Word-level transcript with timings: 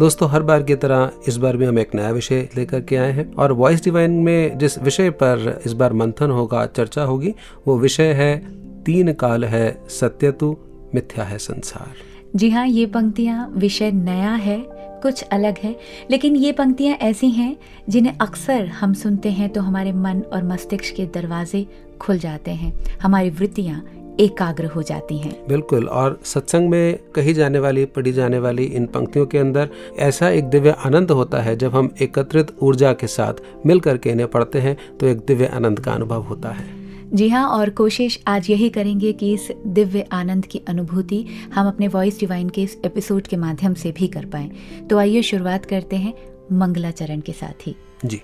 दोस्तों, 0.00 0.28
हर 0.30 0.42
बार 0.42 0.62
की 0.62 0.74
तरह 0.74 1.10
इस 1.28 1.36
बार 1.36 1.56
भी 1.56 1.64
हम 1.64 1.78
एक 1.78 1.94
नया 1.94 2.10
विषय 2.10 2.48
लेकर 2.56 2.80
के 2.80 2.96
आए 2.96 3.10
हैं 3.12 3.32
और 3.34 3.52
वॉइस 3.52 3.82
डिवाइन 3.84 4.10
में 4.18 4.58
जिस 4.58 4.78
विषय 4.78 5.10
पर 5.22 5.60
इस 5.66 5.72
बार 5.72 5.92
मंथन 5.92 6.30
होगा, 6.30 6.64
चर्चा 6.66 7.02
होगी, 7.02 7.34
वो 7.66 7.76
विषय 7.78 8.12
है, 8.12 8.36
तीन 8.84 9.12
काल 9.12 9.44
है 9.44 9.86
सत्य 9.90 10.30
तु 10.32 10.56
मिथ्या 10.94 11.24
है, 11.24 11.38
संसार। 11.38 11.92
जी 12.36 12.50
हाँ 12.50 12.66
ये 12.66 12.86
पंक्तियाँ 12.86 13.48
विषय 13.56 13.90
नया 13.92 14.32
है, 14.32 14.58
कुछ 15.02 15.22
अलग 15.22 15.58
है, 15.58 15.76
लेकिन 16.10 16.36
ये 16.36 16.52
पंक्तियाँ 16.52 16.96
ऐसी 17.02 17.30
हैं 17.30 17.56
जिन्हें 17.88 18.16
अक्सर 18.18 18.66
हम 18.80 18.94
सुनते 18.94 19.30
हैं 19.30 19.48
तो 19.48 19.60
हमारे 19.60 19.92
मन 19.92 20.22
और 20.32 20.44
मस्तिष्क 20.44 20.96
के 20.96 21.06
दरवाजे 21.14 21.66
खुल 22.00 22.18
जाते 22.18 22.50
हैं, 22.50 22.72
हमारी 23.02 23.30
वृत्तियाँ 23.30 23.82
एकाग्र 24.20 24.66
हो 24.66 24.82
जाती 24.82 25.18
हैं। 25.18 25.34
बिल्कुल 25.48 25.88
और 25.88 26.18
सत्संग 26.24 26.68
में 26.70 26.98
कही 27.14 27.34
जाने 27.34 27.58
वाली 27.58 27.84
पढ़ी 27.84 28.12
जाने 28.12 28.38
वाली 28.38 28.64
इन 28.64 28.86
पंक्तियों 28.86 29.26
के 29.26 29.38
अंदर 29.38 29.68
ऐसा 29.98 30.28
एक 30.28 30.44
दिव्य 30.44 30.70
आनंद 30.86 31.10
होता 31.10 31.40
है 31.42 31.56
जब 31.56 31.74
हम 31.74 31.94
एकत्रित 32.02 32.56
ऊर्जा 32.62 32.92
के 32.92 33.06
साथ 33.06 33.34
मिल 33.66 33.80
करके 33.80 34.10
इन्हें 34.10 34.28
पढ़ते 34.28 34.58
हैं 34.58 34.76
तो 35.00 35.06
एक 35.06 35.18
दिव्य 35.18 35.46
आनंद 35.46 35.80
का 35.80 35.92
अनुभव 35.92 36.22
होता 36.22 36.48
है। 36.48 36.78
जी 37.14 37.28
हाँ 37.28 37.46
और 37.48 37.70
कोशिश 37.70 38.18
आज 38.26 38.50
यही 38.50 38.68
करेंगे 38.70 39.12
कि 39.12 39.32
इस 39.32 39.48
दिव्य 39.66 40.04
आनंद 40.12 40.46
की 40.46 40.60
अनुभूति 40.68 41.24
हम 41.54 41.68
अपने 41.68 41.88
वॉइस 41.88 42.20
डिवाइन 42.20 42.48
के 42.48 42.62
इस 42.62 42.78
एपिसोड 42.84 43.26
के 43.26 43.36
माध्यम 43.36 43.74
से 43.74 43.92
भी 43.92 44.06
कर 44.08 44.24
पाएँ। 44.24 44.50
तो 44.90 44.98
आइए 44.98 45.22
शुरुआत 45.22 45.64
करते 45.64 45.96
हैं 45.96 46.14
मंगलाचरण 46.52 47.20
के 47.20 47.32
साथ 47.32 47.66
ही। 47.66 47.74
जी। 48.04 48.20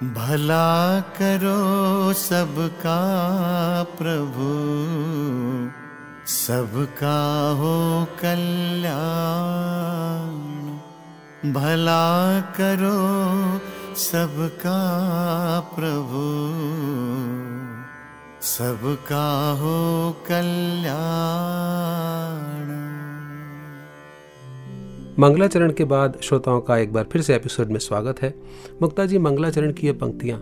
भला 0.03 0.99
करो 0.99 2.13
सबका 2.13 2.99
प्रभु। 3.83 4.49
सबका 6.27 7.49
हो 7.51 8.07
कल्याण। 8.21 8.75
भला 11.53 12.39
करो 12.41 13.59
सबका 13.95 14.79
प्रभु। 15.59 16.21
सबका 18.41 19.51
हो 19.51 20.11
कल्याण। 20.27 21.64
मंगलाचरण 25.19 25.71
के 25.71 25.83
बाद 25.83 26.17
श्रोताओं 26.21 26.59
का 26.61 26.77
एक 26.77 26.91
बार 26.93 27.03
फिर 27.11 27.21
से 27.21 27.35
एपिसोड 27.35 27.69
में 27.71 27.79
स्वागत 27.79 28.21
है। 28.21 28.33
मुक्ता 28.81 29.05
जी, 29.05 29.17
मंगलाचरण 29.17 29.71
की 29.73 29.87
ये 29.87 29.93
पंक्तियाँ, 29.93 30.39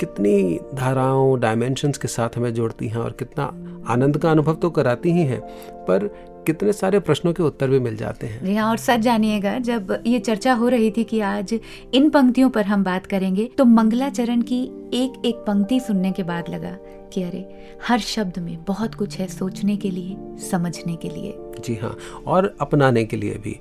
कितनी 0.00 0.58
धाराओं 0.74 1.38
डायमेंशंस 1.40 1.98
के 1.98 2.08
साथ 2.08 2.36
हमें 2.36 2.52
जोड़ती 2.54 2.88
हैं 2.88 2.96
और 2.96 3.12
कितना 3.12 3.44
आनंद 3.88 4.18
का 4.18 4.30
अनुभव 4.30 4.54
तो 4.54 4.70
कराती 4.70 5.12
ही 5.12 5.22
हैं, 5.22 5.40
पर 5.86 6.06
कितने 6.46 6.72
सारे 6.72 7.00
प्रश्नों 7.00 7.32
के 7.32 7.42
उत्तर 7.42 7.68
भी 7.68 7.78
मिल 7.78 7.96
जाते 7.96 8.26
हैं। 8.26 8.44
जी 8.44 8.54
हाँ 8.54 8.68
और 8.70 8.76
सच 8.78 9.00
जानिएगा, 9.00 9.58
जब 9.58 10.02
ये 10.06 10.18
चर्चा 10.20 10.52
हो 10.52 10.68
रही 10.68 10.90
थी 10.90 11.04
कि 11.04 11.20
आज 11.20 11.58
इन 11.94 12.08
पंक्तियों 12.10 12.50
पर 12.50 12.64
हम 12.64 12.84
बात 12.84 13.06
करेंगे 13.06 13.48
तो 13.58 13.64
मंगलाचरण 13.66 14.42
की 14.42 14.62
एक 14.94 15.22
एक 15.26 15.44
पंक्ति 15.46 15.80
सुनने 15.80 16.12
के 16.12 16.22
बाद 16.22 16.48
लगा। 16.48 16.76
कि 17.12 17.22
अरे 17.22 17.48
हर 17.88 17.98
शब्द 17.98 18.38
में 18.38 18.64
बहुत 18.64 18.94
कुछ 18.94 19.18
है 19.18 19.26
सोचने 19.28 19.76
के 19.76 19.90
लिए 19.90 20.16
समझने 20.50 20.96
के 20.96 21.08
लिए। 21.08 21.34
जी 21.60 21.74
हाँ 21.74 21.96
और 22.26 22.54
अपनाने 22.60 23.04
के 23.04 23.16
लिए 23.16 23.34
भी। 23.34 23.58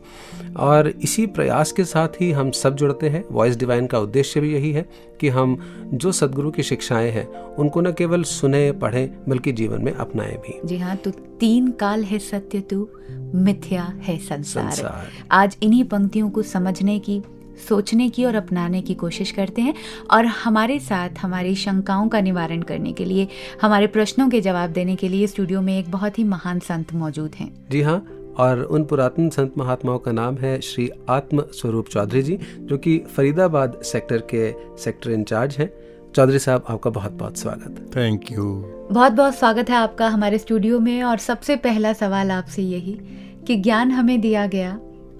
और 0.57 0.87
इसी 0.89 1.25
प्रयास 1.27 1.71
के 1.71 1.83
साथ 1.83 2.21
ही 2.21 2.31
हम 2.31 2.51
सब 2.51 2.75
जुड़ते 2.75 3.09
हैं। 3.09 3.23
वॉइस 3.31 3.57
डिवाइन 3.57 3.87
का 3.87 3.99
उद्देश्य 3.99 4.39
भी 4.39 4.53
यही 4.53 4.71
है 4.71 4.85
कि 5.21 5.29
हम 5.29 5.57
जो 5.93 6.11
सदगुरु 6.11 6.51
की 6.51 6.63
शिक्षाएँ 6.63 7.11
हैं 7.11 7.27
उनको 7.55 7.81
न 7.81 7.91
केवल 7.91 8.23
सुने 8.23 8.71
पढ़ें 8.71 9.09
बल्कि 9.29 9.51
जीवन 9.51 9.81
में 9.81 9.93
अपनाएँ 9.93 10.37
भी। 10.37 10.59
जी 10.65 10.77
हाँ 10.77 10.95
तो 10.95 11.11
तीन 11.11 11.71
काल 11.71 12.03
है 12.03 12.19
सत्य 12.19 12.59
तू 12.59 12.89
मिथ्या 13.35 13.83
है 13.83 14.17
संसार। 14.17 14.71
संसार। 14.71 15.07
आज 15.31 15.57
इन्हीं 15.63 15.83
पंक्तियों 15.83 16.29
को 16.29 16.41
समझने 16.43 16.99
की 16.99 17.21
सोचने 17.67 18.09
की 18.09 18.25
और 18.25 18.35
अपनाने 18.35 18.81
की 18.81 18.93
कोशिश 18.93 19.31
करते 19.31 19.61
हैं 19.61 19.73
और 20.11 20.25
हमारे 20.25 20.79
साथ 20.79 21.09
हमारी 21.21 21.55
शंकाओं 21.55 22.07
का 22.07 22.21
निवारण 22.21 22.61
करने 22.61 22.93
के 22.93 23.05
लिए 23.05 23.27
हमारे 23.61 23.87
प्रश्नों 23.87 24.29
के 24.29 24.41
जवाब 24.41 24.69
देने 24.69 24.95
के 24.95 25.09
लिए 25.09 25.27
स्टूडियो 25.27 25.61
में 25.61 25.77
एक 25.79 25.91
बहुत 25.91 26.19
ही 26.19 26.23
महान 26.23 26.59
संत 26.59 26.93
मौजूद 26.93 27.35
हैं। 27.35 27.51
जी 27.71 27.81
हाँ 27.81 28.05
और 28.37 28.61
उन 28.61 28.83
पुरातन 28.83 29.29
संत 29.29 29.57
महात्माओं 29.57 29.99
का 29.99 30.11
नाम 30.11 30.35
है 30.37 30.59
श्री 30.61 30.89
आत्म 31.09 31.43
स्वरूप 31.51 31.87
चौधरी 31.87 32.21
जी 32.21 32.39
जो 32.59 32.77
कि 32.77 32.97
फरीदाबाद 33.15 33.79
सेक्टर 33.83 34.23
के 34.33 34.51
सेक्टर 34.83 35.11
इंचार्ज 35.11 35.55
हैं। 35.57 35.69
चौधरी 36.15 36.39
साहब 36.39 36.65
आपका 36.69 36.89
बहुत 36.89 37.11
बहुत 37.11 37.37
स्वागत। 37.37 37.91
थैंक 37.95 38.31
यू 38.31 38.43
बहुत 38.91 39.11
बहुत 39.11 39.35
स्वागत 39.35 39.69
है 39.69 39.75
आपका 39.75 40.07
हमारे 40.07 40.37
स्टूडियो 40.37 40.79
में 40.79 41.03
और 41.03 41.17
सबसे 41.17 41.55
पहला 41.55 41.93
सवाल 41.93 42.31
आपसे 42.31 42.61
यही 42.61 42.99
कि 43.47 43.55
ज्ञान 43.55 43.91
हमें 43.91 44.19
दिया 44.21 44.45
गया 44.47 44.79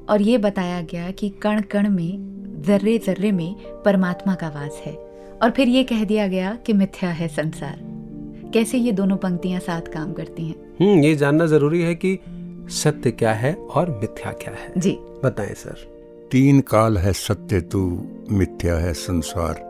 और 0.09 0.21
ये 0.21 0.38
बताया 0.38 0.81
गया 0.81 1.11
कि 1.11 1.29
कण 1.29 1.61
कण 1.61 1.89
में 1.89 2.29
जर्रे 2.67 2.97
जर्रे 2.97 3.31
में 3.31 3.56
परमात्मा 3.85 4.35
का 4.35 4.47
वास 4.50 4.81
है। 4.85 4.94
और 5.44 5.51
फिर 5.51 5.67
ये 5.67 5.83
कह 5.83 6.03
दिया 6.03 6.27
गया 6.27 6.56
कि 6.56 6.73
मिथ्या 6.73 7.09
है 7.09 7.27
संसार। 7.27 7.79
कैसे 8.53 8.77
ये 8.77 8.91
दोनों 8.91 9.17
पंक्तियाँ 9.17 9.59
साथ 9.59 9.81
काम 9.81 10.13
करती 10.13 10.45
हैं? 10.45 10.56
हम्म 10.81 11.03
ये 11.03 11.15
जानना 11.15 11.45
ज़रूरी 11.45 11.81
है 11.81 11.95
कि 11.95 12.19
सत्य 12.69 13.11
क्या 13.11 13.33
है 13.33 13.53
और 13.53 13.89
मिथ्या 13.91 14.31
क्या 14.31 14.53
है। 14.53 14.73
जी। 14.77 14.97
बताएँ 15.23 15.53
सर। 15.53 16.00
तीन 16.31 16.61
काल 16.61 16.97
है 16.97 17.13
सत्य 17.13 17.61
तू 17.61 18.07
मिथ्या 18.31 18.75
है 18.75 18.94
संसार। 18.94 19.69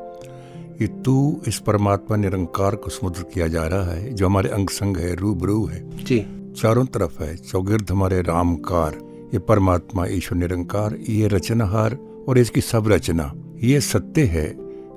ये 0.81 0.87
तू 0.87 1.41
इस 1.47 1.59
परमात्मा 1.59 2.17
निरंकार 2.17 2.75
को 2.75 2.89
समुद्र 2.89 3.23
किया 3.23 3.47
जा 3.47 3.67
रहा 3.67 3.91
है 3.91 4.13
जो 4.13 4.25
हमारे 4.25 4.49
अंग 4.49 4.69
संग 4.69 4.97
है 4.97 5.15
रूबरू 5.15 5.65
है। 5.65 6.03
जी। 6.03 6.25
चारों 6.57 6.85
तरफ़ 6.85 7.23
है 7.23 7.35
चौगिर्द 7.35 7.91
हमारे 7.91 8.21
रामकार। 8.21 9.08
ये 9.33 9.39
परमात्मा 9.39 10.05
ईश्वर 10.07 10.37
निरंकार 10.37 10.95
ये 11.09 11.27
रचनाहार 11.27 11.97
और 12.27 12.37
इसकी 12.37 12.61
सब 12.61 12.87
रचना 12.87 13.31
ये 13.63 13.81
सत्य 13.81 14.23
है 14.23 14.47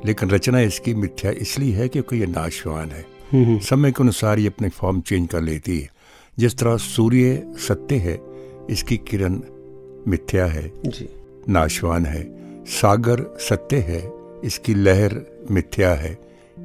लेकिन 0.07 0.31
रचना 0.31 0.61
इसकी 0.61 0.95
मिथ्या 0.95 1.31
इसलिए 1.31 1.75
है 1.75 1.89
क्योंकि 1.89 2.17
ये 2.17 2.27
नाशवान 2.27 2.91
है। 2.91 3.05
समय 3.59 3.93
के 3.93 4.03
अनुसार 4.03 4.39
ये 4.39 4.47
अपने 4.47 4.69
फॉर्म 4.69 5.01
चेंज 5.01 5.29
कर 5.29 5.41
लेती 5.41 5.79
है। 5.81 5.89
जिस 6.39 6.59
तरह 6.59 6.77
सूर्य 6.77 7.53
सत्य 7.59 7.97
है 7.97 8.19
इसकी 8.71 8.97
किरण 8.97 9.41
मिथ्या 10.09 10.47
है 10.47 10.73
जी। 10.87 11.09
नाशवान 11.49 12.07
है। 12.07 12.23
सागर 12.67 13.25
सत्य 13.41 13.77
है 13.77 14.03
इसकी 14.45 14.75
लहर 14.75 15.21
मिथ्या 15.51 15.95
है। 15.95 16.19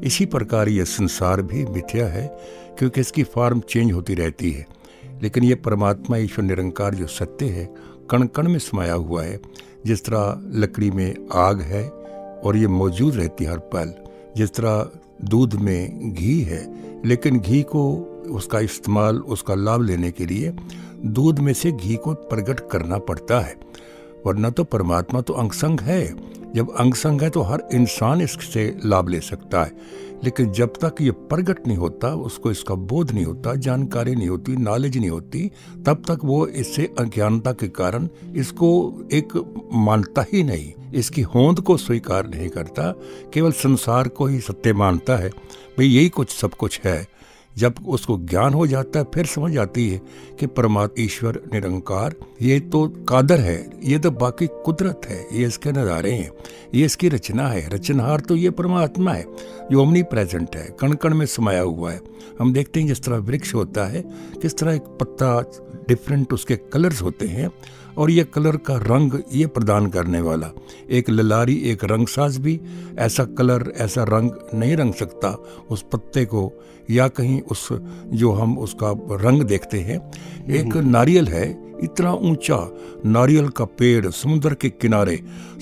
इसी 0.04 0.26
प्रकार 0.26 0.70
यह 0.70 0.84
संसार 0.84 1.42
भी 1.42 1.66
मिथ्या 1.66 2.08
है 2.08 2.28
क्योंकि 2.80 3.02
इसकी 3.02 3.24
फॉर्म 3.24 3.60
चेंज 3.60 3.92
होती 3.92 4.14
रहती 4.14 4.52
है। 4.52 4.66
लेकिन 5.24 5.44
ये 5.44 5.56
परमात्मा 5.56 6.18
ईश्वर 6.18 6.46
निरंकार 6.46 6.96
जो 6.96 7.08
सत्य 7.08 7.46
है 7.46 7.74
कण 8.10 8.28
कण 8.28 8.50
में 8.50 8.60
समाया 8.60 8.94
हुआ 8.94 9.24
है। 9.24 9.40
जिस 9.86 10.06
तरह 10.06 10.42
लकड़ी 10.60 10.92
में 10.92 11.16
आग 11.34 11.62
है 11.62 11.90
और 12.44 12.58
ये 12.58 12.68
मौजूद 12.68 13.16
रहती 13.16 13.44
है 13.44 13.52
हर 13.52 13.58
पल, 13.58 13.94
जिस 14.38 14.54
तरह 14.54 14.90
दूध 15.26 15.54
में 15.54 16.14
घी 16.14 16.42
है, 16.42 16.74
लेकिन 17.06 17.40
घी 17.40 17.62
को 17.62 17.98
उसका 18.30 18.60
इस्तेमाल, 18.60 19.18
उसका 19.18 19.56
लाभ 19.56 19.82
लेने 19.82 20.12
के 20.12 20.26
लिए 20.26 20.54
दूध 21.06 21.40
में 21.40 21.54
से 21.54 21.72
घी 21.72 21.96
को 21.96 22.14
प्रकट 22.14 22.60
करना 22.72 22.98
पड़ता 22.98 23.40
है। 23.40 23.56
वरना 24.26 24.50
तो 24.50 24.64
परमात्मा 24.64 25.22
तो 25.22 25.34
अंगसंग 25.34 25.80
है। 25.80 26.16
जब 26.56 26.76
अंगसंग 26.76 27.22
है 27.22 27.30
तो 27.30 27.42
हर 27.42 27.64
इंसान 27.74 28.22
इससे 28.22 28.80
लाभ 28.86 29.10
ले 29.10 29.20
सकता 29.20 29.64
है। 29.64 29.72
लेकिन 30.24 30.52
जब 30.52 30.74
तक 30.74 30.96
ये 31.02 31.12
प्रगट 31.12 31.68
नहीं 31.68 31.78
होता, 31.78 32.08
उसको 32.16 32.52
इसका 32.52 32.76
बोध 32.76 33.12
नहीं 33.12 33.26
होता, 33.26 33.56
जानकारी 33.56 34.16
नहीं 34.16 34.30
होती 34.30 34.56
नॉलेज 34.56 34.98
नहीं 34.98 35.10
होती, 35.10 35.52
तब 35.86 36.04
तक 36.08 36.20
वो 36.24 36.48
इससे 36.48 36.94
अज्ञानता 37.00 37.52
के 37.52 37.68
कारण 37.68 38.08
इसको 38.36 39.00
एक 39.14 39.54
मानता 39.74 40.26
ही 40.34 40.44
नहीं। 40.44 40.74
इसकी 40.94 41.22
होंद 41.22 41.60
को 41.60 41.78
स्वीकार 41.78 42.28
नहीं 42.28 42.50
करता, 42.50 42.92
केवल 43.34 43.52
संसार 43.52 44.08
को 44.08 44.26
ही 44.26 44.40
सत्य 44.40 44.74
मानता 44.74 45.16
है। 45.16 45.30
भाई 45.78 45.88
यही 45.88 46.10
कुछ 46.10 46.30
सब 46.30 46.54
कुछ 46.54 46.82
है। 46.86 47.17
जब 47.58 47.76
उसको 47.88 48.18
ज्ञान 48.20 48.54
हो 48.54 48.66
जाता 48.68 49.00
है, 49.00 49.06
फिर 49.14 49.26
समझ 49.26 49.58
आती 49.58 49.88
है 49.90 50.02
कि 50.40 50.48
परमात्मा 50.48 51.04
ईश्वर 51.04 51.42
निरंकार, 51.54 52.16
ये 52.42 52.60
तो 52.60 52.88
कादर 53.10 53.40
है, 53.40 53.58
ये 53.84 54.00
तो 54.00 54.12
बाकी 54.14 54.48
कुदरत 54.66 55.02
है, 55.06 55.20
ये 55.34 55.48
इसके 55.48 55.72
नज़ारे 55.72 56.12
हैं, 56.12 56.30
ये 56.76 56.86
इसकी 56.86 57.10
रचना 57.10 57.48
है 57.48 57.68
रचनहार 57.70 58.20
तो 58.20 58.36
ये 58.36 58.50
परमात्मा 58.52 59.14
है, 59.14 59.26
जो 59.72 59.82
अमनी 59.82 60.04
प्रेजेंट 60.06 60.56
है 60.56 60.68
कण 60.80 60.94
कण 60.94 61.14
में 61.14 61.26
समाया 61.28 61.62
हुआ 61.62 61.92
है। 61.92 62.02
हम 62.40 62.54
देखते 62.54 62.80
हैं 62.80 62.88
जिस 62.88 63.04
तरह 63.04 63.18
वृक्ष 63.20 63.54
होता 63.56 63.86
है, 63.86 64.04
किस 64.42 64.58
तरह 64.58 64.76
एक 64.76 64.98
पत्ता 65.00 65.40
डिफरेंट 65.88 66.34
उसके 66.34 66.56
कलर्स 66.56 67.02
होते 67.02 67.28
हैं 67.28 67.50
और 67.98 68.12
ये 68.12 68.24
कलर 68.24 68.58
का 68.58 68.76
रंग 68.76 69.20
ये 69.34 69.48
प्रदान 69.48 69.88
करने 69.88 70.22
वाला। 70.22 70.52
एक 70.90 71.10
ललारी 71.10 71.56
एक 71.56 71.84
रंगसाज 71.84 72.38
भी 72.38 72.60
ऐसा 73.00 73.24
कलर 73.38 73.74
ऐसा 73.78 74.04
रंग 74.04 74.32
नहीं 74.54 74.76
रंग 74.78 74.94
सकता 74.94 75.30
उस 75.70 75.86
पत्ते 75.94 76.26
को 76.26 76.52
या 76.90 77.08
कहीं 77.08 77.42
उस 77.42 77.68
जो 78.08 78.32
हम 78.32 78.58
उसका 78.58 78.92
रंग 79.22 79.44
देखते 79.44 79.80
हैं। 79.80 80.00
एक 80.50 80.76
नारियल 80.76 81.28
है 81.28 81.50
इतना 81.84 82.14
ऊँचा 82.14 82.58
नारियल 83.06 83.48
का 83.48 83.66
पेड़ 83.66 84.10
समुद्र 84.10 84.54
के 84.54 84.70
किनारे 84.70 85.20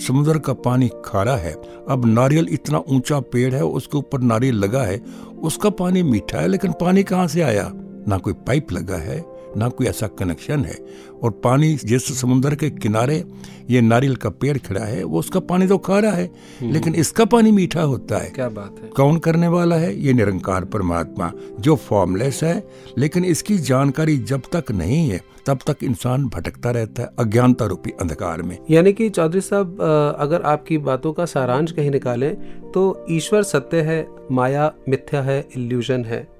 समुद्र 0.07 0.39
का 0.39 0.53
पानी 0.53 0.89
खारा 1.05 1.35
है। 1.35 1.53
अब 1.89 2.05
नारियल 2.05 2.47
इतना 2.51 2.83
ऊँचा 2.89 3.19
पेड़ 3.19 3.53
है 3.55 3.63
उसके 3.63 3.97
ऊपर 3.97 4.21
नारियल 4.21 4.55
लगा 4.55 4.83
है 4.83 5.01
उसका 5.43 5.69
पानी 5.69 6.03
मीठा 6.03 6.39
है 6.39 6.47
लेकिन 6.47 6.71
पानी 6.71 7.03
कहाँ 7.03 7.27
से 7.27 7.41
आया? 7.41 7.71
ना 8.07 8.17
कोई 8.17 8.33
पाइप 8.47 8.71
लगा 8.71 8.97
है 8.97 9.19
ना 9.57 9.69
कोई 9.69 9.87
ऐसा 9.87 10.07
कनेक्शन 10.07 10.65
है। 10.65 10.77
और 11.23 11.31
पानी 11.43 11.73
जिस 11.85 12.19
समुद्र 12.21 12.55
के 12.55 12.69
किनारे 12.69 13.23
ये 13.69 13.81
नारियल 13.81 14.15
का 14.15 14.29
पेड़ 14.29 14.57
खड़ा 14.57 14.83
है 14.85 15.03
वो 15.03 15.19
उसका 15.19 15.39
पानी 15.39 15.67
तो 15.67 15.77
खा 15.77 15.99
रहा 15.99 16.11
है। 16.11 16.25
हम्म। 16.61 16.71
लेकिन 16.73 16.95
इसका 16.95 17.25
पानी 17.25 17.51
मीठा 17.51 17.81
होता 17.81 18.17
है। 18.17 18.29
क्या 18.29 18.49
बात 18.49 18.75
है। 18.83 18.89
कौन 18.89 19.17
करने 19.17 19.47
वाला 19.47 19.75
है? 19.75 19.95
ये 19.99 20.13
निरंकार 20.13 20.65
परमात्मा 20.65 21.31
जो 21.59 21.75
फॉर्मलेस 21.75 22.43
है। 22.43 22.67
लेकिन 22.97 23.25
इसकी 23.25 23.57
जानकारी 23.57 24.17
जब 24.17 24.41
तक 24.55 24.71
नहीं 24.71 25.09
है 25.09 25.21
तब 25.47 25.59
तक 25.67 25.83
इंसान 25.83 26.25
भटकता 26.25 26.71
रहता 26.71 27.01
है 27.01 27.09
अज्ञानता 27.19 27.65
रूपी 27.65 27.91
अंधकार 28.01 28.41
में। 28.41 28.57
यानी 28.69 28.93
कि 28.93 29.09
चौधरी 29.09 29.41
साहब 29.41 29.81
अगर 30.19 30.41
आपकी 30.41 30.77
बातों 30.77 31.13
का 31.13 31.25
सारांश 31.25 31.71
कहीं 31.71 31.91
निकालें 31.91 32.35
तो 32.71 33.05
ईश्वर 33.09 33.43
सत्य 33.43 33.81
है 33.81 34.07
माया 34.31 34.71
मिथ्या 34.89 35.21
है 35.21 35.47
इल्यूजन 35.57 36.05
है। 36.05 36.34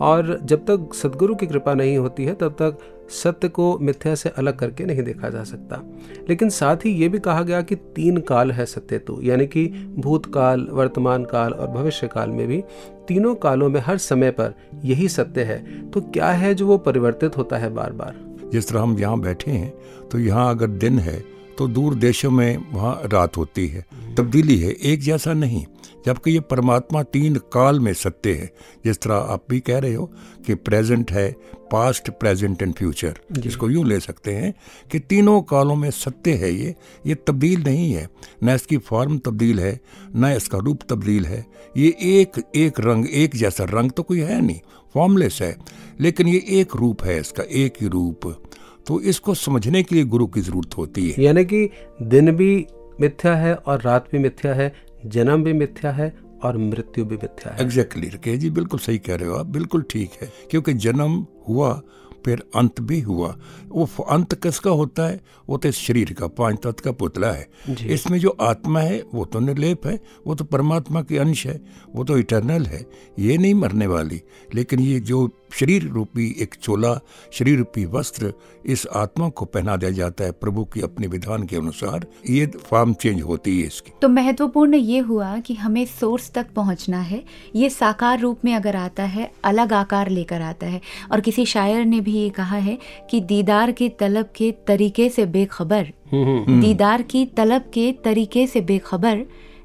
और 0.00 0.38
जब 0.42 0.64
तक 0.66 0.94
सदगुरु 0.94 1.34
की 1.34 1.46
कृपा 1.46 1.74
नहीं 1.74 1.96
होती 1.98 2.24
है, 2.24 2.34
तब 2.34 2.52
तक 2.52 2.78
सत्य 3.12 3.48
को 3.48 3.78
मिथ्या 3.78 4.14
से 4.14 4.28
अलग 4.28 4.56
करके 4.58 4.84
नहीं 4.84 5.02
देखा 5.02 5.28
जा 5.28 5.42
सकता। 5.44 5.82
लेकिन 6.28 6.50
साथ 6.50 6.84
ही 6.84 6.90
ये 6.92 7.08
भी 7.08 7.18
कहा 7.18 7.42
गया 7.42 7.60
कि 7.62 7.74
तीन 7.94 8.20
काल 8.20 8.52
है 8.52 8.66
सत्य 8.66 8.98
तो 8.98 9.20
यानी 9.22 9.46
कि 9.46 9.66
भूतकाल 9.98 10.66
वर्तमान 10.70 11.24
काल 11.24 11.52
और 11.52 11.68
भविष्य 11.70 12.08
काल 12.08 12.30
में 12.30 12.46
भी 12.48 12.62
तीनों 13.08 13.34
कालों 13.34 13.68
में 13.68 13.80
हर 13.80 13.98
समय 13.98 14.30
पर 14.30 14.54
यही 14.84 15.08
सत्य 15.08 15.44
है। 15.44 15.58
तो 15.90 16.00
क्या 16.00 16.30
है 16.32 16.54
जो 16.54 16.66
वो 16.66 16.78
परिवर्तित 16.78 17.36
होता 17.36 17.58
है 17.58 17.70
बार 17.74 17.92
बार 17.92 18.14
जिस 18.52 18.68
तरह 18.68 18.80
हम 18.80 18.98
यहाँ 18.98 19.20
बैठे 19.20 19.50
हैं 19.50 19.72
तो 20.08 20.18
यहाँ 20.18 20.48
अगर 20.50 20.66
दिन 20.66 20.98
है 20.98 21.18
तो 21.58 21.66
दूर 21.68 21.94
देशों 21.96 22.30
में 22.30 22.56
वहाँ 22.72 23.00
रात 23.04 23.36
होती 23.36 23.66
है। 23.68 23.84
तब्दीली 24.16 24.56
है, 24.58 24.70
एक 24.72 25.00
जैसा 25.00 25.32
नहीं। 25.32 25.64
जबकि 26.06 26.30
ये 26.30 26.40
परमात्मा 26.40 27.02
तीन 27.02 27.34
काल 27.52 27.80
में 27.80 27.92
सत्य 27.94 28.32
है। 28.32 28.50
जिस 28.84 29.00
तरह 29.00 29.14
आप 29.14 29.44
भी 29.50 29.60
कह 29.60 29.78
रहे 29.78 29.94
हो 29.94 30.06
कि 30.46 30.54
प्रेजेंट 30.54 31.12
है 31.12 31.30
पास्ट 31.72 32.10
प्रेजेंट 32.10 32.62
एंड 32.62 32.74
फ्यूचर 32.74 33.18
जिसको 33.32 33.70
यूँ 33.70 33.84
ले 33.84 34.00
सकते 34.00 34.32
हैं 34.32 34.54
कि 34.92 34.98
तीनों 34.98 35.40
कालों 35.42 35.76
में 35.76 35.90
सत्य 35.90 36.32
है 36.34 36.52
ये। 36.52 36.74
ये 37.06 37.14
तब्दील 37.14 37.62
नहीं 37.62 37.92
है। 37.92 38.08
न 38.44 38.48
इसकी 38.48 38.78
फॉर्म 38.78 39.18
तब्दील 39.18 39.60
है 39.60 39.80
न 40.16 40.24
इसका 40.36 40.58
रूप 40.58 40.80
तब्दील 40.90 41.26
है। 41.26 41.46
ये 41.76 41.96
एक 42.02 42.42
एक 42.56 42.80
रंग 42.80 43.06
एक 43.12 43.36
जैसा 43.36 43.64
रंग 43.64 43.90
तो 43.90 44.02
कोई 44.02 44.20
है 44.20 44.40
नहीं। 44.40 44.60
फॉर्मलेस 44.94 45.38
है। 45.42 45.56
लेकिन 46.00 46.28
ये 46.28 46.44
एक 46.48 46.76
रूप 46.76 47.02
है 47.04 47.20
इसका 47.20 47.42
एक 47.42 47.74
ही 47.80 47.88
रूप। 47.88 48.44
तो 48.86 49.00
इसको 49.00 49.34
समझने 49.34 49.82
के 49.82 49.94
लिए 49.94 50.04
गुरु 50.04 50.26
की 50.26 50.40
ज़रूरत 50.40 50.76
होती 50.78 51.10
है। 51.10 51.24
यानी 51.24 51.44
कि 51.44 51.70
दिन 52.02 52.30
भी 52.30 52.66
मिथ्या 53.00 53.34
है 53.34 53.54
और 53.54 53.82
रात 53.82 54.08
भी 54.12 54.18
मिथ्या 54.18 54.54
है। 54.54 54.89
जन्म 55.06 55.44
भी 55.44 55.52
मिथ्या 55.52 55.90
है 55.90 56.16
और 56.42 56.56
मृत्यु 56.56 57.04
भी 57.04 57.16
मिथ्या 57.16 57.52
है। 57.52 57.62
एग्जैक्टली 57.62 58.10
exactly, 58.10 58.36
जी 58.36 58.50
बिल्कुल 58.50 58.80
सही 58.80 58.98
कह 58.98 59.14
रहे 59.14 59.28
हो 59.28 59.34
आप 59.34 59.46
बिल्कुल 59.46 59.84
ठीक 59.90 60.10
है 60.22 60.32
क्योंकि 60.50 60.72
जन्म 60.72 61.26
हुआ 61.48 61.82
फिर 62.24 62.42
अंत 62.56 62.80
भी 62.82 63.00
हुआ। 63.00 63.34
वो 63.68 63.86
अंत 64.04 64.34
किसका 64.42 64.70
होता 64.72 65.08
है? 65.08 65.20
वो 65.48 65.56
तो 65.56 65.68
इस 65.68 65.76
शरीर 65.76 66.12
का 66.12 66.26
पाँच 66.28 66.58
तत्व 66.58 66.82
का 66.84 66.92
पुतला 66.92 67.30
है। 67.30 67.48
इसमें 67.86 68.18
जो 68.18 68.36
आत्मा 68.40 68.80
है 68.80 69.02
वो 69.14 69.24
तो 69.24 69.40
निर्लेप 69.40 69.86
है 69.86 69.98
वो 70.26 70.34
तो 70.34 70.44
परमात्मा 70.44 71.02
की 71.02 71.16
अंश 71.16 71.46
है 71.46 71.60
वो 71.94 72.04
तो 72.04 72.18
इटरनल 72.18 72.66
है 72.66 72.86
ये 73.18 73.36
नहीं 73.38 73.54
मरने 73.54 73.86
वाली। 73.86 74.20
लेकिन 74.54 74.80
ये 74.80 75.00
जो 75.02 75.28
शरीर 75.54 75.84
रूपी 75.84 76.26
एक 76.40 76.54
चोला 76.54 76.94
शरीर 77.32 77.58
रूपी 77.58 77.84
वस्त्र 77.84 78.32
इस 78.64 78.86
आत्मा 78.86 79.28
को 79.28 79.44
पहना 79.46 79.76
दिया 79.76 79.90
जाता 79.90 80.24
है 80.24 80.32
प्रभु 80.32 80.64
की 80.64 80.80
अपने 80.80 81.06
विधान 81.06 81.46
के 81.46 81.56
अनुसार 81.56 82.06
ये 82.30 82.46
फॉर्म 82.60 82.92
चेंज 82.94 83.20
होती 83.22 83.60
है 83.60 83.66
इसकी। 83.66 83.92
तो 84.02 84.08
महत्वपूर्ण 84.08 84.74
ये 84.74 84.98
हुआ 85.00 85.38
कि 85.38 85.54
हमें 85.54 85.84
सोर्स 85.90 86.30
तक 86.30 86.52
पहुँचना 86.56 87.00
है। 87.00 87.22
ये 87.56 87.70
साकार 87.70 88.20
रूप 88.20 88.44
में 88.44 88.54
अगर 88.54 88.76
आता 88.76 89.02
है 89.04 89.30
अलग 89.44 89.72
आकार 89.72 90.08
लेकर 90.08 90.42
आता 90.42 90.66
है 90.66 90.80
और 91.12 91.20
किसी 91.20 91.46
शायर 91.46 91.84
ने 91.84 92.00
भी 92.00 92.09
ये 92.18 92.28
कहा 92.28 92.56
है 92.56 92.78
कि 93.10 93.20
दीदार 93.20 93.72
के 93.72 93.88
तलब 93.88 94.28
के 94.36 94.52
तरीके 94.66 95.08
से 95.08 95.26
बेखबर। 95.26 95.92
हम्म। 96.12 96.60
दीदार 96.60 97.02
की 97.02 97.24
तलब 97.26 97.62
के 97.74 97.92
तरीके 98.04 98.46
से 98.46 98.60
बेखबर 98.60 99.24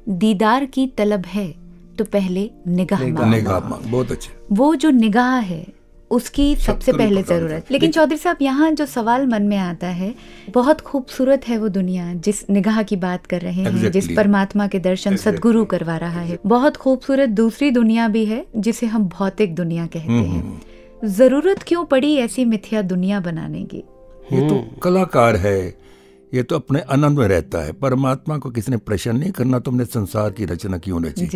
दीदार 0.10 0.66
की 0.66 0.88
तलब 0.88 1.26
है 1.26 1.54
तो 1.98 2.06
पहले 2.06 2.50
निगाह 2.68 3.04
निगाह 3.04 3.60
बहुत 3.60 4.12
अच्छे। 4.12 4.30
वो 4.52 4.76
जो 4.76 4.90
निगाह 4.90 5.36
है 5.36 5.66
उसकी 6.12 6.56
सबसे 6.56 6.92
पहले 6.94 7.22
ज़रूरत। 7.24 7.72
लेकिन 7.72 7.92
चौधरी 7.92 8.18
साहब 8.18 8.38
यहाँ 8.42 8.72
जो 8.72 8.86
सवाल 8.86 9.26
मन 9.28 9.44
में 9.44 9.58
आता 9.58 9.88
है 9.88 10.14
बहुत 10.54 10.82
खूबसूरत 10.82 11.48
है 11.48 11.58
वो 11.58 11.70
दुनिया 11.70 12.14
जिस 12.14 12.50
निगाह 12.50 12.82
की 12.84 12.96
बात 12.96 13.26
कर 13.26 13.42
रहे 13.42 13.54
हैं 13.54 13.66
exactly. 13.66 13.92
जिस 13.92 14.08
परमात्मा 14.18 14.68
के 14.68 14.80
दर्शन 14.80 15.12
exactly. 15.12 15.36
सदगुरु 15.36 15.66
करवा 15.66 15.98
रहा 15.98 16.22
है। 16.22 16.38
बहुत 16.46 16.78
खूबसूरत 16.78 17.30
दूसरी 17.30 17.72
दुनिया 17.72 18.08
भी 18.08 18.26
है 18.26 18.46
जिसे 18.58 18.86
हम 18.86 19.08
भौतिक 19.08 19.56
दुनिया 19.56 19.86
कहते 19.86 20.08
हम्म, 20.08 20.24
हैं। 20.24 20.42
हम्म। 20.42 20.60
ज़रूरत 21.06 21.64
क्यों 21.68 21.86
पड़ी 21.86 22.16
ऐसी 22.16 22.46
मिथ्या 22.46 22.82
दुनिया 22.82 23.20
बनाने 23.20 23.64
की? 23.64 23.78
ये 24.34 24.50
तो 24.50 24.80
कलाकार 24.80 25.36
है 25.36 25.78
ये 26.34 26.44
तो 26.44 26.56
अपने 26.56 26.80
आनंद 26.80 27.20
में 27.20 27.28
रहता 27.28 27.60
है। 27.60 27.72
परमात्मा 27.72 28.38
को 28.38 28.50
किसने 28.50 28.78
प्रश्न 28.78 29.16
नहीं 29.18 29.32
करना 29.32 29.60
तुमने 29.60 29.86
संसार 29.86 30.32
की 30.32 30.46
रचना 30.46 30.78
क्यों 30.78 31.04
रची? 31.06 31.28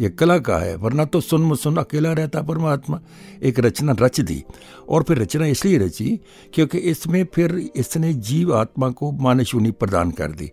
ये 0.00 0.08
कला 0.08 0.38
का 0.38 0.56
है 0.58 0.74
वरना 0.76 1.04
तो 1.04 1.20
सुन 1.20 1.54
सुन 1.56 1.76
अकेला 1.76 2.12
रहता 2.12 2.42
परमात्मा। 2.42 3.00
एक 3.42 3.58
रचना 3.60 3.96
रच 4.00 4.20
दी 4.20 4.42
और 4.88 5.02
फिर 5.02 5.18
रचना 5.18 5.46
इसलिए 5.46 5.78
रची 5.78 6.08
क्योंकि 6.54 6.78
इसमें 6.78 7.24
फिर 7.34 7.56
इसने 7.76 8.12
जीव 8.14 8.54
आत्मा 8.56 8.90
को 8.90 9.10
मानशूनी 9.12 9.70
प्रदान 9.70 10.10
कर 10.10 10.32
दी। 10.32 10.50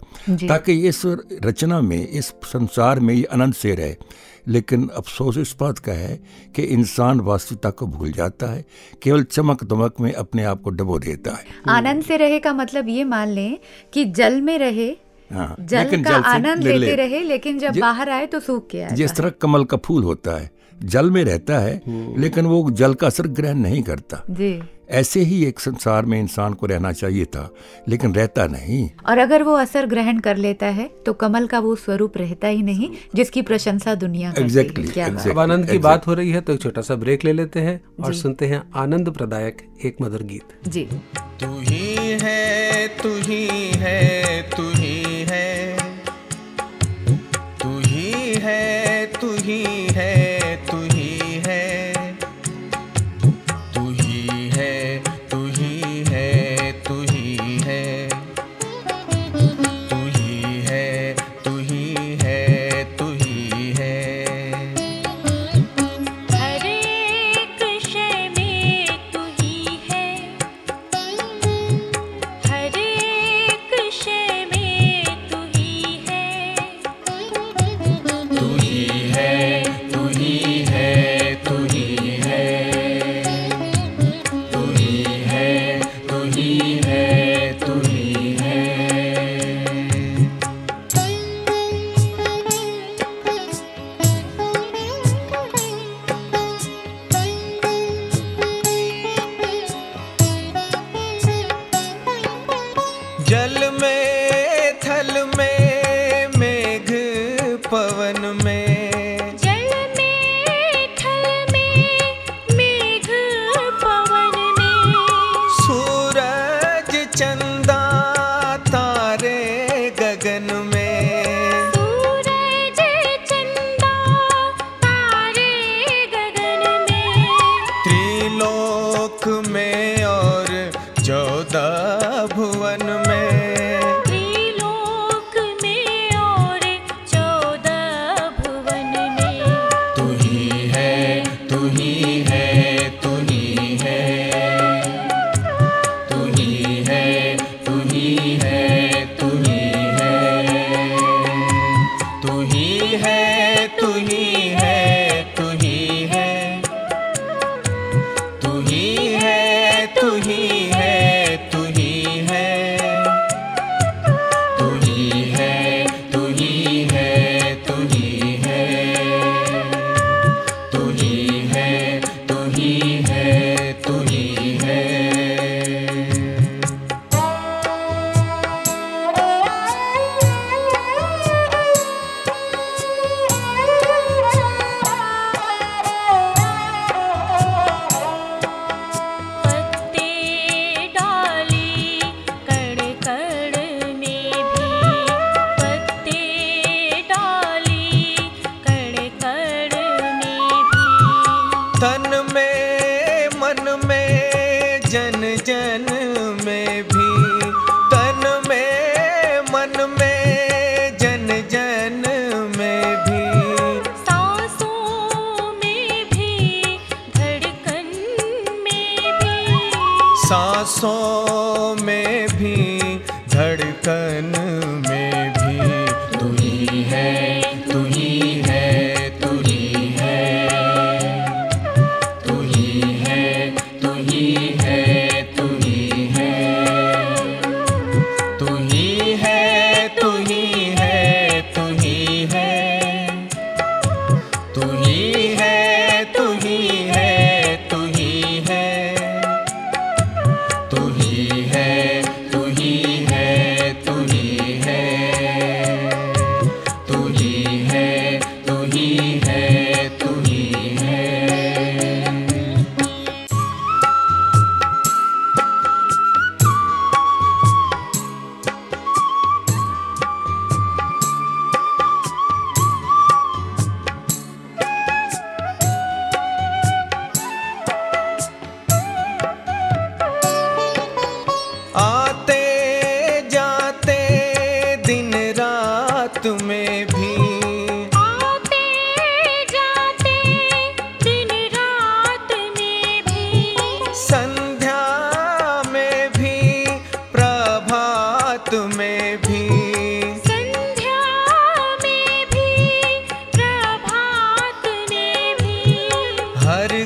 ताकि 0.47 0.73
इस 0.87 1.01
रचना 1.45 1.81
में 1.81 2.07
इस 2.07 2.33
संसार 2.45 2.99
में 2.99 3.13
ये 3.13 3.23
अनंत 3.23 3.55
से 3.55 3.75
रहे। 3.75 3.95
लेकिन 4.47 4.87
अफसोस 4.87 5.37
इस 5.37 5.55
बात 5.59 5.79
का 5.79 5.91
है 5.91 6.15
कि 6.55 6.63
इंसान 6.63 7.19
वास्तविकता 7.19 7.69
को 7.69 7.87
भूल 7.87 8.11
जाता 8.11 8.47
है 8.47 8.65
केवल 9.03 9.23
चमक 9.23 9.63
दमक 9.63 9.95
में 10.01 10.11
अपने 10.13 10.43
आप 10.43 10.61
को 10.61 10.69
डबो 10.69 10.99
देता 10.99 11.31
है। 11.31 11.45
आनंद 11.67 12.03
से 12.03 12.17
रहे 12.17 12.39
का 12.39 12.53
मतलब 12.53 12.89
ये 12.89 13.03
मान 13.03 13.27
लें 13.27 13.57
कि 13.93 14.05
जल 14.05 14.41
में 14.41 14.57
रहे 14.57 14.95
हाँ, 15.33 15.55
जल 15.59 15.77
लेकिन 15.83 16.03
का 16.03 16.09
जल 16.09 16.23
आनंद 16.23 16.63
ले- 16.63 16.73
लेते 16.77 16.85
ले- 16.85 16.97
रहे 16.97 17.19
लेकिन 17.23 17.59
जब 17.59 17.79
बाहर 17.79 18.09
आए 18.09 18.25
तो 18.25 18.39
सूख 18.39 18.67
गया 18.71 18.89
जिस 18.89 19.15
तरह 19.15 19.29
कमल 19.41 19.63
का 19.65 19.77
फूल 19.85 20.03
होता 20.03 20.37
है 20.39 20.49
जल 20.83 21.11
में 21.11 21.23
रहता 21.23 21.59
है 21.59 21.81
लेकिन 22.17 22.45
वो 22.45 22.69
जल 22.71 22.93
का 22.93 23.07
असर 23.07 23.27
ग्रहण 23.27 23.57
नहीं 23.57 23.83
करता। 23.83 24.23
जी। 24.29 24.53
ऐसे 24.89 25.19
ही 25.19 25.43
एक 25.45 25.59
संसार 25.59 26.05
में 26.05 26.19
इंसान 26.19 26.53
को 26.53 26.65
रहना 26.65 26.91
चाहिए 26.91 27.25
था 27.25 27.49
लेकिन 27.89 28.13
रहता 28.15 28.45
नहीं। 28.47 28.89
और 29.07 29.17
अगर 29.17 29.43
वो 29.43 29.53
असर 29.53 29.85
ग्रहण 29.85 30.19
कर 30.19 30.37
लेता 30.37 30.65
है 30.67 30.87
तो 31.05 31.13
कमल 31.13 31.47
का 31.47 31.59
वो 31.59 31.75
स्वरूप 31.75 32.17
रहता 32.17 32.47
ही 32.47 32.61
नहीं 32.63 32.89
जिसकी 33.15 33.41
प्रशंसा 33.41 33.95
दुनिया 33.95 34.33
एग्जैक्टली 34.37 34.83
है। 34.83 34.89
Exactly, 34.89 34.93
क्या 34.93 35.07
बात 35.07 35.13
exactly. 35.13 35.31
अब 35.31 35.39
आनंद 35.39 35.65
की 35.65 35.71
Exactly. 35.71 35.83
बात 35.83 36.07
हो 36.07 36.13
रही 36.13 36.31
है 36.31 36.41
तो 36.41 36.53
एक 36.53 36.61
छोटा 36.61 36.81
सा 36.81 36.95
ब्रेक 36.95 37.25
ले 37.25 37.33
लेते 37.33 37.59
हैं 37.59 37.81
और 38.03 38.13
सुनते 38.13 38.45
हैं 38.45 38.61
आनंद 38.75 39.09
प्रदायक 39.09 39.61
एक 39.85 39.97
मधुर 40.01 40.23
गीत। 40.23 40.67
जी। 40.67 40.87
तू 41.41 41.59
ही 41.59 41.95
है 42.21 42.87
तू 42.87 43.15
ही 43.21 43.45
है 43.75 44.41
तू 44.49 44.69
ही 44.69 45.03
है। 45.29 45.77
तू 47.61 47.79
ही 47.79 48.11
है 48.35 49.05
तू 49.21 49.31
ही 49.35 49.63
ही। 49.89 50.44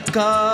কাজ 0.10 0.49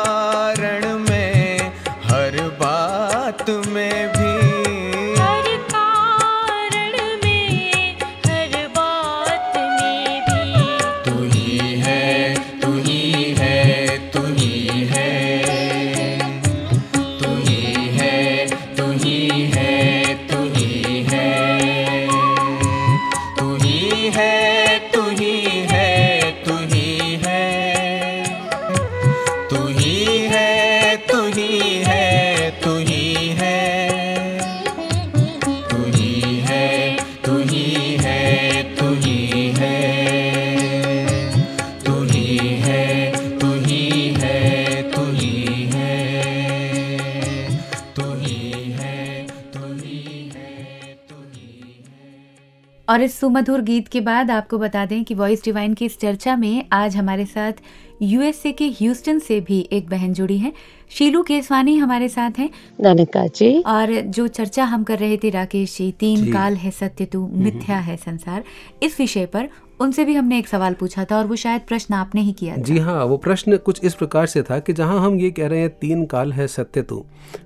इस 53.05 53.19
सुमधुर 53.19 53.62
गीत 53.62 53.88
के 53.88 54.00
बाद 54.01 54.31
आपको 54.31 54.57
बता 54.57 54.85
दें 54.85 55.03
कि 55.03 55.13
वॉइस 55.13 55.43
डिवाइन 55.43 55.74
की 55.74 55.85
इस 55.85 56.00
चर्चा 56.00 56.35
में 56.35 56.65
आज 56.74 56.95
हमारे 56.95 57.25
साथ 57.25 57.53
यूएसए 58.01 58.51
के 58.51 58.67
ह्यूस्टन 58.69 59.19
से 59.19 59.39
भी 59.41 59.59
एक 59.71 59.89
बहन 59.89 60.13
जुड़ी 60.13 60.38
है। 60.38 60.51
शीलू 60.89 61.21
केसवानी 61.24 61.77
हमारे 61.77 62.09
साथ 62.09 62.39
हैं। 62.39 62.50
ननिका 62.81 63.25
जी। 63.27 63.59
और 63.62 63.93
जो 64.17 64.27
चर्चा 64.27 64.63
हम 64.63 64.83
कर 64.83 65.00
रहे 65.00 65.17
थे 65.17 65.29
राकेश 65.29 65.77
जी 65.77 65.91
तीन 66.00 66.24
जी। 66.25 66.31
काल 66.31 66.55
है 66.55 66.71
सत्य 66.71 67.05
तू 67.05 67.25
मिथ्या 67.33 67.77
है 67.77 67.97
संसार 67.97 68.43
इस 68.83 69.00
विषय 69.00 69.25
पर 69.25 69.50
उनसे 69.81 70.05
भी 70.05 70.15
हमने 70.15 70.39
एक 70.39 70.47
सवाल 70.47 70.74
पूछा 70.74 71.05
था 71.05 71.17
और 71.17 71.27
वो 71.27 71.35
शायद 71.35 71.62
प्रश्न 71.67 71.93
आपने 71.93 72.21
ही 72.21 72.33
किया 72.33 72.57
था। 72.57 72.62
जी 72.62 72.77
हाँ 72.79 73.03
वो 73.05 73.17
प्रश्न 73.17 73.57
कुछ 73.57 73.83
इस 73.83 73.93
प्रकार 73.93 74.25
से 74.25 74.43
था 74.43 74.59
कि 74.59 74.74
जहाँ 74.74 75.00
हम 75.00 75.19
ये 75.19 75.31
कह 75.31 75.47
रहे 75.47 75.59
हैं 75.59 75.69
तीन 75.79 76.05
काल 76.05 76.33
है 76.33 76.47
सत्य 76.47 76.81
तू 76.81 77.05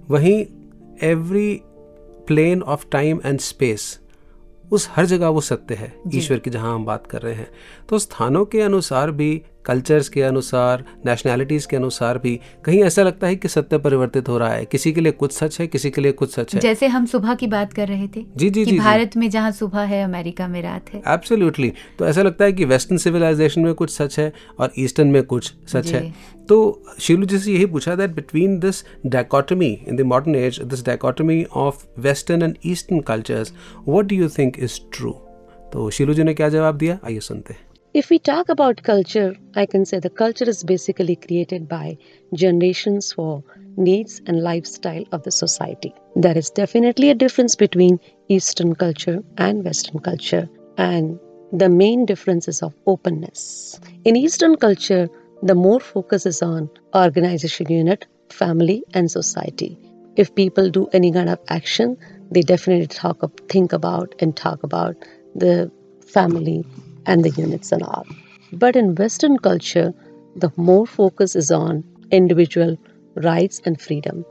वहीं 0.09 0.43
every 1.03 1.53
plane 2.27 2.61
of 2.61 2.85
time 2.91 3.19
and 3.25 3.39
space 3.39 3.99
उस 4.71 4.89
हर 4.91 5.05
जगह 5.05 5.27
वो 5.27 5.41
सत्य 5.41 5.75
है 5.75 5.93
ईश्वर 6.15 6.39
की 6.39 6.49
जहाँ 6.49 6.75
हम 6.75 6.85
बात 6.85 7.07
कर 7.07 7.21
रहे 7.21 7.33
हैं। 7.33 7.51
तो 7.89 7.99
स्थानों 7.99 8.45
के 8.45 8.61
अनुसार 8.61 9.11
भी 9.11 9.41
कल्चर्स 9.65 10.09
के 10.09 10.21
अनुसार 10.21 10.83
नेशनैलिटीज 11.05 11.65
के 11.65 11.77
अनुसार 11.77 12.17
भी 12.17 12.39
कहीं 12.65 12.83
ऐसा 12.83 13.03
लगता 13.03 13.27
है 13.27 13.35
कि 13.35 13.47
सत्य 13.47 13.77
परिवर्तित 13.77 14.29
हो 14.29 14.37
रहा 14.37 14.53
है। 14.53 14.65
किसी 14.65 14.91
के 14.91 15.01
लिए 15.01 15.11
कुछ 15.13 15.33
सच 15.33 15.59
है 15.59 15.67
किसी 15.67 15.89
के 15.91 16.01
लिए 16.01 16.11
कुछ 16.11 16.33
सच 16.33 16.53
है। 16.55 16.61
जैसे 16.61 16.87
हम 16.87 17.05
सुबह 17.05 17.33
की 17.35 17.47
बात 17.47 17.73
कर 17.73 17.87
रहे 17.87 18.07
थे 18.07 18.25
जी, 18.35 18.49
जी, 18.49 18.65
कि 18.65 18.71
जी, 18.71 18.77
भारत 18.79 19.13
जी। 19.13 19.19
में 19.19 19.29
जहाँ 19.29 19.51
सुबह 19.51 19.81
है 19.83 20.03
अमेरिका 20.03 20.47
में 20.47 20.61
रात 20.61 20.93
है। 20.93 21.01
एब्सोल्युटली 21.07 21.71
तो 21.99 22.05
ऐसा 22.05 22.21
लगता 22.21 22.45
है 22.45 22.53
कि 22.53 22.65
वेस्टर्न 22.65 22.97
सिविलाइजेशन 22.97 23.61
में 23.61 23.73
कुछ 23.73 23.91
सच 23.91 24.19
है 24.19 24.31
और 24.59 24.71
ईस्टर्न 24.79 25.07
में 25.07 25.23
कुछ 25.23 25.53
सच। 25.67 25.87
है। 25.87 26.13
तो 26.49 26.83
शीलू 26.99 27.25
जी 27.25 27.37
से 27.39 27.51
यही 27.51 27.65
पूछा 27.65 27.95
that 27.95 28.11
between 28.11 28.57
this 28.59 28.83
dichotomy 29.05 29.67
in 29.87 29.95
the 29.95 30.01
modern 30.07 30.35
age 30.35 30.59
this 30.61 30.85
dichotomy 30.85 31.43
of 31.57 31.85
western 31.99 32.43
and 32.43 32.55
eastern 32.65 32.99
cultures 33.01 33.53
what 33.87 34.05
do 34.05 34.15
you 34.15 34.29
think 34.29 34.59
is 34.59 34.79
true 34.93 35.11
तो 35.73 35.89
शीलू 35.89 36.13
जी 36.13 36.23
ने 36.23 36.33
क्या 36.33 36.49
जवाब 36.49 36.77
दिया? 36.77 36.97
आइए 37.05 37.19
सुनते 37.19 37.53
हैं। 37.53 37.67
If 37.99 38.09
we 38.09 38.17
talk 38.17 38.47
about 38.47 38.83
culture, 38.83 39.35
I 39.55 39.65
can 39.65 39.83
say 39.85 39.99
the 39.99 40.09
culture 40.09 40.49
is 40.49 40.63
basically 40.63 41.17
created 41.17 41.67
by 41.67 41.97
generations 42.33 43.11
for 43.11 43.43
needs 43.75 44.21
and 44.25 44.41
lifestyle 44.41 45.03
of 45.11 45.23
the 45.23 45.31
society. 45.31 45.93
There 46.15 46.37
is 46.37 46.49
definitely 46.49 47.09
a 47.09 47.13
difference 47.13 47.57
between 47.57 47.99
Eastern 48.29 48.73
culture 48.73 49.21
and 49.37 49.65
Western 49.65 49.99
culture, 49.99 50.47
and 50.77 51.19
the 51.51 51.67
main 51.67 52.05
difference 52.05 52.47
is 52.47 52.61
of 52.63 52.73
openness. 52.87 53.77
In 54.05 54.15
Eastern 54.15 54.55
culture, 54.55 55.09
the 55.43 55.55
more 55.55 55.81
focus 55.81 56.25
is 56.25 56.41
on 56.41 56.69
organization 56.95 57.69
unit, 57.69 58.07
family, 58.29 58.81
and 58.93 59.11
society. 59.11 59.77
If 60.15 60.33
people 60.35 60.69
do 60.69 60.87
any 60.93 61.11
kind 61.11 61.29
of 61.29 61.39
action, 61.49 61.97
they 62.31 62.43
definitely 62.43 62.87
talk 62.87 63.19
think 63.49 63.73
about 63.73 64.15
and 64.19 64.37
talk 64.37 64.63
about 64.63 64.95
the 65.35 65.69
family 66.07 66.63
and 67.05 67.23
the 67.23 67.29
units 67.31 67.71
and 67.71 67.83
all. 67.83 68.05
But 68.53 68.75
in 68.75 68.95
Western 68.95 69.37
culture, 69.37 69.93
the 70.35 70.51
more 70.57 70.87
focus 70.87 71.35
is 71.35 71.51
on 71.51 71.83
individual 72.11 72.77
rights 73.15 73.61
and 73.65 73.79
freedom. 73.79 74.25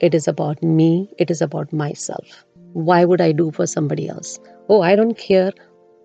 It 0.00 0.14
is 0.14 0.28
about 0.28 0.62
me, 0.62 1.08
it 1.18 1.30
is 1.30 1.40
about 1.40 1.72
myself. 1.72 2.44
Why 2.72 3.04
would 3.04 3.20
I 3.20 3.32
do 3.32 3.50
for 3.50 3.66
somebody 3.66 4.08
else? 4.08 4.38
Oh, 4.68 4.82
I 4.82 4.96
don't 4.96 5.16
care. 5.16 5.52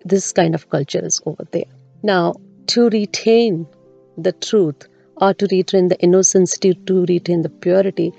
This 0.04 0.32
kind 0.32 0.54
of 0.54 0.70
culture 0.70 1.04
is 1.04 1.20
over 1.26 1.44
there. 1.52 1.70
Now, 2.02 2.34
to 2.68 2.88
retain 2.88 3.66
the 4.16 4.32
truth 4.32 4.88
or 5.18 5.34
to 5.34 5.46
retain 5.50 5.88
the 5.88 6.00
innocence, 6.00 6.58
to, 6.58 6.74
to 6.74 7.04
retain 7.06 7.42
the 7.42 7.50
purity, 7.50 8.12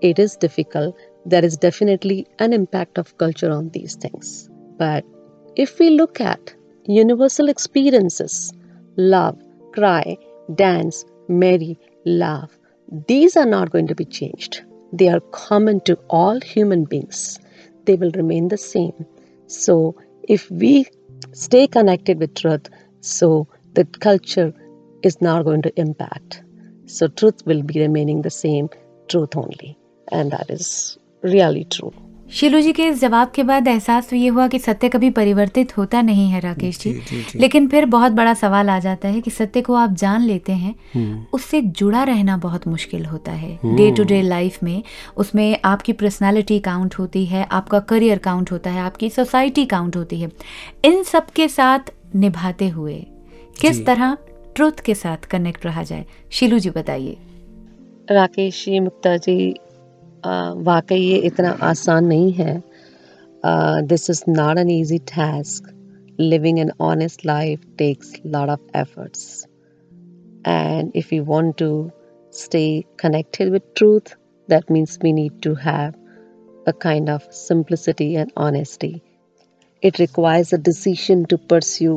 it 0.00 0.18
is 0.18 0.36
difficult. 0.36 0.96
There 1.24 1.44
is 1.44 1.56
definitely 1.56 2.26
an 2.38 2.52
impact 2.52 2.98
of 2.98 3.16
culture 3.18 3.50
on 3.50 3.70
these 3.70 3.94
things. 3.94 4.48
But 4.76 5.04
if 5.56 5.78
we 5.78 5.90
look 5.90 6.20
at 6.20 6.54
universal 6.90 7.48
experiences, 7.48 8.52
love, 8.96 9.38
cry, 9.72 10.16
dance, 10.54 11.04
marry, 11.28 11.78
laugh, 12.04 12.50
these 13.06 13.36
are 13.36 13.46
not 13.46 13.70
going 13.70 13.86
to 13.86 13.94
be 13.94 14.04
changed. 14.04 14.62
They 14.92 15.08
are 15.08 15.20
common 15.30 15.80
to 15.82 15.94
all 16.08 16.40
human 16.40 16.84
beings. 16.84 17.38
They 17.84 17.94
will 17.94 18.10
remain 18.12 18.48
the 18.48 18.58
same. 18.58 19.06
So, 19.46 19.96
if 20.28 20.50
we 20.50 20.86
stay 21.32 21.66
connected 21.68 22.18
with 22.18 22.34
truth, 22.34 22.68
so 23.00 23.46
the 23.74 23.84
culture 23.84 24.52
is 25.02 25.20
not 25.20 25.44
going 25.44 25.62
to 25.62 25.80
impact. 25.80 26.42
So, 26.86 27.06
truth 27.06 27.46
will 27.46 27.62
be 27.62 27.80
remaining 27.80 28.22
the 28.22 28.30
same, 28.30 28.68
truth 29.08 29.36
only. 29.36 29.78
And 30.10 30.32
that 30.32 30.50
is 30.50 30.98
really 31.22 31.64
true. 31.64 31.92
शीलू 32.32 32.60
जी 32.60 32.72
के 32.72 32.82
इस 32.82 33.00
जवाब 33.00 33.30
के 33.30 33.42
बाद 33.42 33.68
एहसास 33.68 34.08
तो 34.10 34.16
ये 34.16 34.28
हुआ 34.28 34.48
कि 34.48 34.58
सत्य 34.58 34.88
कभी 34.88 35.10
परिवर्तित 35.10 35.76
होता 35.78 36.02
नहीं 36.02 36.30
है 36.30 36.40
राकेश 36.40 36.78
जी, 36.78 36.92
जी, 36.92 37.00
जी, 37.00 37.22
जी। 37.22 37.38
लेकिन 37.38 37.68
फिर 37.68 37.84
बहुत 37.86 38.12
बड़ा 38.12 38.34
सवाल 38.34 38.70
आ 38.70 38.78
जाता 38.78 39.08
है 39.08 39.20
कि 39.20 39.30
सत्य 39.30 39.62
को 39.62 39.74
आप 39.74 39.92
जान 39.92 40.22
लेते 40.22 40.52
हैं 40.52 40.74
हम्म। 40.94 41.26
उससे 41.32 41.60
जुड़ा 41.60 42.02
रहना 42.02 42.36
बहुत 42.36 42.68
मुश्किल 42.68 43.04
होता 43.04 43.32
है। 43.32 43.58
डे 43.64 43.90
टू 43.90 44.04
डे 44.04 44.22
लाइफ 44.22 44.62
में 44.62 44.82
उसमें 45.16 45.58
आपकी 45.64 45.92
पर्सनालिटी 45.92 46.58
काउंट 46.58 46.94
होती 46.94 47.26
है 47.26 47.46
आपका 47.52 47.80
करियर 47.80 48.18
काउंट 48.18 48.52
होता 48.52 48.70
है 48.70 48.80
आपकी 48.80 49.10
सोसाइटी 49.10 49.64
काउंट 49.64 49.96
होती 49.96 50.20
है। 50.20 50.30
इन 50.84 51.02
सब 51.02 51.26
के 51.26 51.48
साथ 51.48 51.92
निभाते 52.16 52.68
हुए 52.68 53.06
किस 53.60 53.86
तरह 53.86 54.16
ट्रुथ 54.54 54.80
के 54.84 54.94
साथ 54.94 55.16
कनेक्ट 55.16 55.66
रहा 55.66 55.82
जाए? 55.82 56.06
शिलू 56.30 56.58
जी 56.58 56.70
बताइए। 56.70 57.16
राकेश 58.10 58.64
जी 58.64 58.80
मुक्ता 58.80 59.16
जी 59.16 59.54
वाकई 60.67 60.99
ये 60.99 61.17
इतना 61.29 61.49
आसान 61.69 62.05
नहीं 62.05 62.31
है 62.33 62.61
this 63.87 64.09
is 64.09 64.23
not 64.29 64.57
an 64.57 64.69
easy 64.69 64.97
task 65.15 65.73
living 66.19 66.59
an 66.59 66.71
honest 66.81 67.25
life 67.25 67.65
takes 67.77 68.13
lot 68.25 68.49
of 68.49 68.75
efforts 68.75 69.45
and 70.49 70.97
if 70.99 71.07
we 71.11 71.17
want 71.27 71.55
to 71.59 71.67
stay 72.39 72.85
connected 73.03 73.51
with 73.53 73.63
truth 73.79 74.11
that 74.53 74.67
means 74.75 74.91
we 75.05 75.13
need 75.19 75.39
to 75.45 75.53
have 75.61 75.95
a 76.71 76.73
kind 76.83 77.09
of 77.13 77.23
simplicity 77.37 78.07
and 78.23 78.35
honesty 78.47 78.91
it 79.89 79.97
requires 80.03 80.53
a 80.57 80.61
decision 80.67 81.25
to 81.33 81.39
pursue 81.53 81.95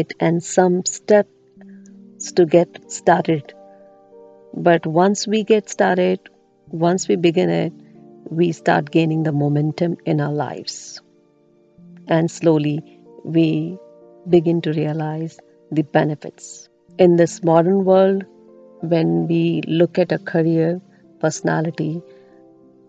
it 0.00 0.14
and 0.28 0.44
some 0.50 0.78
steps 0.92 2.30
to 2.40 2.46
get 2.58 2.78
started 2.98 3.56
but 4.54 4.86
once 4.86 5.26
we 5.26 5.44
get 5.44 5.70
started, 5.70 6.20
once 6.68 7.08
we 7.08 7.16
begin 7.16 7.50
it, 7.50 7.72
we 8.30 8.52
start 8.52 8.90
gaining 8.90 9.22
the 9.22 9.32
momentum 9.32 9.96
in 10.04 10.20
our 10.20 10.32
lives. 10.32 11.00
And 12.08 12.30
slowly 12.30 12.82
we 13.24 13.78
begin 14.28 14.60
to 14.62 14.72
realize 14.72 15.38
the 15.70 15.82
benefits. 15.82 16.68
In 16.98 17.16
this 17.16 17.42
modern 17.42 17.84
world, 17.84 18.24
when 18.80 19.26
we 19.28 19.62
look 19.66 19.98
at 19.98 20.12
a 20.12 20.18
career, 20.18 20.80
personality, 21.20 22.02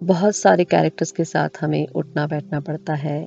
बहुत 0.03 0.35
सारे 0.35 0.63
characters 0.65 1.11
के 1.17 1.23
साथ 1.25 1.61
हमें 1.61 1.87
उठना 1.95 2.25
बैठना 2.27 2.59
पड़ता 2.59 2.93
है 2.93 3.21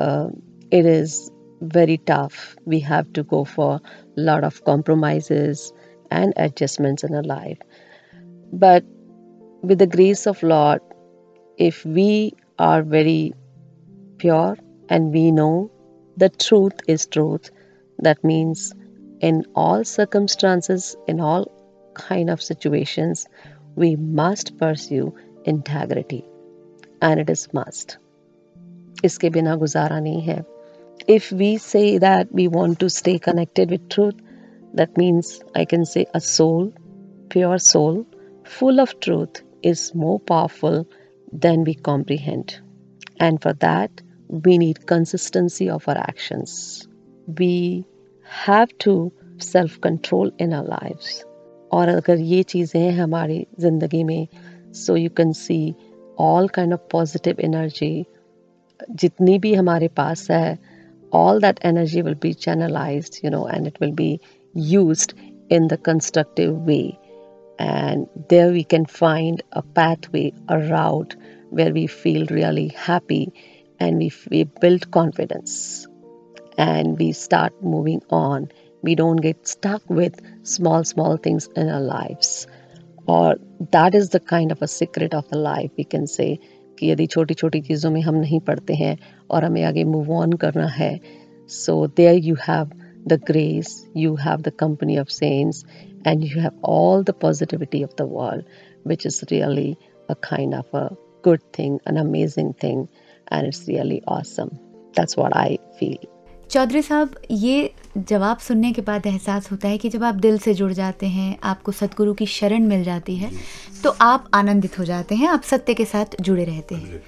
it 0.00 0.86
is 0.86 1.30
very 1.60 1.98
tough. 1.98 2.56
We 2.64 2.80
have 2.80 3.12
to 3.14 3.22
go 3.22 3.44
for 3.44 3.80
a 4.16 4.20
lot 4.20 4.44
of 4.44 4.64
compromises 4.64 5.72
and 6.10 6.32
adjustments 6.36 7.04
in 7.04 7.14
our 7.14 7.22
life. 7.22 7.58
But 8.52 8.84
with 9.62 9.78
the 9.78 9.86
grace 9.86 10.26
of 10.26 10.42
Lord, 10.42 10.80
if 11.56 11.84
we 11.84 12.34
are 12.58 12.82
very 12.82 13.34
pure 14.18 14.56
and 14.88 15.12
we 15.12 15.30
know 15.30 15.70
the 16.16 16.28
truth 16.28 16.80
is 16.86 17.06
truth, 17.06 17.50
that 17.98 18.22
means 18.22 18.74
in 19.20 19.44
all 19.54 19.84
circumstances, 19.84 20.96
in 21.06 21.20
all 21.20 21.50
kind 21.94 22.30
of 22.30 22.42
situations, 22.42 23.26
we 23.74 23.96
must 23.96 24.56
pursue 24.58 25.14
integrity. 25.44 26.24
And 27.02 27.20
it 27.20 27.30
is 27.30 27.48
must. 27.52 27.98
इसके 29.04 29.30
बिना 29.30 29.56
गुजारा 29.56 30.00
नहीं 30.00 30.22
है. 30.22 30.44
If 31.06 31.30
we 31.32 31.58
say 31.58 31.98
that 31.98 32.32
we 32.32 32.48
want 32.48 32.80
to 32.80 32.90
stay 32.90 33.18
connected 33.18 33.70
with 33.70 33.88
truth, 33.88 34.16
that 34.74 34.96
means 34.98 35.40
I 35.54 35.64
can 35.64 35.84
say 35.84 36.06
a 36.14 36.20
soul, 36.20 36.72
pure 37.28 37.58
soul, 37.58 38.04
full 38.44 38.80
of 38.80 38.98
truth 39.00 39.42
is 39.62 39.94
more 39.94 40.18
powerful 40.20 40.86
than 41.32 41.64
we 41.64 41.74
comprehend. 41.74 42.60
And 43.20 43.40
for 43.42 43.52
that, 43.54 43.90
we 44.28 44.58
need 44.58 44.86
consistency 44.86 45.68
of 45.70 45.88
our 45.88 45.98
actions. 45.98 46.86
We 47.26 47.84
have 48.22 48.76
to 48.78 49.12
self 49.38 49.80
control 49.80 50.30
in 50.38 50.52
our 50.52 50.64
lives. 50.64 51.24
और 51.72 51.88
अगर 51.88 52.20
ये 52.20 52.42
चीज़ें 52.42 52.80
हैं 52.80 52.92
हमारी 52.98 53.46
ज़िंदगी 53.60 54.02
में 54.04 54.28
so 54.74 54.96
you 54.96 55.10
can 55.16 55.32
see 55.32 55.74
all 56.20 56.48
kind 56.54 56.72
of 56.74 56.86
positive 56.92 57.40
energy 57.44 57.90
जितनी 59.02 59.38
भी 59.38 59.52
हमारे 59.54 59.88
पास 59.96 60.30
है 60.30 60.58
all 61.18 61.40
that 61.40 61.60
energy 61.64 62.02
will 62.02 62.16
be 62.22 62.34
channelized 62.34 63.22
you 63.24 63.30
know 63.30 63.46
and 63.46 63.66
it 63.66 63.78
will 63.80 63.92
be 63.92 64.20
used 64.70 65.14
in 65.48 65.68
the 65.68 65.78
constructive 65.88 66.56
way 66.70 66.98
and 67.62 68.06
there 68.28 68.50
we 68.50 68.64
can 68.64 68.86
find 68.86 69.42
a 69.52 69.62
pathway 69.62 70.32
a 70.48 70.58
route 70.58 71.16
where 71.50 71.72
we 71.72 71.86
feel 71.86 72.26
really 72.26 72.68
happy 72.68 73.32
and 73.80 73.98
we, 73.98 74.12
we 74.30 74.44
build 74.44 74.90
confidence 74.90 75.86
and 76.56 76.98
we 76.98 77.12
start 77.12 77.52
moving 77.62 78.02
on 78.10 78.48
we 78.82 78.94
don't 78.94 79.16
get 79.16 79.48
stuck 79.48 79.82
with 79.88 80.20
small 80.42 80.84
small 80.84 81.16
things 81.16 81.48
in 81.56 81.68
our 81.68 81.80
lives 81.80 82.46
or 83.06 83.36
that 83.72 83.94
is 83.94 84.10
the 84.10 84.20
kind 84.20 84.52
of 84.52 84.62
a 84.62 84.68
secret 84.68 85.14
of 85.14 85.28
the 85.28 85.38
life 85.38 85.70
we 85.76 85.84
can 85.84 86.06
say 86.06 86.38
कि 86.78 86.90
यदि 86.90 87.06
छोटी 87.12 87.34
छोटी 87.34 87.60
चीज़ों 87.60 87.90
में 87.90 88.00
हम 88.00 88.14
नहीं 88.14 88.40
पढ़ते 88.48 88.74
हैं 88.74 88.96
और 89.30 89.44
हमें 89.44 89.62
आगे 89.64 89.84
मूव 89.84 90.12
ऑन 90.16 90.32
करना 90.44 90.66
है 90.74 90.98
so 91.54 91.86
there 91.96 92.18
you 92.24 92.34
have 92.48 92.70
the 93.08 93.20
grace 93.26 93.70
you 93.96 94.14
have 94.26 94.40
the 94.40 94.52
company 94.60 94.98
of 94.98 95.08
saints 95.10 95.64
and 96.07 96.23
you 96.23 96.41
have 96.41 96.59
all 96.71 97.03
the 97.03 97.13
positivity 97.21 97.83
of 97.83 97.91
the 97.97 98.07
world 98.11 98.45
which 98.87 99.05
is 99.05 99.21
really 99.31 99.75
a 100.09 100.13
kind 100.23 100.55
of 100.55 100.77
a 100.77 100.87
good 101.25 101.39
thing 101.59 101.79
an 101.87 101.97
amazing 101.97 102.53
thing 102.63 102.85
and 103.33 103.47
it's 103.47 103.65
really 103.67 104.01
awesome 104.09 104.49
that's 104.97 105.17
what 105.19 105.33
I 105.35 105.59
feel 105.79 105.97
Chaudhary 106.49 106.81
साहब, 106.81 107.15
ये 107.31 107.73
जवाब 107.99 108.37
सुनने 108.37 108.71
के 108.73 108.81
बाद 108.81 109.05
एहसास 109.07 109.51
होता 109.51 109.67
है 109.67 109.77
कि 109.77 109.89
जब 109.89 110.03
आप 110.03 110.15
दिल 110.15 110.37
से 110.37 110.53
जुड़ 110.53 110.71
जाते 110.73 111.05
हैं, 111.07 111.37
आपको 111.43 111.71
सतगुरु 111.71 112.13
की 112.13 112.25
शरण 112.25 112.67
मिल 112.67 112.83
जाती 112.83 113.15
है 113.15 113.31
तो 113.83 113.95
आप 114.01 114.29
आनंदित 114.33 114.77
हो 114.79 114.83
जाते 114.85 115.15
हैं, 115.15 115.27
आप 115.27 115.41
सत्य 115.43 115.73
के 115.73 115.85
साथ 115.85 116.21
जुड़े 116.21 116.43
रहते 116.43 116.75
हैं। 116.75 117.01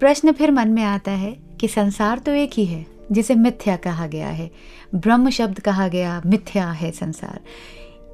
प्रश्न 0.00 0.32
फिर 0.32 0.50
मन 0.50 0.68
में 0.68 0.82
आता 0.84 1.10
है 1.12 1.32
कि 1.60 1.68
संसार 1.68 2.18
तो 2.18 2.32
एक 2.32 2.50
ही 2.54 2.64
है, 2.64 2.84
जिसे 3.12 3.34
मिथ्या 3.34 3.76
कहा 3.76 4.06
गया 4.06 4.28
है, 4.28 4.50
ब्रह्म 4.94 5.30
शब्द 5.30 5.60
कहा 5.60 5.88
गया, 5.88 6.20
मिथ्या 6.26 6.70
है 6.70 6.90
संसार। 6.90 7.40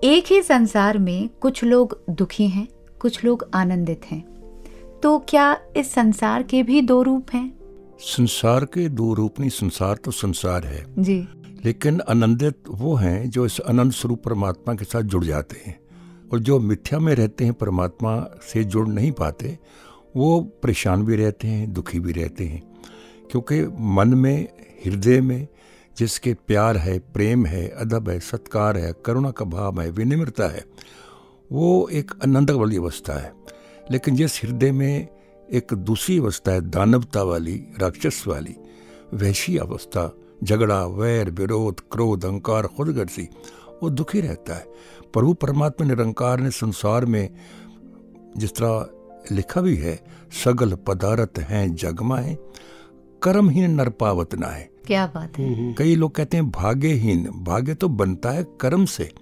एक 0.04 0.24
ही 0.26 0.42
संसार 0.42 0.98
में 0.98 1.30
कुछ 1.40 1.64
लोग 1.64 2.04
दुखी 2.10 2.48
हैं 2.48 2.68
कुछ 2.98 3.24
लोग 3.24 3.50
आनंदित 3.54 4.00
हैं। 4.04 4.24
तो 5.02 5.18
क्या 5.18 5.60
इस 5.76 5.92
संसार 5.92 6.42
के 6.42 6.62
भी 6.62 6.82
दो 6.82 7.02
रूप 7.02 7.26
हैं? 7.34 7.58
संसार 8.00 8.64
के 8.64 8.88
दो 8.88 9.14
रूप 9.14 9.40
नहीं 9.40 9.50
संसार 9.50 9.96
तो 9.96 10.10
संसार 10.10 10.66
है। 10.66 10.84
जी। 10.98 11.28
लेकिन 11.64 12.00
आनंदित 12.00 12.58
वो 12.68 12.94
हैं 12.94 13.30
जो 13.30 13.46
इस 13.46 13.58
अनंत 13.60 13.92
स्वरूप 13.92 14.22
परमात्मा 14.24 14.74
के 14.74 14.84
साथ 14.84 15.02
जुड़ 15.02 15.24
जाते 15.24 15.62
हैं। 15.66 15.80
और 16.32 16.38
जो 16.38 16.58
मिथ्या 16.58 16.98
में 16.98 17.14
रहते 17.14 17.44
हैं 17.44 17.52
परमात्मा 17.52 18.20
से 18.42 18.64
जुड़ 18.64 18.88
नहीं 18.88 19.12
पाते 19.12 19.58
वो 20.16 20.40
परेशान 20.40 21.04
भी 21.04 21.16
रहते 21.16 21.48
हैं 21.48 21.72
दुखी 21.72 22.00
भी 22.00 22.12
रहते 22.12 22.44
हैं। 22.44 22.62
क्योंकि 23.30 23.62
मन 23.80 24.08
में 24.08 24.48
हृदय 24.86 25.20
में 25.20 25.46
जिसके 25.98 26.34
प्यार 26.34 26.76
है, 26.76 26.98
प्रेम 26.98 27.46
है, 27.46 27.68
अदब 27.68 28.08
है, 28.08 28.20
सत्कार 28.20 28.76
है, 28.76 28.94
करुणा 29.04 29.30
का 29.30 29.44
भाव 29.44 29.80
है, 29.80 29.90
विनिम्रता 29.90 30.48
है, 30.48 30.64
वो 31.52 31.88
एक 31.92 32.10
आनंद 32.22 32.50
वाली 32.50 32.76
अवस्था 32.76 33.12
है। 33.12 33.32
लेकिन 33.90 34.16
जिस 34.16 34.44
हृदय 34.44 34.72
में 34.72 35.08
एक 35.52 35.74
दूसरी 35.74 36.18
अवस्था 36.18 36.52
है, 36.52 36.60
दानवता 36.60 37.22
वाली, 37.22 37.64
राक्षस 37.78 38.24
वाली, 38.26 38.56
वैसी 39.14 39.56
अवस्था, 39.56 40.16
झगड़ा, 40.44 40.86
वैर, 40.86 41.30
विरोध, 41.30 41.80
क्रोध, 41.92 42.24
अहंकार, 42.24 42.66
खुदगर्जी, 42.66 43.28
वो 43.82 43.90
दुखी 43.90 44.20
रहता 44.20 44.54
है। 44.54 44.66
प्रभु 45.12 45.34
परमात्मा 45.34 45.86
निरंकार 45.86 46.40
ने 46.40 46.50
संसार 46.50 47.04
में 47.04 47.30
जिस 48.36 48.50
तरह 48.50 48.90
लिखा 49.34 49.60
भी 49.60 49.76
है, 49.76 50.04
सगल 50.44 50.74
पदार्थ 50.74 51.38
हैं 51.38 51.74
जगमाए 51.74 52.38
कर्महीन 53.22 53.70
नर 53.70 53.88
पावत 53.88 54.34
ना 54.34 54.46
है। 54.46 54.77
क्या 54.88 55.06
बात 55.06 55.38
है? 55.38 55.74
कई 55.74 55.94
लोग 55.94 56.14
कहते 56.14 56.36
हैं 56.36 56.50
भाग्यहीन। 56.50 57.30
भाग्य 57.42 57.74
तो 57.74 57.88
बनता 57.88 58.30
है 58.30 58.46
कर्म 58.60 58.84
से। 58.84 59.12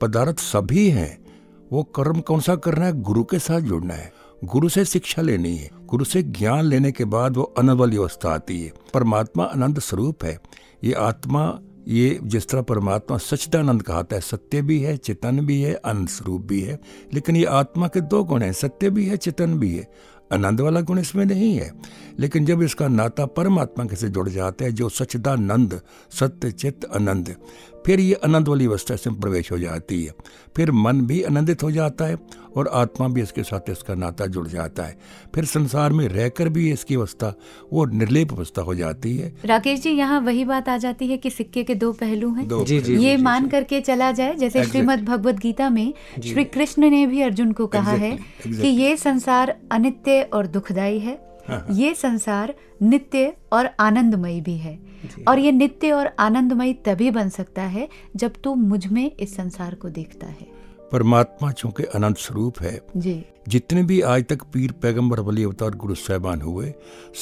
पदार्थ 0.00 0.38
सभी 0.38 0.90
हैं। 0.90 1.24
वो 1.72 1.82
कर्म 1.82 2.20
कौन 2.20 2.40
सा 2.40 2.56
करना 2.56 2.84
है? 2.84 3.00
गुरु 3.00 3.24
के 3.24 3.38
साथ 3.38 3.60
जुड़ना 3.60 3.94
है। 3.94 4.12
गुरु 4.44 4.68
से 4.68 4.84
शिक्षा 4.84 5.22
लेनी 5.22 5.56
है। 5.56 5.70
गुरु 5.86 6.04
से 6.04 6.22
ज्ञान 6.22 6.64
लेने 6.64 6.92
के 6.92 7.04
बाद 7.04 7.36
वो 7.36 7.42
अनंत 7.42 7.78
वाली 7.78 7.96
अवस्था 7.96 8.34
आती 8.34 8.62
है। 8.62 8.72
परमात्मा 8.94 9.44
आनंद 9.44 9.78
स्वरूप 9.78 10.24
है। 10.24 10.40
ये 10.84 10.92
आत्मा, 10.92 11.58
ये 11.88 12.20
जिस 12.22 12.48
तरह 12.48 12.62
परमात्मा 12.62 13.18
सच्चिदानंद 13.18 13.82
कहता 13.82 14.14
है, 14.14 14.20
सत्य 14.20 14.62
भी 14.62 14.80
है, 14.80 14.96
चेतन 14.96 15.46
भी 15.46 15.62
है 15.62 15.74
आनंद 15.74 16.08
स्वरूप 16.08 16.42
भी 16.42 16.60
है। 16.60 16.80
लेकिन 17.14 17.36
ये 17.36 17.44
आत्मा 17.44 17.88
के 17.88 18.00
दो 18.00 18.24
गुण 18.24 18.42
हैं। 18.42 18.52
सत्य 18.52 18.90
भी 18.90 19.06
है, 19.06 19.16
चेतन 19.16 19.58
भी 19.58 19.76
है। 19.76 19.90
आनंद 20.32 20.60
वाला 20.60 20.80
गुण 20.80 20.98
इसमें 20.98 21.24
नहीं 21.24 21.54
है। 21.54 21.72
लेकिन 22.18 22.44
जब 22.44 22.62
इसका 22.62 22.88
नाता 22.88 23.26
परमात्मा 23.26 23.84
के 23.84 23.96
से 23.96 24.08
जुड़ 24.08 24.28
जाता 24.28 24.64
है, 24.64 24.72
जो 24.72 24.88
सचदानंद 24.88 25.80
सत्य 26.10 26.50
चित्त 26.50 26.90
आनंद 26.94 27.36
फिर 27.86 28.00
ये 28.00 28.14
आनंद 28.14 28.48
वाली 28.48 28.66
अवस्था 28.66 28.96
से 28.96 29.10
प्रवेश 29.10 29.50
हो 29.52 29.58
जाती 29.58 30.02
है। 30.04 30.14
फिर 30.56 30.70
मन 30.72 31.00
भी 31.00 31.22
आनंदित 31.22 31.62
हो 31.62 31.70
जाता 31.70 32.04
है 32.04 32.18
और 32.56 32.68
आत्मा 32.68 33.08
भी 33.08 33.22
इसके 33.22 33.42
साथ 33.42 33.70
इसका 33.70 33.94
नाता 33.94 34.26
जुड़ 34.26 34.46
जाता 34.48 34.82
है। 34.82 34.96
फिर 35.34 35.44
संसार 35.44 35.92
में 35.92 36.06
रहकर 36.08 36.48
भी 36.48 36.70
इसकी 36.72 36.94
अवस्था 36.94 37.34
वो 37.72 37.84
निर्लेप 37.86 38.32
अवस्था 38.32 38.62
हो 38.62 38.74
जाती 38.74 39.16
है। 39.16 39.32
राकेश 39.44 39.80
जी 39.80 39.90
यहाँ 39.90 40.20
वही 40.20 40.44
बात 40.44 40.68
आ 40.68 40.76
जाती 40.76 41.08
है 41.08 41.16
कि 41.16 41.30
सिक्के 41.30 41.64
के 41.64 41.74
दो 41.74 41.92
पहलू 41.92 42.32
हैं। 42.34 42.46
दो 42.48 42.64
जी, 42.64 42.80
जी, 42.80 42.96
ये 42.96 43.16
जी, 43.16 43.22
मान 43.22 43.42
जी, 43.42 43.50
करके 43.50 43.80
चला 43.80 44.12
जाए 44.12 44.34
जैसे 44.34 44.64
श्रीमद 44.64 45.04
भगवत 45.04 45.38
गीता 45.38 45.70
में 45.70 45.92
श्री 46.22 46.44
कृष्ण 46.44 46.90
ने 46.90 47.06
भी 47.06 47.22
अर्जुन 47.22 47.52
को 47.52 47.66
कहा 47.66 47.92
है 47.92 48.16
कि 48.44 48.68
ये 48.68 48.96
संसार 48.96 49.56
अनित्य 49.72 50.22
और 50.22 50.46
दुखदायी 50.46 50.98
है। 50.98 51.20
ये 51.72 51.94
संसार 51.94 52.54
नित्य 52.82 53.32
और 53.52 53.68
आनंदमयी 53.80 54.40
भी 54.40 54.56
है। 54.56 54.78
और 55.28 55.38
ये 55.38 55.52
नित्य 55.52 55.92
और 55.92 56.10
आनंदमयी 56.18 56.74
तभी 56.74 57.10
बन 57.10 57.28
सकता 57.28 57.62
है 57.62 57.88
जब 58.16 58.32
तू 58.44 58.54
मुझमें 58.54 59.16
इस 59.16 59.36
संसार 59.36 59.74
को 59.74 59.88
देखता 59.88 60.26
है। 60.26 60.46
परमात्मा 60.92 61.50
चूँकि 61.52 61.82
अनंत 61.84 62.18
स्वरूप 62.18 62.60
है 62.60 62.80
जी। 62.96 63.24
जितने 63.48 63.82
भी 63.82 64.00
आज 64.00 64.24
तक 64.24 64.42
पीर 64.42 64.72
पैगंबर 64.72 65.20
वली 65.20 65.44
अवतार 65.44 65.70
गुरु 65.70 65.94
साहबान 65.94 66.40
हुए 66.40 66.74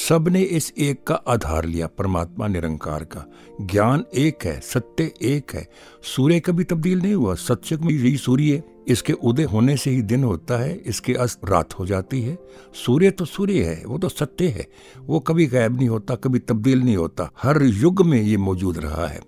सबने 0.09 0.43
इस 0.43 0.73
एक 0.79 1.05
का 1.05 1.15
आधार 1.15 1.65
लिया, 1.65 1.87
परमात्मा 1.87 2.47
निरंकार 2.47 3.05
का। 3.05 3.25
ज्ञान 3.61 4.05
एक 4.15 4.39
है, 4.45 4.61
सत्य 4.61 5.13
एक 5.23 5.53
है। 5.55 5.69
सूर्य 6.03 6.41
कभी 6.41 6.65
तब्दील 6.65 6.99
नहीं 6.99 7.15
हुआ, 7.15 7.35
सत्य 7.35 7.77
में 7.77 7.91
यही 7.91 8.17
सूर्य। 8.17 8.53
है 8.53 8.81
इसके 8.89 9.13
उदय 9.13 9.43
होने 9.43 9.77
से 9.77 9.91
ही 9.91 10.03
दिन 10.03 10.25
होता 10.25 10.57
है, 10.57 10.77
इसके 10.77 11.15
अस्त 11.15 11.41
रात 11.45 11.79
हो 11.79 11.87
जाती 11.87 12.23
है। 12.23 12.39
सूर्य 12.87 13.11
तो 13.11 13.25
सूर्य 13.25 13.63
है, 13.63 13.83
वो 13.87 13.99
तो 13.99 14.09
सत्य 14.09 14.49
है। 14.49 14.67
वो 14.99 15.21
कभी 15.21 15.47
गायब 15.47 15.77
नहीं 15.77 15.89
होता, 15.89 16.15
कभी 16.15 16.39
तब्दील 16.39 16.81
नहीं 16.81 16.97
होता। 16.97 17.31
हर 17.43 17.63
युग 17.63 18.07
में 18.07 18.23
ये 18.23 18.37
मौजूद 18.37 18.79
रहा 18.79 19.07
है। 19.07 19.21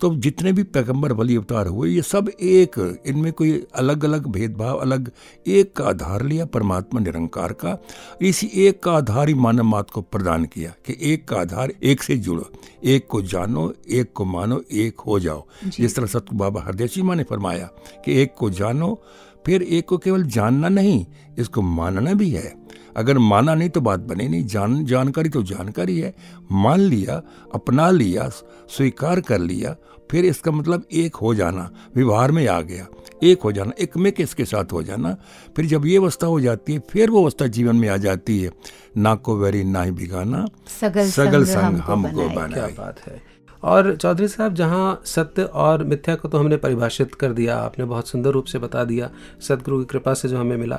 तो 0.00 0.14
जितने 0.16 0.52
भी 0.52 0.62
पैगंबर 0.62 1.12
वली 1.12 1.36
अवतार 1.36 1.66
हुए 1.66 1.88
ये 1.90 2.02
सब 2.02 2.28
एक 2.30 3.02
इनमें 3.06 3.32
कोई 3.32 3.52
अलग 3.74 4.04
अलग 4.04 4.26
भेदभाव 4.26 4.78
अलग 4.78 5.10
एक 5.46 5.72
का 5.76 5.84
आधार 5.84 6.22
लिया 6.22 6.44
परमात्मा 6.46 7.00
निरंकार 7.00 7.52
का। 7.52 7.76
इसी 8.22 8.50
एक 8.56 8.82
का 8.82 8.92
आधार 8.92 9.28
ही 9.28 9.34
मानव 9.34 9.64
मात 9.64 9.90
को 9.90 10.02
प्रदान 10.02 10.44
किया 10.44 10.74
कि 10.86 10.96
एक 11.12 11.28
का 11.28 11.36
आधार 11.36 11.72
एक 11.82 12.02
से 12.02 12.16
जुड़ो 12.18 12.50
एक 12.84 13.06
को 13.06 13.22
जानो 13.22 13.72
एक 13.90 14.12
को 14.12 14.24
मानो 14.24 14.62
एक 14.72 15.00
हो 15.00 15.18
जाओ। 15.20 15.44
जिस 15.66 15.96
तरह 15.96 16.06
सतगु 16.06 16.36
बाबा 16.36 16.62
हरदेसी 16.62 17.02
माँ 17.02 17.16
ने 17.16 17.22
फरमाया 17.22 17.66
कि 18.04 18.20
एक 18.22 18.34
को 18.38 18.50
जानो 18.50 19.00
फिर 19.46 19.62
एक 19.62 19.88
को 19.88 19.98
केवल 19.98 20.22
जानना 20.24 20.68
नहीं 20.68 21.04
इसको 21.38 21.62
मानना 21.62 22.12
भी 22.14 22.30
है। 22.30 22.67
अगर 22.96 23.18
माना 23.18 23.54
नहीं 23.54 23.68
तो 23.68 23.80
बात 23.80 24.00
बने 24.00 24.28
नहीं। 24.28 24.46
जान 24.46 24.84
जानकारी 24.84 25.28
तो 25.28 25.42
जानकारी 25.42 25.98
है। 26.00 26.14
मान 26.52 26.80
लिया 26.80 27.22
अपना 27.54 27.90
लिया 27.90 28.28
स्वीकार 28.28 29.20
कर 29.20 29.38
लिया 29.40 29.76
फिर 30.10 30.24
इसका 30.24 30.50
मतलब 30.50 30.84
एक 30.92 31.16
हो 31.16 31.34
जाना 31.34 31.70
व्यवहार 31.96 32.30
में 32.32 32.46
आ 32.48 32.60
गया। 32.60 32.86
एक 33.22 33.42
हो 33.42 33.50
जाना 33.52 33.72
एक 33.80 33.96
में 33.96 34.10
किसके 34.12 34.44
साथ 34.44 34.72
हो 34.72 34.82
जाना? 34.82 35.16
फिर 35.56 35.66
जब 35.66 35.86
ये 35.86 35.96
अवस्था 35.96 36.26
हो 36.26 36.40
जाती 36.40 36.72
है 36.72 36.82
फिर 36.90 37.10
वो 37.10 37.22
अवस्था 37.22 37.46
जीवन 37.46 37.76
में 37.76 37.88
आ 37.88 37.96
जाती 37.96 38.38
है। 38.40 38.50
ना 38.96 39.14
को 39.14 39.36
वेरी 39.36 39.64
ना 39.64 39.82
ही 39.82 39.90
बिगाना 39.90 40.44
सगल 40.80 41.10
सगल 41.10 41.44
संग 41.44 41.54
संग 41.54 41.80
हमको 41.80 42.28
बनाए। 42.28 42.46
क्या 42.46 42.46
बनाए 42.46 42.74
बात 42.78 43.00
है। 43.06 43.20
और 43.62 43.94
चौधरी 43.96 44.28
साहब 44.28 44.54
जहाँ 44.54 45.02
सत्य 45.06 45.42
और 45.42 45.84
मिथ्या 45.84 46.14
को 46.14 46.28
तो 46.28 46.38
हमने 46.38 46.56
परिभाषित 46.56 47.14
कर 47.14 47.32
दिया 47.32 47.56
आपने 47.58 47.84
बहुत 47.84 48.08
सुंदर 48.08 48.30
रूप 48.30 48.44
से 48.44 48.58
बता 48.58 48.84
दिया 48.84 49.10
सदगुरु 49.48 49.78
की 49.78 49.84
कृपा 49.84 50.14
से 50.14 50.28
जो 50.28 50.38
हमें 50.38 50.56
मिला। 50.56 50.78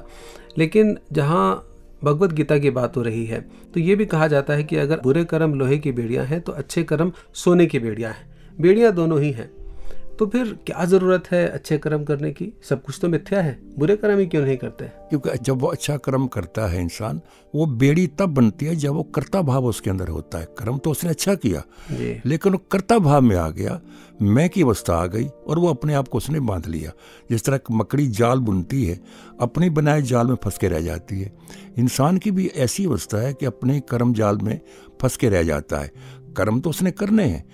लेकिन 0.57 0.97
जहाँ 1.13 1.65
भगवत 2.03 2.33
गीता 2.33 2.57
की 2.57 2.69
बात 2.69 2.97
हो 2.97 3.01
रही 3.01 3.25
है। 3.25 3.41
तो 3.73 3.79
ये 3.79 3.95
भी 3.95 4.05
कहा 4.05 4.27
जाता 4.27 4.53
है 4.53 4.63
कि 4.63 4.75
अगर 4.75 4.99
बुरे 4.99 5.23
कर्म 5.23 5.53
लोहे 5.53 5.77
की 5.77 5.91
बेड़ियाँ 5.91 6.25
हैं 6.25 6.41
तो 6.41 6.51
अच्छे 6.51 6.83
कर्म 6.83 7.11
सोने 7.33 7.65
की 7.65 7.79
बेड़ियाँ 7.79 8.11
हैं। 8.11 8.29
बेड़ियाँ 8.61 8.91
दोनों 8.91 9.21
ही 9.21 9.31
हैं। 9.31 9.58
तो 10.19 10.25
फिर 10.25 10.59
क्या 10.65 10.85
ज़रूरत 10.85 11.23
है 11.31 11.47
अच्छे 11.47 11.77
कर्म 11.77 12.03
करने 12.03 12.31
की? 12.31 12.53
सब 12.69 12.83
कुछ 12.83 12.99
तो 13.01 13.09
मिथ्या 13.09 13.41
है। 13.41 13.59
बुरे 13.79 13.95
कर्म 13.95 14.19
ही 14.19 14.25
क्यों 14.25 14.45
नहीं 14.45 14.57
करते? 14.57 14.85
क्योंकि 14.85 15.29
जब 15.41 15.57
वो 15.57 15.67
अच्छा 15.67 15.97
कर्म 15.97 16.27
करता 16.27 16.67
है 16.67 16.81
इंसान 16.81 17.21
वो 17.55 17.65
बेड़ी 17.65 18.07
तब 18.07 18.25
बनती 18.25 18.65
है 18.65 18.75
जब 18.75 18.93
वो 18.93 19.03
कर्ता 19.03 19.41
भाव 19.41 19.65
उसके 19.65 19.89
अंदर 19.89 20.07
होता 20.07 20.37
है। 20.37 20.45
कर्म 20.45 20.77
तो 20.77 20.91
उसने 20.91 21.09
अच्छा 21.09 21.35
किया। 21.35 21.63
लेकिन 22.25 22.51
वो 22.51 22.57
कर्ता 22.71 22.99
भाव 22.99 23.21
में 23.21 23.35
आ 23.35 23.49
गया 23.49 23.81
मैं 24.21 24.49
की 24.49 24.61
अवस्था 24.61 24.95
आ 24.95 25.05
गई 25.05 25.25
और 25.47 25.59
वो 25.59 25.67
अपने 25.67 25.93
आप 25.93 26.07
को 26.07 26.17
उसने 26.17 26.39
बाँध 26.39 26.67
लिया। 26.67 26.91
जिस 27.29 27.45
तरह 27.45 27.59
मकड़ी 27.71 28.07
जाल 28.07 28.39
बुनती 28.39 28.85
है 28.85 28.99
अपने 29.41 29.69
बनाए 29.69 30.01
जाल 30.01 30.27
में 30.27 30.35
फंस 30.43 30.57
के 30.57 30.67
रह 30.67 30.81
जाती 30.81 31.21
है। 31.21 31.37
इंसान 31.77 32.17
की 32.17 32.31
भी 32.31 32.47
ऐसी 32.47 32.85
अवस्था 32.85 33.17
है 33.17 33.33
कि 33.33 33.45
अपने 33.45 33.79
कर्म 33.79 34.13
जाल 34.13 34.37
में 34.37 34.59
फंस 35.01 35.17
के 35.17 35.29
रह 35.29 35.43
जाता 35.43 35.79
है। 35.79 35.91
कर्म 36.37 36.59
तो 36.59 36.69
उसने 36.69 36.91
करने 36.91 37.23
हैं। 37.23 37.49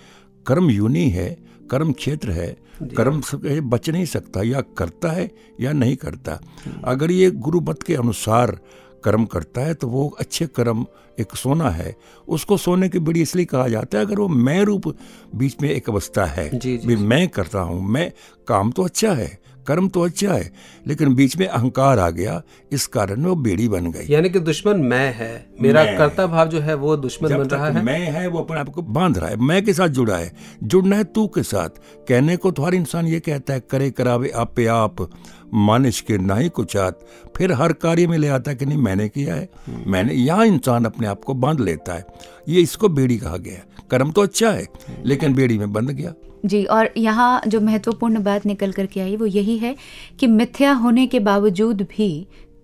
कर्म 0.47 0.69
यूनी 0.69 1.09
है 1.09 1.44
कर्म 1.71 1.91
क्षेत्र 1.93 2.31
है 2.31 2.55
कर्म 2.97 3.21
से 3.21 3.59
बच 3.61 3.89
नहीं 3.89 4.05
सकता 4.05 4.41
या 4.43 4.61
करता 4.77 5.11
है 5.11 5.29
या 5.61 5.71
नहीं 5.71 5.95
करता। 5.95 6.39
अगर 6.85 7.11
ये 7.11 7.29
गुरु 7.31 7.61
मत 7.61 7.83
के 7.83 7.95
अनुसार 7.95 8.59
कर्म 9.03 9.25
करता 9.25 9.61
है 9.61 9.73
तो 9.73 9.87
वो 9.87 10.07
अच्छे 10.19 10.47
कर्म 10.47 10.85
एक 11.19 11.35
सोना 11.35 11.69
है। 11.69 11.95
उसको 12.27 12.57
सोने 12.57 12.89
की 12.89 12.99
बीड़ी 12.99 13.21
इसलिए 13.21 13.45
कहा 13.45 13.67
जाता 13.67 13.97
है 13.97 14.05
अगर 14.05 14.19
वो 14.19 14.27
मैं 14.27 14.61
रूप 14.63 14.87
बीच 15.35 15.55
में 15.61 15.69
एक 15.69 15.89
अवस्था 15.89 16.25
है 16.25 16.49
जी, 16.49 16.77
जी, 16.77 16.87
भी 16.87 16.95
मैं 16.95 17.27
करता 17.29 17.59
हूँ 17.59 17.81
मैं 17.89 18.11
काम 18.47 18.71
तो 18.71 18.83
अच्छा 18.83 19.13
है 19.13 19.37
कर्म 19.67 19.87
तो 19.87 20.01
अच्छा 20.01 20.33
है 20.33 20.51
लेकिन 20.87 21.13
बीच 21.15 21.37
में 21.37 21.45
अहंकार 21.47 21.99
आ 21.99 22.09
गया 22.09 22.41
इस 22.71 22.87
कारण 22.87 23.25
वो 23.25 23.35
बेड़ी 23.37 23.67
बन 23.67 23.91
गई। 23.91 24.05
यानी 24.09 24.29
कि 24.29 24.39
दुश्मन 24.41 24.79
मैं 24.81 25.13
है 25.15 25.31
मेरा 25.61 25.83
कर्ता 25.97 26.27
भाव 26.27 26.49
जो 26.49 26.59
है 26.59 26.73
वो 26.75 26.95
दुश्मन 26.97 27.37
बन 27.37 27.47
रहा 27.47 27.69
है। 27.69 27.83
मैं 27.83 27.99
है 28.11 28.27
वो 28.27 28.39
अपने 28.39 28.59
आप 28.59 28.69
को 28.69 28.81
बाँध 28.81 29.17
रहा 29.17 29.29
है 29.29 29.37
मैं 29.37 29.63
के 29.65 29.73
साथ 29.73 29.87
जुड़ा 29.89 30.17
है 30.17 30.31
जुड़ना 30.63 30.95
है 30.95 31.03
तू 31.05 31.27
के 31.27 31.43
साथ। 31.43 31.69
कहने 32.07 32.37
को 32.37 32.51
तो 32.51 32.63
हर 32.63 32.75
इंसान 32.75 33.07
ये 33.07 33.19
कहता 33.19 33.53
है 33.53 33.59
करे 33.61 33.89
करावे 33.91 34.29
आपे 34.35 34.65
आप 34.65 35.09
मानिश 35.53 35.99
के 36.01 36.17
ना 36.17 36.35
ही 36.35 36.49
कुछ 36.49 36.75
आत। 36.77 36.99
फिर 37.37 37.51
हर 37.51 37.73
कार्य 37.73 38.07
में 38.07 38.17
ले 38.17 38.27
आता 38.27 38.51
है 38.51 38.57
कि 38.57 38.65
नहीं 38.65 38.77
मैंने 38.77 39.07
किया 39.09 39.35
है। 39.35 39.49
मैंने 39.87 40.13
यहाँ 40.13 40.45
इंसान 40.45 40.85
अपने 40.85 41.07
आप 41.07 41.23
को 41.23 41.33
बाँध 41.33 41.59
लेता 41.59 41.93
है। 41.93 42.05
ये 42.49 42.61
इसको 42.61 42.89
बेड़ी 42.89 43.17
कहा 43.17 43.37
गया 43.37 43.61
कर्म 43.91 44.11
तो 44.11 44.21
अच्छा 44.21 44.51
है। 44.51 44.67
लेकिन 45.05 45.33
बेड़ी 45.33 45.57
में 45.57 45.71
बंध 45.73 45.91
गया। 45.91 46.13
जी 46.45 46.63
और 46.67 46.89
यहाँ 46.97 47.41
जो 47.47 47.61
महत्वपूर्ण 47.61 48.23
बात 48.23 48.45
निकल 48.45 48.71
करके 48.71 48.99
आई 49.01 49.15
वो 49.15 49.25
यही 49.27 49.57
है 49.57 49.75
कि 50.19 50.27
मिथ्या 50.29 50.71
होने 50.73 51.05
के 51.07 51.19
बावजूद 51.21 51.81
भी 51.91 52.09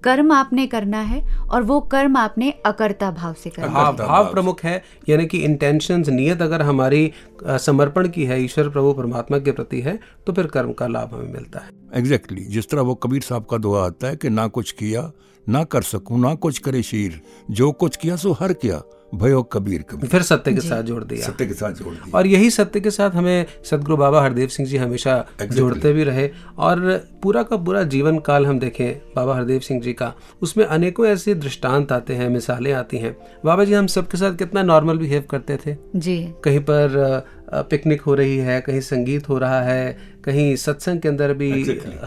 कर्म 0.03 0.31
आपने 0.33 0.65
करना 0.67 0.99
है 1.01 1.21
और 1.45 1.63
वो 1.63 1.79
कर्म 1.81 2.15
आपने 2.17 2.49
अकर्ता 2.65 3.09
भाव 3.11 3.33
से 3.33 3.49
करना 3.49 3.67
भाव 3.67 3.91
कर्ता 3.91 4.07
भाव 4.07 4.23
भाव 4.23 4.31
प्रमुख 4.31 4.63
है 4.63 4.81
यानी 5.09 5.25
कि 5.25 5.37
इंटेंशंस 5.37 6.09
नियत 6.09 6.41
अगर 6.41 6.61
हमारी 6.61 7.11
समर्पण 7.59 8.07
की 8.07 8.25
है 8.25 8.41
ईश्वर 8.43 8.69
प्रभु 8.69 8.93
परमात्मा 8.93 9.39
के 9.39 9.51
प्रति 9.51 9.81
है 9.81 9.97
तो 10.27 10.33
फिर 10.33 10.47
कर्म 10.47 10.71
का 10.73 10.87
लाभ 10.87 11.13
हमें 11.13 11.31
मिलता 11.33 11.59
है 11.59 11.99
एग्जैक्टली 11.99 12.35
exactly. 12.35 12.53
जिस 12.53 12.69
तरह 12.69 12.81
वो 12.81 12.95
कबीर 12.95 13.21
साहब 13.21 13.45
का 13.45 13.57
दुआ 13.57 13.85
आता 13.85 14.07
है 14.07 14.15
कि 14.15 14.29
ना 14.29 14.47
कुछ 14.49 14.71
किया 14.71 15.11
ना 15.47 15.63
कर 15.65 15.81
सकूँ 15.83 16.19
ना 16.19 16.33
कुछ 16.37 16.57
करे 16.59 16.83
शीर 16.83 17.21
जो 17.51 17.71
कुछ 17.73 17.95
किया 17.95 18.15
सो 18.15 18.31
हर 18.31 18.53
किया 18.53 18.81
भयो 19.15 19.41
कबीर 19.43 19.81
कबीर। 19.81 20.09
फिर 20.09 20.21
सत्य 20.21 20.53
के 20.53 20.61
साथ 20.61 20.83
जोड़ 20.83 21.03
दिया। 21.03 21.25
सत्य 21.27 21.45
के 21.45 21.53
साथ 21.53 21.73
जोड़ 21.73 21.93
दिया। 21.93 22.17
और 22.17 22.27
यही 22.27 22.49
सत्य 22.49 22.79
के 22.79 22.91
साथ 22.91 23.11
हमें 23.11 23.45
सदगुरु 23.71 23.97
बाबा 23.97 24.21
हरदेव 24.21 24.47
सिंह 24.47 24.69
जी 24.69 24.77
हमेशा 24.77 25.25
exactly. 25.25 25.55
जोड़ते 25.55 25.93
भी 25.93 26.03
रहे। 26.03 26.29
और 26.57 26.79
पूरा 27.23 27.43
का 27.43 27.57
पूरा 27.57 27.83
जीवन 27.83 28.19
काल 28.19 28.45
हम 28.45 28.59
देखें 28.59 29.13
बाबा 29.15 29.35
हरदेव 29.35 29.59
सिंह 29.59 29.81
जी 29.81 29.93
का 29.93 30.13
उसमें 30.41 30.65
अनेकों 30.65 31.05
ऐसे 31.05 31.35
दृष्टांत 31.35 31.91
आते 31.91 32.15
हैं 32.15 32.29
मिसालें 32.29 32.71
आती 32.73 32.97
हैं। 32.97 33.15
बाबा 33.45 33.63
जी 33.63 33.73
हम 33.73 33.87
सबके 33.87 34.17
साथ 34.17 34.35
कितना 34.35 34.63
नॉर्मल 34.63 34.97
बिहेव 34.97 35.23
करते 35.31 35.57
थे। 35.65 35.75
जी। 35.95 36.17
कहीं 36.43 36.59
पर 36.59 37.25
पिकनिक 37.53 38.01
हो 38.01 38.13
रही 38.15 38.37
है 38.37 38.59
कहीं 38.61 38.79
संगीत 38.81 39.27
हो 39.29 39.37
रहा 39.37 39.61
है 39.61 39.97
कहीं 40.25 40.55
सत्संग 40.55 40.99
के 41.01 41.07
अंदर 41.07 41.33
भी 41.33 41.49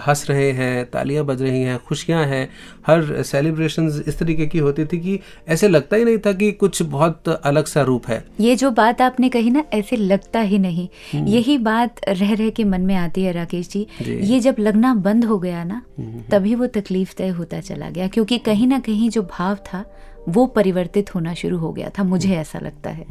हंस 0.06 0.24
रहे 0.30 0.50
हैं 0.52 0.84
तालियाँ 0.90 1.24
बज 1.24 1.42
रही 1.42 1.62
हैं 1.62 1.78
खुशियाँ 1.78 2.24
हैं। 2.26 2.48
हर 2.86 3.22
सेलिब्रेशन 3.22 3.86
इस 4.06 4.18
तरीके 4.18 4.46
की 4.46 4.58
होती 4.58 4.84
थी 4.84 4.98
कि 4.98 5.18
ऐसे 5.48 5.68
लगता 5.68 5.96
ही 5.96 6.04
नहीं 6.04 6.18
था 6.18 6.32
कि 6.32 6.52
कुछ 6.52 6.82
बहुत 6.82 7.28
अलग 7.28 7.66
सा 7.66 7.82
रूप 7.82 8.06
है। 8.06 8.24
ये 8.40 8.56
जो 8.56 8.70
बात 8.70 9.00
आपने 9.00 9.28
कही 9.28 9.50
ना 9.50 9.64
ऐसे 9.72 9.96
लगता 9.96 10.40
ही 10.40 10.58
नहीं। 10.58 10.88
यही 11.14 11.58
बात 11.58 12.00
रह 12.08 12.34
रह 12.34 12.50
के 12.50 12.64
मन 12.64 12.80
में 12.80 12.94
आती 12.94 13.22
है 13.22 13.32
राकेश 13.32 13.68
जी। 13.68 13.86
जी। 14.02 14.14
ये 14.26 14.40
जब 14.40 14.56
लगना 14.58 14.94
बंद 14.94 15.24
हो 15.24 15.38
गया 15.38 15.64
ना 15.64 15.82
तभी 16.30 16.54
वो 16.54 16.66
तकलीफ़ 16.66 17.14
तय 17.18 17.28
होता 17.28 17.60
चला 17.60 17.90
गया 17.90 18.08
क्योंकि 18.08 18.38
कहीं 18.38 18.66
ना 18.66 18.78
कहीं 18.78 19.10
जो 19.10 19.22
भाव 19.22 19.56
था 19.66 19.84
वो 20.28 20.46
परिवर्तित 20.46 21.14
होना 21.14 21.34
शुरू 21.34 21.58
हो 21.58 21.72
गया 21.72 21.90
था 21.98 22.04
मुझे 22.04 22.34
ऐसा 22.34 22.58
लगता 22.58 22.90
है। 22.90 23.06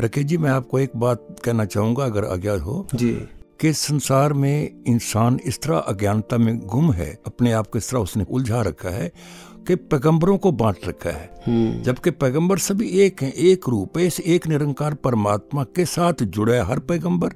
रकेश 0.00 0.24
जी 0.24 0.36
मैं 0.36 0.50
आपको 0.50 0.78
एक 0.78 0.90
बात 0.96 1.26
कहना 1.44 1.64
चाहूँगा 1.64 2.04
अगर 2.04 2.24
आज्ञा 2.24 2.52
हो। 2.52 2.86
जी। 2.94 3.16
कि 3.60 3.72
संसार 3.72 4.32
में 4.32 4.84
इंसान 4.86 5.40
इस 5.44 5.60
तरह 5.62 5.78
अज्ञानता 5.78 6.38
में 6.38 6.58
गुम 6.58 6.92
है 6.92 7.18
अपने 7.26 7.52
आप 7.52 7.66
को 7.66 7.78
इस 7.78 7.90
तरह 7.90 8.00
उसने 8.00 8.24
उलझा 8.30 8.62
रखा 8.62 8.88
है 8.88 9.12
कि 9.66 9.74
पैगंबरों 9.74 10.38
को 10.38 10.52
बांट 10.52 10.76
रखा 10.88 11.10
है। 11.10 11.82
जबकि 11.82 12.10
पैगंबर 12.10 12.58
सभी 12.58 12.88
एक 12.88 13.22
हैं 13.22 13.32
एक 13.32 13.68
रूप 13.68 13.98
है 13.98 14.06
इस 14.06 14.20
एक 14.20 14.46
निरंकार 14.46 14.94
परमात्मा 14.94 15.64
के 15.64 15.84
साथ 15.84 16.22
जुड़ा 16.22 16.54
है 16.54 16.64
हर 16.64 16.78
पैगंबर। 16.78 17.34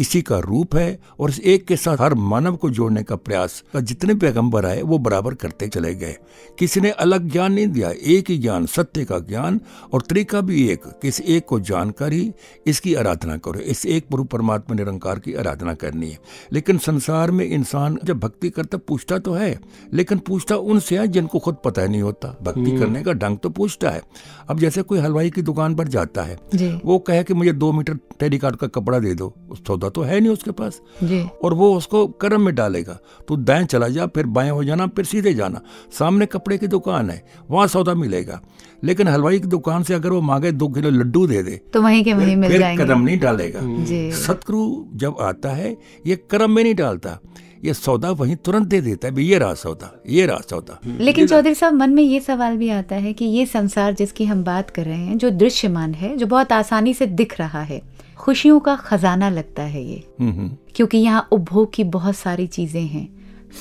इसी 0.00 0.20
का 0.22 0.38
रूप 0.38 0.74
है 0.76 0.98
और 1.20 1.30
इस 1.30 1.40
एक 1.40 1.66
के 1.66 1.76
साथ 1.76 1.96
हर 2.00 2.14
मानव 2.14 2.56
को 2.56 2.70
जोड़ने 2.70 3.02
का 3.02 3.16
प्रयास 3.16 3.62
का 3.72 3.80
जितने 3.80 4.14
पैगंबर 4.14 4.66
आए 4.66 4.82
वो 4.82 4.98
बराबर 4.98 5.34
करते 5.34 5.68
चले 5.68 5.94
गए। 5.94 6.16
किसी 6.58 6.80
ने 6.80 6.90
अलग 6.90 7.30
ज्ञान 7.30 7.52
नहीं 7.52 7.66
दिया 7.66 7.90
एक 7.90 8.30
ही 8.30 8.38
ज्ञान 8.38 8.66
सत्य 8.66 9.04
का 9.04 9.18
ज्ञान 9.18 9.60
और 9.92 10.02
तरीका 10.02 10.40
भी 10.40 10.68
एक। 10.68 10.84
किस 11.02 11.20
एक 11.20 11.44
को 11.46 11.60
जानकर 11.60 12.12
ही 12.12 12.32
इसकी 12.66 12.94
आराधना 12.94 13.36
करो। 13.36 13.60
इस 13.60 13.84
एक 13.86 14.08
प्रभु 14.08 14.24
परमात्मा 14.24 14.76
निरंकार 14.76 15.18
की 15.18 15.34
आराधना 15.34 15.74
करनी 15.74 16.10
है। 16.10 16.18
लेकिन 16.52 16.78
संसार 16.78 17.30
में 17.30 17.44
इंसान 17.46 17.98
जब 18.04 18.18
भक्ति 18.18 18.50
करता 18.50 18.78
पूछता 18.78 19.18
तो 19.18 19.32
है 19.32 19.58
लेकिन 19.92 20.18
पूछता 20.18 20.56
उनसे 20.56 20.98
है 20.98 21.06
जिनको 21.08 21.38
खुद 21.38 21.56
पता 21.64 21.86
नहीं 21.86 22.02
होता। 22.02 22.36
भक्ति 22.42 22.76
करने 22.78 23.02
का 23.02 23.12
ढंग 23.12 23.38
तो 23.38 23.50
पूछता 23.50 23.90
है। 23.90 24.02
अब 24.48 24.58
जैसे 24.58 24.82
कोई 24.82 24.98
हलवाई 24.98 25.30
की 25.30 25.42
दुकान 25.42 25.74
पर 25.74 25.88
जाता 25.88 26.22
है 26.22 26.38
वो 26.84 26.98
कहे 26.98 27.24
कि 27.24 27.34
मुझे 27.34 27.52
दो 27.52 27.72
मीटर 27.72 27.98
टेरिकाट 28.20 28.56
का 28.56 28.66
कपड़ा 28.66 28.98
दे 28.98 29.14
दो 29.14 29.32
उस 29.50 29.66
सौदा 29.66 29.88
तो 29.90 30.02
है 30.02 30.20
नहीं 30.20 30.32
उसके 30.32 30.50
पास। 30.50 30.80
जी। 31.02 31.20
और 31.44 31.54
वो 31.54 31.72
उसको 31.76 32.06
कर्म 32.20 32.42
में 32.42 32.54
डालेगा। 32.54 32.98
तो 33.28 33.36
दाएँ 33.36 33.64
चला 33.64 33.88
जा 33.88 34.06
फिर 34.06 34.26
बाएँ 34.28 34.50
हो 34.50 34.64
जाना 34.64 34.86
फिर 34.86 35.04
सीधे 35.04 35.34
जाना। 35.34 35.60
सामने 35.98 36.26
कपड़े 36.26 36.58
की 36.58 36.66
दुकान 36.66 37.10
है 37.10 37.22
वहाँ 37.50 37.66
सौदा 37.66 37.94
मिलेगा। 37.94 38.40
लेकिन 38.84 39.08
हलवाई 39.08 39.38
की 39.40 39.46
दुकान 39.48 39.82
से 39.82 39.94
अगर 39.94 40.10
वो 40.10 40.20
मांगे 40.20 40.52
दो 40.52 40.68
किलो 40.68 40.90
लड्डू 40.90 41.26
दे 41.26 41.42
दे 41.42 41.60
तो 41.72 41.82
वहीं 41.82 42.04
के 42.04 42.14
वहीं 42.14 42.36
मिल 42.36 42.58
जाएँगे। 42.58 42.84
कदम 42.84 43.00
नहीं 43.00 43.18
डालेगा। 43.18 43.60
जी। 43.84 44.10
सतगुरु 44.12 44.84
जब 44.98 45.16
आता 45.20 45.50
है 45.50 45.76
ये 46.06 46.16
कर्म 46.30 46.50
में 46.50 46.62
नहीं 46.62 46.74
डालता। 46.74 47.18
ये 47.64 47.72
सौदा 47.74 48.10
वहीं 48.10 48.34
तुरंत 48.36 48.66
दे 48.66 48.80
देता 48.80 49.08
है 49.08 49.22
ये 49.22 49.38
रहा 49.38 49.54
सौदा 49.54 49.90
ये 50.08 50.26
रहा 50.26 50.40
सौदा। 50.50 50.78
लेकिन 50.86 51.26
चौधरी 51.26 51.54
साहब 51.54 51.74
मन 51.74 51.90
में 51.90 52.02
ये 52.02 52.20
सवाल 52.20 52.56
भी 52.56 52.68
आता 52.70 52.96
है 52.96 53.12
कि 53.12 53.24
ये 53.24 53.44
संसार 53.46 53.94
जिसकी 53.94 54.24
हम 54.24 54.44
बात 54.44 54.70
कर 54.70 54.84
रहे 54.84 54.98
हैं 54.98 55.18
जो 55.18 55.30
दृश्यमान 55.30 55.94
है 55.94 56.16
जो 56.16 56.26
बहुत 56.26 56.52
आसानी 56.52 56.94
से 56.94 57.06
दिख 57.06 57.38
रहा 57.38 57.62
है 57.62 57.80
खुशियों 58.20 58.58
का 58.60 58.74
खजाना 58.76 59.28
लगता 59.28 59.62
है 59.62 59.82
ये। 59.84 60.02
हम्म, 60.20 60.32
हम्म, 60.32 60.56
क्योंकि 60.74 60.98
यहाँ 60.98 61.28
उपभोग 61.32 61.72
की 61.72 61.84
बहुत 61.84 62.16
सारी 62.16 62.46
चीज़ें 62.46 62.82
हैं 62.82 63.08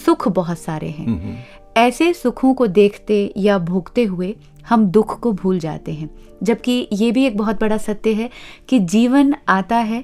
सुख 0.05 0.27
बहुत 0.27 0.59
सारे 0.59 0.89
हैं। 0.89 1.45
ऐसे 1.77 2.13
सुखों 2.13 2.53
को 2.53 2.67
देखते 2.67 3.33
या 3.37 3.57
भोगते 3.59 4.03
हुए 4.03 4.35
हम 4.69 4.85
दुख 4.85 5.19
को 5.19 5.31
भूल 5.33 5.59
जाते 5.59 5.93
हैं। 5.93 6.09
जबकि 6.43 6.87
ये 6.93 7.11
भी 7.11 7.25
एक 7.25 7.37
बहुत 7.37 7.59
बड़ा 7.61 7.77
सत्य 7.77 8.13
है 8.13 8.29
कि 8.69 8.79
जीवन 8.79 9.35
आता 9.47 9.77
है 9.77 10.03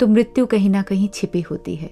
तो 0.00 0.06
मृत्यु 0.06 0.46
कहीं 0.46 0.70
ना 0.70 0.82
कहीं 0.82 1.08
छिपी 1.14 1.40
होती 1.40 1.74
है। 1.76 1.90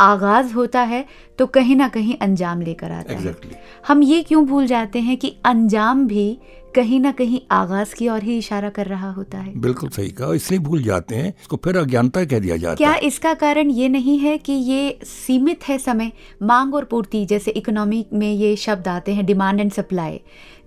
आगाज़ 0.00 0.52
होता 0.54 0.82
है 0.82 1.04
तो 1.38 1.46
कहीं 1.46 1.76
ना 1.76 1.88
कहीं 1.88 2.16
अंजाम 2.16 2.60
लेकर 2.60 2.92
आता 2.92 3.14
exactly. 3.14 3.52
है 3.52 3.62
हम 3.88 4.02
ये 4.02 4.22
क्यों 4.22 4.44
भूल 4.46 4.66
जाते 4.66 5.00
हैं 5.00 5.16
कि 5.16 5.36
अंजाम 5.44 6.06
भी 6.06 6.38
कहीं 6.74 7.00
ना 7.00 7.10
कहीं 7.12 7.40
आगाज़ 7.50 7.94
की 7.94 8.08
ओर 8.08 8.22
ही 8.22 8.36
इशारा 8.38 8.68
कर 8.70 8.86
रहा 8.86 9.10
होता 9.12 9.38
है। 9.38 9.52
बिल्कुल 9.60 9.88
सही 9.88 10.08
कहा 10.10 10.32
इसलिए 10.34 10.60
भूल 10.60 10.82
जाते 10.82 11.16
हैं 11.16 11.28
इसको 11.30 11.56
फिर 11.64 11.76
अज्ञानता 11.76 12.24
कह 12.24 12.38
दिया 12.38 12.56
जाता 12.56 12.74
क्या 12.74 12.90
है। 12.90 13.00
इसका 13.00 13.34
कारण 13.34 13.70
ये 13.70 13.88
नहीं 13.88 14.18
है 14.18 14.36
कि 14.38 14.52
ये 14.52 14.98
सीमित 15.04 15.68
है 15.68 15.78
समय 15.78 16.12
मांग 16.42 16.74
और 16.74 16.84
पूर्ति 16.84 17.24
जैसे 17.26 17.50
इकोनॉमी 17.52 18.04
में 18.12 18.32
ये 18.32 18.54
शब्द 18.56 18.88
आते 18.88 19.14
हैं 19.14 19.26
डिमांड 19.26 19.60
एंड 19.60 19.72
सप्लाई। 19.72 20.20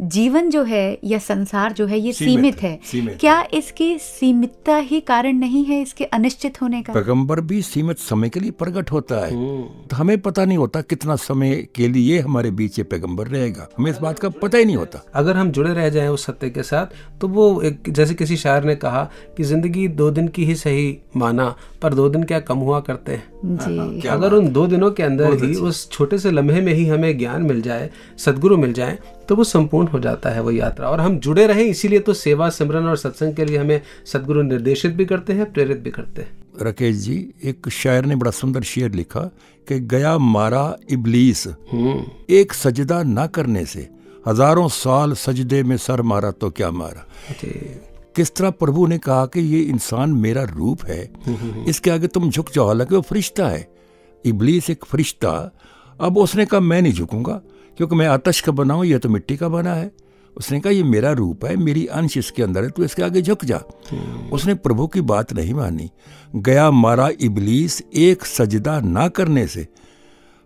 जीवन 0.04 0.50
जो 0.50 0.64
है 0.64 0.98
या 1.04 1.18
संसार 1.18 1.74
जो 1.74 1.86
है 1.86 2.00
ये 2.00 2.12
सीमित 2.14 2.36
सीमित 2.38 2.62
है, 2.62 2.80
सीमित 2.86 3.18
क्या 3.20 3.36
है। 3.36 3.48
इसकी 3.54 3.98
सीमितता 4.00 4.76
ही 4.78 5.00
कारण 5.02 5.38
नहीं 5.38 5.64
है 5.66 5.82
इसके 5.82 6.04
अनिश्चित 6.06 6.62
होने 6.62 6.82
का? 6.82 6.94
पैगंबर 6.94 7.42
भी 7.42 7.62
सीमित 7.62 8.00
समय 8.00 8.30
के 8.30 8.40
लिए 8.40 8.52
प्रकट 8.54 8.92
होता 8.92 9.26
है। 9.26 9.32
तो 9.88 9.96
हमें 9.96 10.20
पता 10.22 10.46
नहीं 10.46 10.58
होता 10.58 10.82
कितना 10.84 11.16
समय 11.18 11.56
के 11.76 11.88
लिए 11.88 12.20
हमारे 12.20 12.52
बीच 12.52 12.78
ये 12.80 12.84
पैगंबर 12.86 13.28
रहेगा। 13.28 13.68
हमें 13.78 13.92
इस 13.92 13.98
बात 13.98 14.20
का 14.20 14.30
पता 14.38 14.58
ही 14.58 14.66
नहीं 14.66 14.76
होता। 14.76 15.04
अगर 15.16 15.38
हम 15.38 15.52
जुड़े 15.52 15.74
रह 15.74 15.90
जाएँ 15.98 16.10
उस 16.10 16.26
सत्य 16.26 16.50
के 16.50 16.64
साथ 16.64 17.20
तो 17.22 17.28
वो 17.30 17.50
एक 17.64 17.90
जैसे 17.90 18.14
किसी 18.16 18.38
शायर 18.38 18.64
ने 18.64 18.76
कहा 18.78 19.04
कि 19.38 19.44
ज़िंदगी 19.46 19.88
दो 19.98 20.10
दिन 20.12 20.28
की 20.30 20.46
ही 20.46 20.56
सही 20.58 20.98
माना 21.18 21.54
पर 21.82 21.94
दो 21.94 22.08
दिन 22.10 22.24
क्या 22.24 22.40
कम 22.42 22.58
हुआ 22.60 22.80
करते 22.82 23.12
हैं? 23.12 23.24
जी। 23.44 24.08
अगर 24.08 24.34
उन 24.34 24.52
दो 24.52 24.66
दिनों 24.68 24.92
के 24.92 25.04
अंदर 25.04 25.44
ही 25.44 25.54
उस 25.64 25.90
छोटे 25.92 26.18
से 26.18 26.32
लम्हे 26.32 26.62
में 26.62 26.74
ही 26.74 26.86
हमें 26.88 27.18
ज्ञान 27.18 27.42
मिल 27.44 27.62
जाए 27.62 27.90
सदगुरु 28.18 28.58
मिल 28.58 28.74
जाए 28.74 28.98
तो 29.30 29.36
वो 29.36 29.44
संपूर्ण 29.44 29.88
हो 29.88 30.00
जाता 30.00 30.30
है 30.30 30.42
वो 30.42 30.52
यात्रा। 30.52 30.90
और 30.90 31.00
हम 31.02 31.18
जुड़े 31.20 31.46
रहें 31.48 31.64
इसीलिए 31.64 32.00
तो 32.00 32.14
सेवा 32.16 32.50
सिमरन 32.50 32.86
और 32.86 32.98
सत्संग 32.98 33.36
के 33.36 33.46
लिए 33.46 33.58
हमें 33.58 33.82
सदगुरु 34.06 34.42
निर्देशित 34.44 34.94
भी 34.94 35.06
करते 35.06 35.34
हैं 35.34 35.52
प्रेरित 35.54 35.78
भी 35.78 35.92
करते 35.92 36.22
हैं। 36.22 36.30
राकेश 36.62 36.96
जी 36.98 37.16
एक 37.44 37.70
शायर 37.70 38.06
ने 38.06 38.16
बड़ा 38.16 38.32
सुंदर 38.32 38.62
शेर 38.64 38.92
लिखा 38.92 39.22
कि 39.68 39.80
गया 39.88 40.18
मारा 40.18 40.64
इबलीस। 40.92 41.48
एक 42.30 42.54
सजदा 42.54 43.02
ना 43.04 43.26
करने 43.28 43.66
से 43.66 43.88
हज़ारों 44.28 44.68
साल 44.68 45.14
सजदे 45.14 45.62
में 45.64 45.76
सर 45.78 46.02
मारा 46.02 46.32
तो 46.32 46.50
क्या 46.50 46.70
मारा? 46.72 47.06
किस 48.16 48.36
तरह 48.36 48.50
प्रभु 48.52 48.86
ने 48.88 48.98
कहा 48.98 49.26
कि 49.26 49.40
ये 49.42 49.60
इंसान 49.62 50.14
मेरा 50.16 50.44
रूप 50.46 50.84
है? 50.86 51.02
इसके 51.68 51.92
आगे 51.92 52.08
तुम 52.08 52.30
झुक 52.30 52.52
जाओ 52.52 52.68
हालाँकि 52.68 52.96
वो 52.96 53.02
फरिश्ता 53.02 53.48
है। 53.48 53.68
इबलीस 54.26 54.70
एक 54.70 54.86
फरिश्ता। 54.86 55.32
अब 56.00 56.18
उसने 56.18 56.46
कहा 56.46 56.60
मैं 56.60 56.82
नहीं 56.82 56.94
झुकूँगा 56.94 57.42
क्योंकि 57.78 57.96
मैं 57.96 58.08
आतश 58.08 58.42
का 58.42 58.52
बना 58.52 58.74
हूँ 58.74 58.86
यह 58.86 58.98
तो 58.98 59.10
मिट्टी 59.10 59.38
का 59.38 59.50
बना 59.50 59.74
है। 59.74 59.92
उसने 60.38 60.60
कहा 60.60 60.72
ये 60.74 60.84
मेरा 60.84 61.12
रूप 61.12 61.46
है 61.46 61.56
मेरी 61.56 61.86
अंश 61.88 62.18
इसके 62.18 62.44
अंदर 62.44 62.64
है 62.64 62.70
तू 62.70 62.84
इसके 62.84 63.04
आगे 63.04 63.22
झुक 63.22 63.46
जा। 63.46 63.62
उसने 64.34 64.54
प्रभु 64.56 64.88
की 64.88 65.02
बात 65.04 65.34
नहीं 65.34 65.54
मानी। 65.54 65.90
गया 66.36 66.70
मारा 66.72 67.10
इबलीस 67.22 67.82
एक 67.96 68.26
सजदा 68.26 68.80
ना 68.82 69.08
करने 69.10 69.48
से 69.48 69.68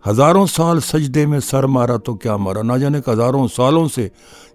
हज़ारों 0.04 0.46
साल 0.46 0.78
सजदे 0.80 1.24
में 1.26 1.38
सर 1.40 1.66
मारा 1.66 1.96
तो 1.96 2.14
क्या 2.14 2.36
मारा? 2.36 2.62
ना 2.62 2.76
जाने 2.78 2.98
हज़ारों 3.08 3.46
सालों 3.48 3.86
से 3.88 4.10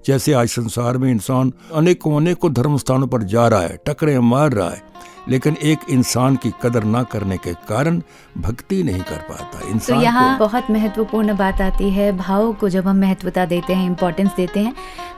जैसे 0.05 0.33
आज 0.33 0.47
संसार 0.49 0.97
में 0.97 1.09
इंसान 1.11 1.51
अनेकों 1.73 2.15
अनेकों 2.17 2.51
धर्म 2.53 2.77
स्थानों 2.77 3.07
पर 3.07 3.23
जा 3.25 3.47
रहा 3.47 3.61
है 3.61 3.77
टकरे 3.87 4.19
मार 4.21 4.51
रहा 4.53 4.69
है 4.69 4.81
लेकिन 5.29 5.55
एक 5.63 5.79
इंसान 5.89 6.35
की 6.35 6.51
कदर 6.63 6.83
ना 6.85 7.03
करने 7.05 7.37
के 7.37 7.53
कारण 7.69 8.01
भक्ति 8.37 8.81
नहीं 8.83 9.01
कर 9.01 9.17
पाता। 9.29 9.67
इंसान 9.69 9.97
तो 9.97 10.03
यहाँ 10.03 10.37
बहुत 10.39 10.71
महत्वपूर्ण 10.71 11.35
बात 11.37 11.61
आती 11.61 11.89
है 11.91 12.11
भाव 12.17 12.51
को 12.53 12.69
जब 12.69 12.87
हम 12.87 12.99
महत्वता 13.01 13.45
देते 13.45 13.73
हैं 13.73 13.85
इम्पोर्टेंस 13.85 14.31
देते 14.37 14.59
हैं 14.59 14.73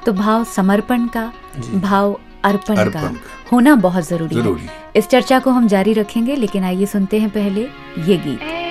तो 0.06 0.14
भाव 0.14 0.44
समर्पण 0.56 1.08
का 1.08 1.32
भाव 1.76 2.20
अर्पण 2.46 2.76
का 2.76 2.82
अर्पण 2.82 3.00
का। 3.00 3.12
होना 3.52 3.76
बहुत 3.78 4.08
ज़रूरी 4.08 4.36
है। 4.36 4.70
इस 4.96 5.08
चर्चा 5.08 5.40
को 5.40 5.52
हम 5.52 5.68
जारी 5.68 5.94
रखेंगे 5.94 6.36
लेकिन 6.36 6.64
आइए 6.64 6.86
सुनते 6.88 7.20
हैं 7.20 7.30
पहले 7.30 7.62
ये 8.08 8.18
गीत। 8.18 8.68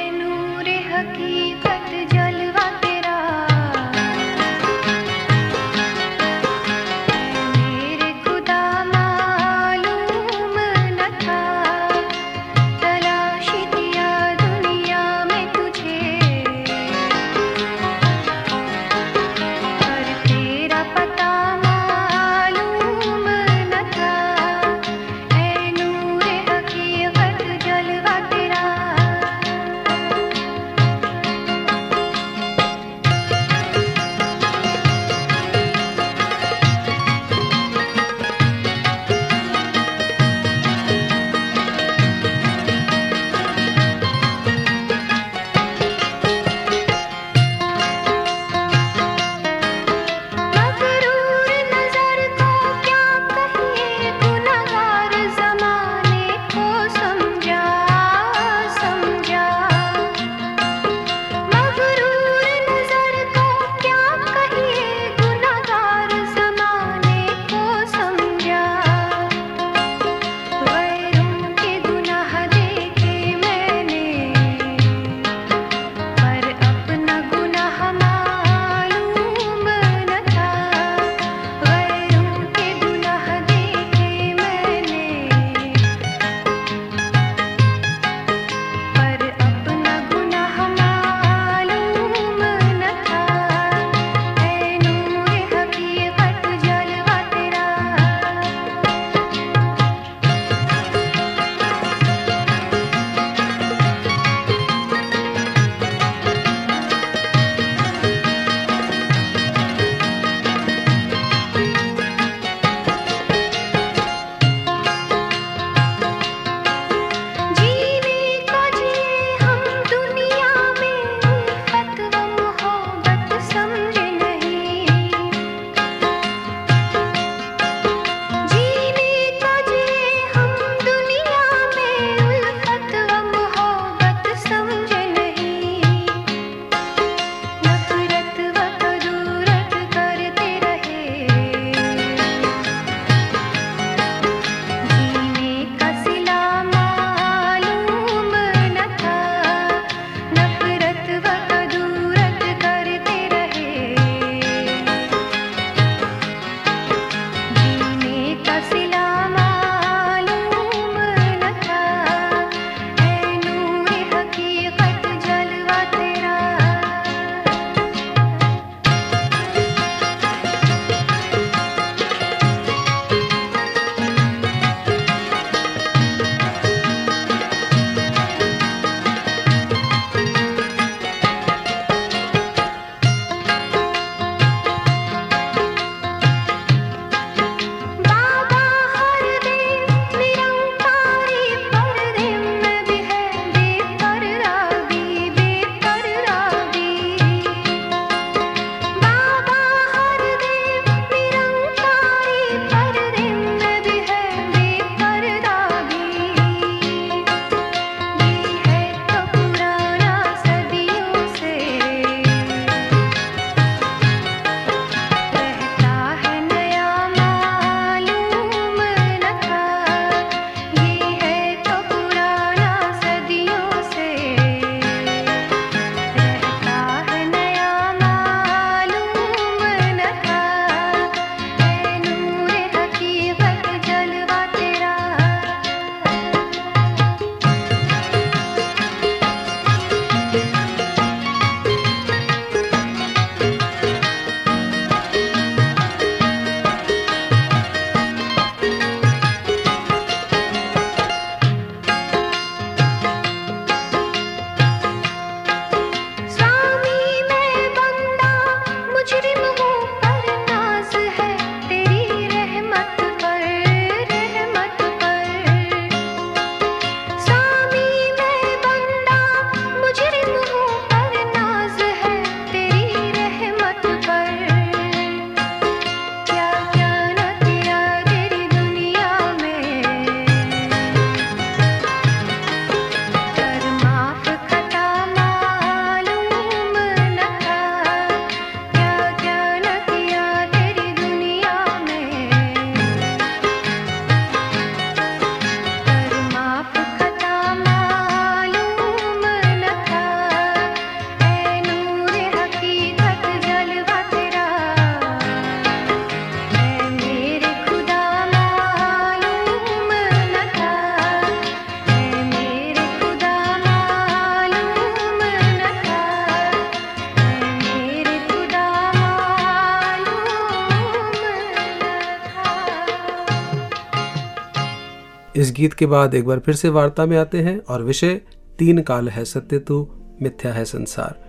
गीत 325.58 325.72
के 325.72 325.86
बाद 325.86 326.14
एक 326.14 326.26
बार 326.26 326.38
फिर 326.38 326.54
से 326.54 326.68
वार्ता 326.68 327.06
में 327.06 327.16
आते 327.16 327.38
हैं 327.38 327.58
और 327.58 327.82
विषय, 327.82 328.20
तीन 328.58 328.82
काल 328.82 329.08
है 329.08 329.24
सत्य 329.24 329.58
तू 329.58 329.88
मिथ्या 330.22 330.52
है 330.52 330.64
संसार। 330.64 331.24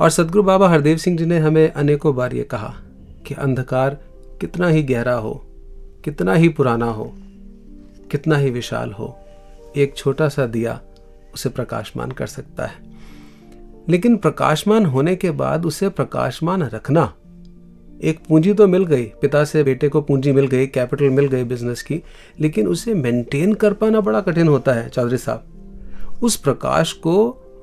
और 0.00 0.10
सदगुरु 0.10 0.42
बाबा 0.42 0.68
हरदेव 0.68 0.96
सिंह 0.96 1.18
जी 1.18 1.26
ने 1.26 1.38
हमें 1.38 1.72
अनेकों 1.72 2.16
बार 2.16 2.34
ये 2.34 2.42
कहा 2.42 2.74
कि 3.26 3.34
अंधकार 3.34 3.98
कितना 4.40 4.68
ही 4.68 4.82
गहरा 4.82 5.14
हो, 5.14 5.46
कितना 6.04 6.34
ही 6.34 6.48
पुराना 6.48 6.86
हो, 6.86 7.14
कितना 8.10 8.36
ही 8.36 8.50
विशाल 8.50 8.92
हो, 8.92 9.18
एक 9.76 9.96
छोटा 9.96 10.28
सा 10.28 10.46
दिया 10.46 10.80
उसे 11.34 11.48
प्रकाशमान 11.48 12.10
कर 12.10 12.26
सकता 12.26 12.66
है। 12.66 12.74
लेकिन 13.88 14.16
प्रकाशमान 14.16 14.86
होने 14.86 15.16
के 15.16 15.30
बाद 15.30 15.66
उसे 15.66 15.88
प्रकाशमान 15.88 16.62
रखना 16.62 17.14
एक 18.02 18.18
पूंजी 18.28 18.52
तो 18.54 18.66
मिल 18.66 18.84
गई 18.84 19.04
पिता 19.04 19.44
से 19.44 19.62
बेटे 19.62 19.88
को 19.88 20.00
पूंजी 20.00 20.32
मिल 20.32 20.46
गई 20.46 20.66
कैपिटल 20.66 21.10
मिल 21.10 21.26
गई 21.26 21.44
बिज़नेस 21.44 21.82
की 21.82 22.02
लेकिन 22.40 22.68
उसे 22.68 22.94
मेंटेन 22.94 23.54
कर 23.54 23.72
पाना 23.72 24.00
बड़ा 24.00 24.20
कठिन 24.20 24.48
होता 24.48 24.72
है 24.72 24.88
चौधरी 24.88 25.16
साहब। 25.16 26.18
उस 26.22 26.36
प्रकाश 26.36 26.92
को 26.92 27.16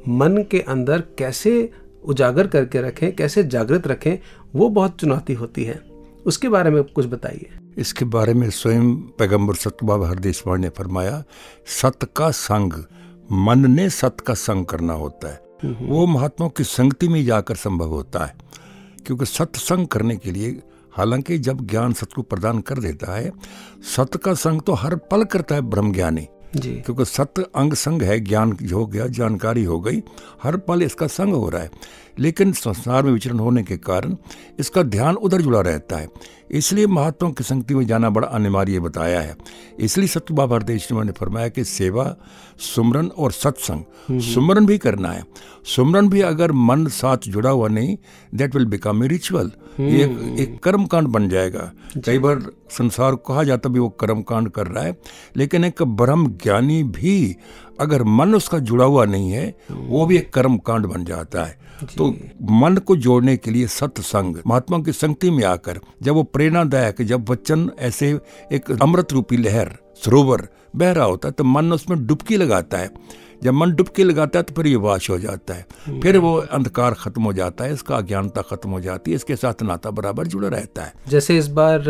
मन 0.08 0.46
के 0.52 0.60
अंदर 0.60 1.04
कैसे 1.18 1.72
उजागर 2.04 2.48
करके 2.48 2.82
रखें 2.82 3.16
कैसे 3.16 3.44
जागृत 3.44 3.88
रखें 3.88 4.18
वो 4.56 4.70
बहुत 4.70 4.98
चुनौती 5.00 5.34
होती 5.34 5.64
है। 5.64 5.80
उसके 6.26 6.50
बारे 6.50 6.70
में 6.70 6.84
कुछ 6.84 7.06
बताइए। 7.06 7.50
इसके 7.78 8.06
बारे 8.06 8.34
में 8.34 8.50
स्वयं 8.50 8.96
पैगंबर 8.96 9.54
सतबाब 9.54 10.04
हरदेश 10.04 10.44
ने 10.48 10.70
फरमाया 10.70 11.24
सत 11.82 12.10
का 12.16 12.32
संग 12.32 12.74
मन 13.32 13.72
ने 13.72 13.90
सत 13.90 14.18
का 14.28 14.34
संग 14.34 14.66
करना 14.66 14.94
होता 14.94 15.34
है। 15.34 15.42
वो 15.82 16.06
महात्माओं 16.06 16.50
की 16.50 16.64
संगति 16.64 17.08
में 17.08 17.26
जाकर 17.26 17.56
संभव 17.56 17.88
होता 17.88 18.26
है। 18.26 18.36
क्योंकि 19.08 19.26
सत्संग 19.26 19.88
करने 19.88 20.16
के 20.16 20.32
लिए 20.32 20.62
हालाँकि 20.98 21.38
जब 21.38 21.66
ज्ञान 21.68 21.94
सत 21.94 22.14
को 22.14 22.22
प्रदान 22.22 22.60
कर 22.62 22.80
देता 22.80 23.16
है 23.16 23.32
सत 23.96 24.18
का 24.18 24.34
संग 24.34 24.62
तो 24.62 24.74
हर 24.74 24.96
पल 25.12 25.24
करता 25.24 25.56
है 25.56 25.62
ब्रह्म 25.62 25.94
ज्ञानी 25.94 26.28
जी। 26.56 26.72
क्योंकि 26.76 27.06
सत्य 27.06 27.46
अंग 27.56 27.74
संग 27.74 28.02
है 28.02 28.20
ज्ञान 28.20 28.58
हो 28.74 28.86
गया 28.86 29.08
जानकारी 29.08 29.64
हो 29.64 29.80
गई 29.80 30.02
हर 30.44 30.58
पल 30.58 30.82
इसका 30.84 31.08
संग 31.08 31.34
हो 31.34 31.50
रहा 31.50 31.62
है। 31.62 31.70
लेकिन 32.20 32.52
संसार 32.52 33.04
में 33.04 33.12
विचरण 33.12 33.40
होने 33.40 33.64
के 33.64 33.78
कारण 33.78 34.16
इसका 34.60 34.84
ध्यान 34.84 35.16
उधर 35.16 35.42
जुड़ा 35.42 35.62
रहता 35.62 35.98
है। 35.98 36.08
इसलिए 36.52 36.88
महात्माओं 36.88 37.32
की 37.34 37.44
संगति 37.44 37.76
में 37.76 37.86
जाना 37.88 38.10
बड़ा 38.10 38.28
अनिवार्य 38.28 38.80
बताया 38.80 39.22
है। 39.22 39.36
इसलिए 39.80 40.08
सत्य 40.08 40.34
बाबा 40.34 40.56
हरदेश 40.56 40.92
ने 40.92 41.12
फरमाया 41.12 41.48
कि 41.48 41.64
सेवा 41.64 42.16
सुमरन 42.60 43.08
और 43.08 43.32
सत्संग 43.32 44.20
सुमरन 44.22 44.66
भी 44.66 44.78
करना 44.78 45.12
है। 45.12 45.24
सुमरन 45.66 46.10
भी 46.10 46.22
अगर 46.22 46.52
मन 46.52 46.86
साथ 46.88 47.18
जुड़ा 47.28 47.50
हुआ 47.50 47.68
नहीं 47.68 47.98
that 48.36 48.56
will 48.56 48.66
become 48.66 49.04
a 49.04 49.08
ritual 49.08 49.52
ये 49.80 50.04
एक, 50.04 50.36
एक 50.40 50.60
कर्म 50.64 50.86
कांड 50.86 51.08
बन 51.08 51.30
जाएगा। 51.30 51.72
कई 52.06 52.20
बार 52.20 52.42
संसार 52.72 53.16
कहा 53.28 53.44
जाता 53.44 53.70
भी 53.70 53.80
वो 53.80 53.90
कर्म 53.90 54.22
कांड 54.22 54.50
कर 54.50 54.68
रहा 54.68 54.84
है 54.84 54.98
लेकिन 55.38 55.66
एक 55.66 55.82
ब्रह्म 55.84 56.28
ज्ञानी 56.44 56.82
भी 56.84 57.36
अगर 57.80 58.04
मन 58.04 58.36
उसका 58.36 58.60
जुड़ा 58.60 58.86
हुआ 58.86 59.06
नहीं 59.06 59.32
है 59.32 59.56
वो 59.72 60.06
भी 60.06 60.18
एक 60.18 60.34
कर्म 60.34 60.58
कांड 60.58 60.86
बन 60.86 61.06
जाता 61.06 61.44
है। 61.44 61.62
तो 61.98 62.10
मन 62.52 62.78
को 62.78 62.96
जोड़ने 62.96 63.36
के 63.38 63.52
लिए 63.52 63.68
सत्संग 63.68 64.36
महात्मा 64.48 64.80
की 64.80 64.92
संगति 64.92 65.32
में 65.32 65.44
आकर 65.44 65.80
जब 66.02 66.14
वो 66.14 66.24
प्रेरणादायक 66.24 67.02
जब 67.02 67.30
वचन 67.30 67.70
ऐसे 67.80 68.20
एक 68.52 68.72
अमृत 68.82 69.14
रूपी 69.14 69.38
लहर 69.38 69.76
सरोवर 70.06 70.48
बह 70.76 70.92
रहा 70.92 71.06
होता 71.06 71.28
है 71.28 71.32
तो 71.32 71.44
मन 71.44 71.74
उसमें 71.74 72.06
डुबकी 72.08 72.38
लगाता 72.38 72.78
है। 72.78 72.90
जब 73.44 73.54
मन 73.54 73.72
डुबकी 73.74 74.04
लगाता 74.04 74.40
है 74.40 74.44
तो 74.44 74.54
फिर 74.54 74.68
ये 74.68 74.76
वाश 74.78 75.10
हो 75.10 75.18
जाता 75.20 75.54
है। 75.54 76.00
फिर 76.02 76.18
वो 76.18 76.36
अंधकार 76.36 76.94
खत्म 76.96 77.24
हो 77.24 77.34
जाता 77.34 77.64
है, 77.64 77.74
इसका 77.74 77.96
अज्ञानता 77.96 78.42
खत्म 78.42 78.70
हो 78.70 78.80
जाती 78.82 79.12
है, 79.12 79.16
इसके 79.16 79.36
साथ 79.36 79.64
नाता 79.64 79.92
बराबर 79.92 80.28
जुड़ा 80.28 80.48
रहता 80.50 80.84
है। 80.84 80.94
जैसे 81.10 81.38
इस 81.38 81.48
बार 81.50 81.84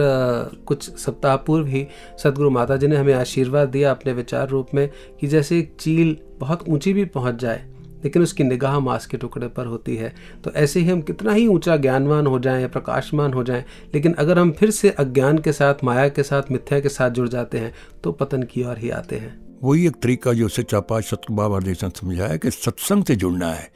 कुछ 0.67 0.89
सप्ताह 0.99 1.35
पूर्व 1.37 1.67
ही 1.67 1.85
सदगुरु 2.23 2.49
माता 2.49 2.77
जी 2.77 2.87
ने 2.87 2.97
हमें 2.97 3.13
आशीर्वाद 3.13 3.69
दिया 3.69 3.91
अपने 3.91 4.13
विचार 4.13 4.49
रूप 4.49 4.73
में 4.73 4.89
कि 5.21 5.27
जैसे 5.27 5.59
एक 5.59 5.75
चील 5.79 6.17
बहुत 6.39 6.67
ऊँची 6.69 6.93
भी 6.93 7.05
पहुँच 7.07 7.35
जाए, 7.35 7.63
लेकिन 8.03 8.23
उसकी 8.23 8.43
निगाह 8.43 8.79
मांस 8.79 9.05
के 9.05 9.17
टुकड़े 9.17 9.47
पर 9.49 9.65
होती 9.65 9.95
है 9.95 10.13
तो 10.43 10.51
ऐसे 10.53 10.79
ही 10.79 10.89
हम 10.89 11.01
कितना 11.01 11.33
ही 11.33 11.45
ऊँचा 11.47 11.77
ज्ञानवान 11.77 12.27
हो 12.27 12.39
जाएँ 12.39 12.61
या 12.61 12.67
प्रकाशमान 12.69 13.33
हो 13.33 13.43
जाएँ, 13.43 13.63
लेकिन 13.93 14.13
अगर 14.15 14.39
हम 14.39 14.51
फिर 14.51 14.71
से 14.71 14.89
अज्ञान 14.89 15.37
के 15.37 15.51
साथ, 15.53 15.83
माया 15.83 16.07
के 16.09 16.23
साथ, 16.23 16.51
मिथ्या 16.51 16.79
के 16.79 16.89
साथ 16.89 17.09
जुड़ 17.11 17.27
जाते 17.29 17.57
हैं 17.57 17.73
तो 18.03 18.11
पतन 18.13 18.43
की 18.43 18.63
ओर 18.63 18.77
ही 18.77 18.89
आते 18.91 19.15
हैं। 19.15 19.41
वही 19.63 19.87
एक 19.87 19.95
तरीका 19.95 20.33
जो 20.33 20.47
सच्चा 20.47 20.79
पाठ 20.79 21.03
सतगुरु 21.03 21.35
बाबा 21.35 21.59
ने 21.59 21.73
समझाया 21.73 22.37
कि 22.37 22.51
सत्संग 22.51 23.05
से 23.05 23.15
जुड़ना 23.15 23.53
है। 23.53 23.71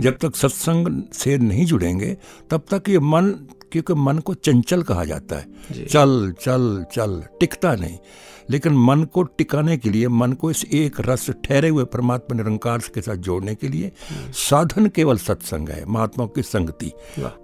जब 0.00 0.18
तक 0.18 0.36
सत्संग 0.36 1.02
से 1.12 1.38
नहीं 1.38 1.66
जुड़ेंगे 1.66 2.16
तब 2.50 2.62
तक 2.70 2.82
ये 2.88 2.98
मन 2.98 3.28
क्योंकि 3.72 3.94
मन 3.94 4.18
को 4.18 4.34
चंचल 4.34 4.82
कहा 4.82 5.04
जाता 5.04 5.36
है। 5.36 5.46
चल 5.86 6.34
चल 6.40 6.84
चल 6.92 7.22
टिकता 7.40 7.74
नहीं। 7.74 7.98
लेकिन 8.50 8.72
मन 8.72 9.04
को 9.04 9.22
टिकाने 9.22 9.76
के 9.76 9.90
लिए 9.90 10.08
मन 10.08 10.32
को 10.32 10.50
इस 10.50 10.64
एक 10.64 10.96
रस 11.00 11.30
ठहरे 11.30 11.68
हुए 11.68 11.84
परमात्मा 11.84 12.36
निरंकार 12.36 12.78
के 12.78 13.00
साथ 13.00 13.16
जोड़ने 13.16 13.54
के 13.54 13.68
लिए 13.68 13.92
साधन 14.32 14.86
केवल 14.86 15.18
सत्संग 15.18 15.68
है 15.68 15.84
महात्माओं 15.84 16.28
की 16.28 16.42
संगति। 16.42 16.92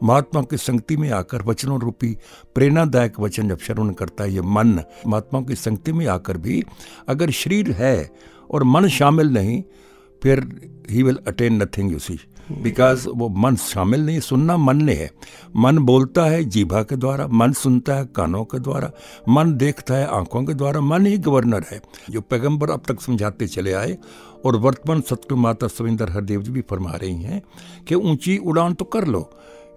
महात्माओं 0.02 0.44
की 0.44 0.56
संगति 0.56 0.96
में 0.96 1.10
आकर 1.10 1.42
वचनों 1.42 1.80
रूपी 1.80 2.18
प्रेरणादायक 2.54 3.20
वचन 3.20 3.48
जब 3.48 3.58
श्रवण 3.58 3.90
करता 3.90 4.24
है 4.24 4.32
ये 4.32 4.40
मन 4.40 4.80
महात्माओं 5.06 5.44
की 5.44 5.54
संगति 5.54 5.92
में 5.92 6.06
आकर 6.06 6.36
भी 6.36 6.64
अगर 7.08 7.30
शरीर 7.30 7.70
है 7.70 8.10
और 8.50 8.64
मन 8.64 8.88
शामिल 8.88 9.26
नहीं 9.26 9.62
फिर 10.22 10.70
he 10.90 11.02
will 11.02 11.18
attain 11.26 11.62
nothing 11.62 11.92
you 11.92 11.98
see 11.98 12.20
because 12.50 13.08
वो 13.08 13.28
मन 13.28 13.56
शामिल 13.56 14.06
नहीं, 14.06 14.20
सुनना 14.20 14.56
मन 14.56 14.84
ने 14.84 14.94
है। 14.94 15.10
मन 15.56 15.78
बोलता 15.78 16.24
है 16.24 16.44
जीभा 16.44 16.82
के 16.82 16.96
द्वारा, 16.96 17.26
मन 17.26 17.52
सुनता 17.52 17.94
है 17.94 18.06
कानों 18.06 18.44
के 18.44 18.58
द्वारा, 18.58 18.90
मन 19.28 19.54
देखता 19.54 19.94
है 19.94 20.06
आँखों 20.06 20.44
के 20.44 20.54
द्वारा, 20.54 20.80
मन 20.80 21.06
ही 21.06 21.18
गवर्नर 21.18 21.64
है। 21.70 21.80
जो 22.10 22.20
पैगंबर 22.20 22.70
अब 22.70 22.82
तक 22.88 23.00
समझाते 23.00 23.46
चले 23.46 23.72
आए, 23.72 23.98
और 24.46 24.56
वर्तमान 24.56 25.00
सतगुरु 25.00 25.36
माता 25.36 25.66
सविंदर 25.66 26.10
हरदेव 26.10 26.42
जी 26.42 26.52
भी 26.52 26.60
फरमा 26.60 26.90
रही 26.90 27.22
हैं 27.22 27.42
कि 27.88 27.94
ऊँची 27.94 28.36
उड़ान 28.38 28.74
तो 28.74 28.84
कर 28.84 29.06
लो, 29.06 29.30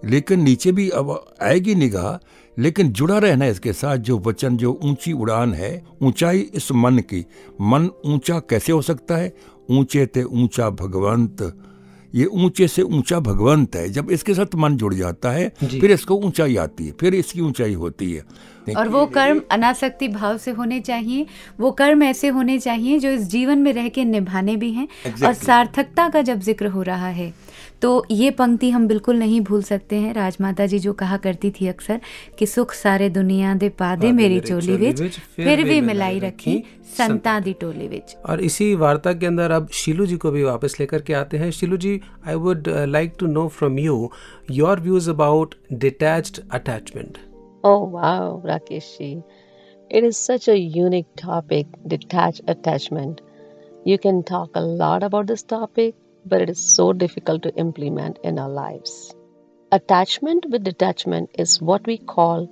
लेकिन 0.04 0.40
नीचे 0.40 0.72
भी 0.72 0.88
अब 0.90 1.24
आएगी 1.42 1.74
निगाह, 1.74 2.26
लेकिन 2.60 2.92
जुड़ा 2.92 3.18
रहना 3.18 3.46
इसके 3.46 3.72
साथ, 3.72 3.96
जो 3.96 4.18
वचन, 4.18 4.56
जो 4.56 4.80
ऊँची 4.84 5.12
उड़ान 5.12 5.54
है, 5.54 5.84
ऊंचाई 6.02 6.38
इस 6.38 6.72
मन 6.72 6.98
की। 6.98 7.26
मन 7.60 7.90
ऊँचा 8.06 8.38
कैसे 8.38 8.72
हो 8.72 8.82
सकता 8.82 9.16
है? 9.16 9.32
ऊँचे 9.70 10.06
ते 10.06 10.22
ऊँचा 10.22 10.70
भगवंत 10.70 11.62
ये 12.16 12.24
ऊँचे 12.26 12.68
से 12.68 12.82
ऊँचा 12.82 13.18
भगवंत 13.20 13.76
है। 13.76 13.88
जब 13.88 14.10
इसके 14.10 14.34
साथ 14.34 14.54
मन 14.54 14.76
जुड़ 14.76 14.92
जाता 14.94 15.30
है 15.30 15.48
फिर 15.62 15.90
इसको 15.90 16.14
ऊंचाई 16.16 16.56
आती 16.56 16.86
है 16.86 16.92
फिर 17.00 17.14
इसकी 17.14 17.40
ऊंचाई 17.40 17.74
होती 17.74 18.12
है। 18.12 18.22
और 18.74 18.88
वो 18.88 19.04
कर्म 19.08 19.40
अनासक्ति 19.50 20.08
भाव 20.08 20.38
से 20.38 20.50
होने 20.50 20.80
चाहिए 20.80 21.26
वो 21.60 21.70
कर्म 21.72 22.02
ऐसे 22.02 22.28
होने 22.28 22.58
चाहिए 22.58 22.98
जो 22.98 23.10
इस 23.10 23.28
जीवन 23.30 23.58
में 23.58 23.72
रह 23.72 23.88
के 23.88 24.04
निभाने 24.04 24.56
भी 24.56 24.70
हैं 24.72 24.86
exactly. 24.88 25.26
और 25.26 25.34
सार्थकता 25.34 26.08
का 26.08 26.22
जब 26.22 26.40
ज़िक्र 26.40 26.66
हो 26.66 26.82
रहा 26.82 27.08
है 27.08 27.32
तो 27.82 28.04
ये 28.10 28.30
पंक्ति 28.30 28.70
हम 28.70 28.86
बिल्कुल 28.88 29.18
नहीं 29.18 29.40
भूल 29.40 29.62
सकते 29.62 29.96
हैं। 29.96 30.12
राजमाता 30.14 30.66
जी 30.66 30.78
जो 30.78 30.92
कहा 30.92 31.16
करती 31.16 31.50
थी 31.50 31.66
अक्सर 31.68 32.00
कि 32.38 32.46
सुख 32.46 32.72
सारे 32.74 33.08
दुनिया 33.10 33.54
दे 33.54 33.68
पादे 33.78 34.12
मेरी 34.12 34.40
चोली 34.40 34.76
विच 34.76 35.18
फिर 35.36 35.64
भी 35.64 35.80
मिलाई 35.80 36.18
रखी 36.18 36.62
संता 36.98 37.38
दी 37.40 37.52
टोली 37.60 37.88
विच। 37.88 38.16
और 38.26 38.40
इसी 38.40 38.74
वार्ता 38.74 39.12
के 39.12 39.26
अंदर 39.26 39.50
अब 39.50 39.68
शिलू 39.74 40.06
जी 40.06 40.16
को 40.16 40.30
भी 40.30 40.42
वापस 40.42 40.76
लेकर 40.80 41.02
के 41.02 41.14
आते 41.14 41.36
हैं। 41.36 41.50
Shilu 41.50 41.76
ji 41.76 42.00
I 42.26 42.34
would 42.34 42.68
like 42.88 43.14
to 43.18 43.26
know 43.26 43.46
from 43.48 43.78
you 43.78 44.10
your 44.50 44.80
views 44.80 45.10
about 45.10 45.54
detached 45.72 46.40
attachment 46.50 47.18
Oh 47.68 47.82
wow, 47.84 48.40
Rakeshji. 48.44 49.24
It 49.90 50.04
is 50.04 50.16
such 50.16 50.48
a 50.48 50.58
unique 50.58 51.16
topic, 51.16 51.66
detached 51.86 52.42
attachment. 52.48 53.20
You 53.84 53.98
can 53.98 54.22
talk 54.22 54.50
a 54.54 54.60
lot 54.60 55.02
about 55.02 55.26
this 55.26 55.42
topic, 55.42 55.96
but 56.26 56.40
it 56.42 56.50
is 56.50 56.60
so 56.60 56.92
difficult 56.92 57.42
to 57.42 57.54
implement 57.56 58.20
in 58.24 58.38
our 58.38 58.48
lives. 58.48 59.14
Attachment 59.72 60.46
with 60.50 60.64
detachment 60.64 61.30
is 61.38 61.60
what 61.62 61.86
we 61.86 61.98
call 61.98 62.48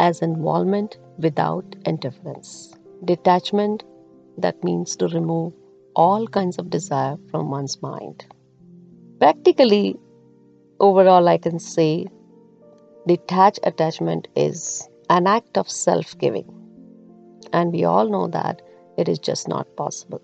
as 0.00 0.22
involvement 0.22 0.98
without 1.18 1.76
interference. 1.86 2.74
Detachment, 3.04 3.84
that 4.38 4.62
means 4.64 4.96
to 4.96 5.08
remove 5.08 5.54
all 5.96 6.28
kinds 6.28 6.58
of 6.58 6.70
desire 6.70 7.16
from 7.30 7.50
one's 7.50 7.82
mind. 7.82 8.26
Practically, 9.20 9.96
overall, 10.80 11.28
I 11.28 11.38
can 11.38 11.58
say 11.58 12.06
detached 13.08 13.60
attachment 13.62 14.28
is 14.36 14.88
an 15.08 15.26
act 15.26 15.56
of 15.56 15.70
self 15.70 16.16
giving. 16.18 16.48
And 17.52 17.72
we 17.72 17.84
all 17.84 18.08
know 18.08 18.28
that 18.28 18.60
it 18.98 19.08
is 19.08 19.18
just 19.18 19.48
not 19.48 19.76
possible. 19.76 20.20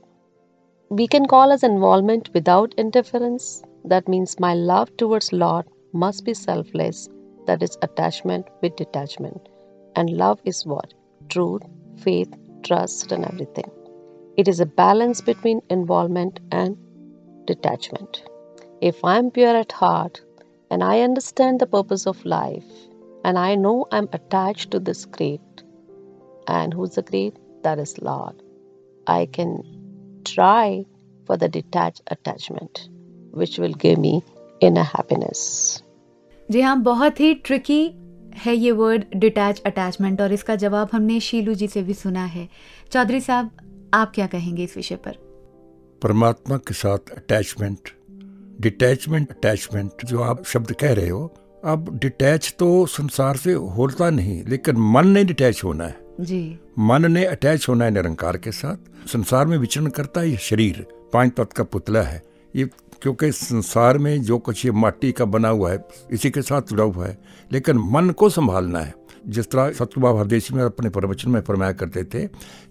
We 0.90 1.06
can 1.08 1.26
call 1.26 1.50
as 1.50 1.62
involvement 1.62 2.28
without 2.34 2.74
interference. 2.74 3.62
That 3.84 4.06
means 4.06 4.38
my 4.38 4.54
love 4.54 4.94
towards 4.98 5.32
Lord 5.32 5.66
must 5.92 6.24
be 6.26 6.34
selfless. 6.34 7.08
That 7.46 7.62
is 7.62 7.78
attachment 7.80 8.48
with 8.60 8.76
detachment. 8.76 9.48
And 9.96 10.10
love 10.10 10.40
is 10.44 10.66
what? 10.66 10.92
Truth, 11.30 11.62
faith, 11.96 12.32
trust, 12.62 13.12
and 13.12 13.24
everything. 13.24 13.70
It 14.36 14.48
is 14.48 14.60
a 14.60 14.66
balance 14.66 15.20
between 15.22 15.62
involvement 15.70 16.40
and 16.50 16.76
detachment. 17.46 18.24
If 18.80 19.04
I 19.04 19.18
am 19.18 19.30
pure 19.30 19.56
at 19.56 19.72
heart 19.72 20.20
and 20.74 20.82
I 20.84 21.00
understand 21.02 21.60
the 21.60 21.66
purpose 21.68 22.04
of 22.06 22.24
life 22.26 22.70
and 23.24 23.38
I 23.38 23.54
know 23.56 23.76
I'm 23.90 24.08
attached 24.12 24.70
to 24.72 24.80
this 24.80 25.04
great, 25.06 25.62
and 26.46 26.74
who's 26.74 26.96
the 26.96 27.02
great? 27.02 27.36
That 27.62 27.78
is 27.78 27.96
Lord. 27.98 28.42
I 29.06 29.26
can 29.26 29.52
try 30.24 30.84
for 31.28 31.36
the 31.36 31.48
detached 31.48 32.02
attachment, 32.08 32.88
which 33.32 33.58
will 33.58 33.72
give 33.84 33.98
me 33.98 34.14
inner 34.60 34.84
happiness. 34.84 35.40
जी 36.48 36.60
हाँ 36.60 36.76
बहुत 36.82 37.20
ही 37.20 37.34
tricky 37.34 37.82
है 38.44 38.54
ये 38.54 38.70
word 38.78 39.04
detach 39.16 39.60
attachment 39.66 40.20
और 40.20 40.32
इसका 40.32 40.56
जवाब 40.62 40.88
हमने 40.92 41.18
शीलू 41.28 41.54
जी 41.60 41.68
से 41.68 41.82
भी 41.82 41.94
सुना 41.94 42.24
है 42.34 42.48
चौधरी 42.92 43.20
साहब 43.20 43.50
आप 43.94 44.12
क्या 44.14 44.26
कहेंगे 44.34 44.64
इस 44.64 44.76
विषय 44.76 44.96
पर 45.06 45.16
परमात्मा 46.02 46.56
के 46.68 46.74
साथ 46.74 47.12
अटैचमेंट 47.16 47.90
डिटैचमेंट 48.60 49.30
अटैचमेंट 49.30 50.04
जो 50.04 50.20
आप 50.20 50.44
शब्द 50.44 50.72
कह 50.72 50.92
रहे 50.94 51.08
हो 51.08 51.34
अब 51.64 51.98
डिटैच 52.02 52.54
तो 52.58 52.86
संसार 52.86 53.36
से 53.36 53.52
होता 53.52 54.10
नहीं 54.10 54.44
लेकिन 54.44 54.76
मन 54.76 55.08
ने 55.08 55.24
डिटैच 55.24 55.64
होना 55.64 55.84
है। 55.84 55.96
जी। 56.20 56.58
मन 56.78 57.10
ने 57.12 57.24
अटैच 57.24 57.68
होना 57.68 57.84
है 57.84 57.90
निरंकार 57.90 58.36
के 58.36 58.52
साथ। 58.52 59.08
संसार 59.08 59.46
में 59.46 59.58
विचरण 59.58 59.86
करता 59.86 60.20
है 60.20 60.36
शरीर 60.36 60.86
पाँच 61.12 61.32
तत्व 61.32 61.54
का 61.56 61.64
पुतला 61.64 62.02
है। 62.02 62.22
ये 62.56 62.68
क्योंकि 63.02 63.32
संसार 63.32 63.98
में 63.98 64.22
जो 64.22 64.38
कुछ 64.38 64.64
ये 64.64 64.72
माटी 64.72 65.12
का 65.12 65.24
बना 65.24 65.48
हुआ 65.48 65.72
है 65.72 65.84
इसी 66.10 66.30
के 66.30 66.42
साथ 66.42 66.62
जुड़ा 66.62 66.84
हुआ 66.84 67.06
है। 67.06 67.18
लेकिन 67.52 67.78
मन 67.78 68.10
को 68.10 68.28
संभालना 68.30 68.80
है। 68.80 68.94
जिस 69.28 69.50
तरह 69.50 69.72
सतुबाब 69.72 70.18
हरदेशी 70.18 70.54
में 70.54 70.62
अपने 70.64 70.90
प्रवचन 70.90 71.30
में 71.30 71.40
फरमाया 71.40 71.72
करते 71.72 72.04
थे 72.04 72.26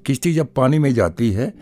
किश्ती 0.05 0.34
जब 0.34 0.53
पानी 0.53 0.79
में 0.79 0.93
जाती 0.93 1.31
है 1.31 1.53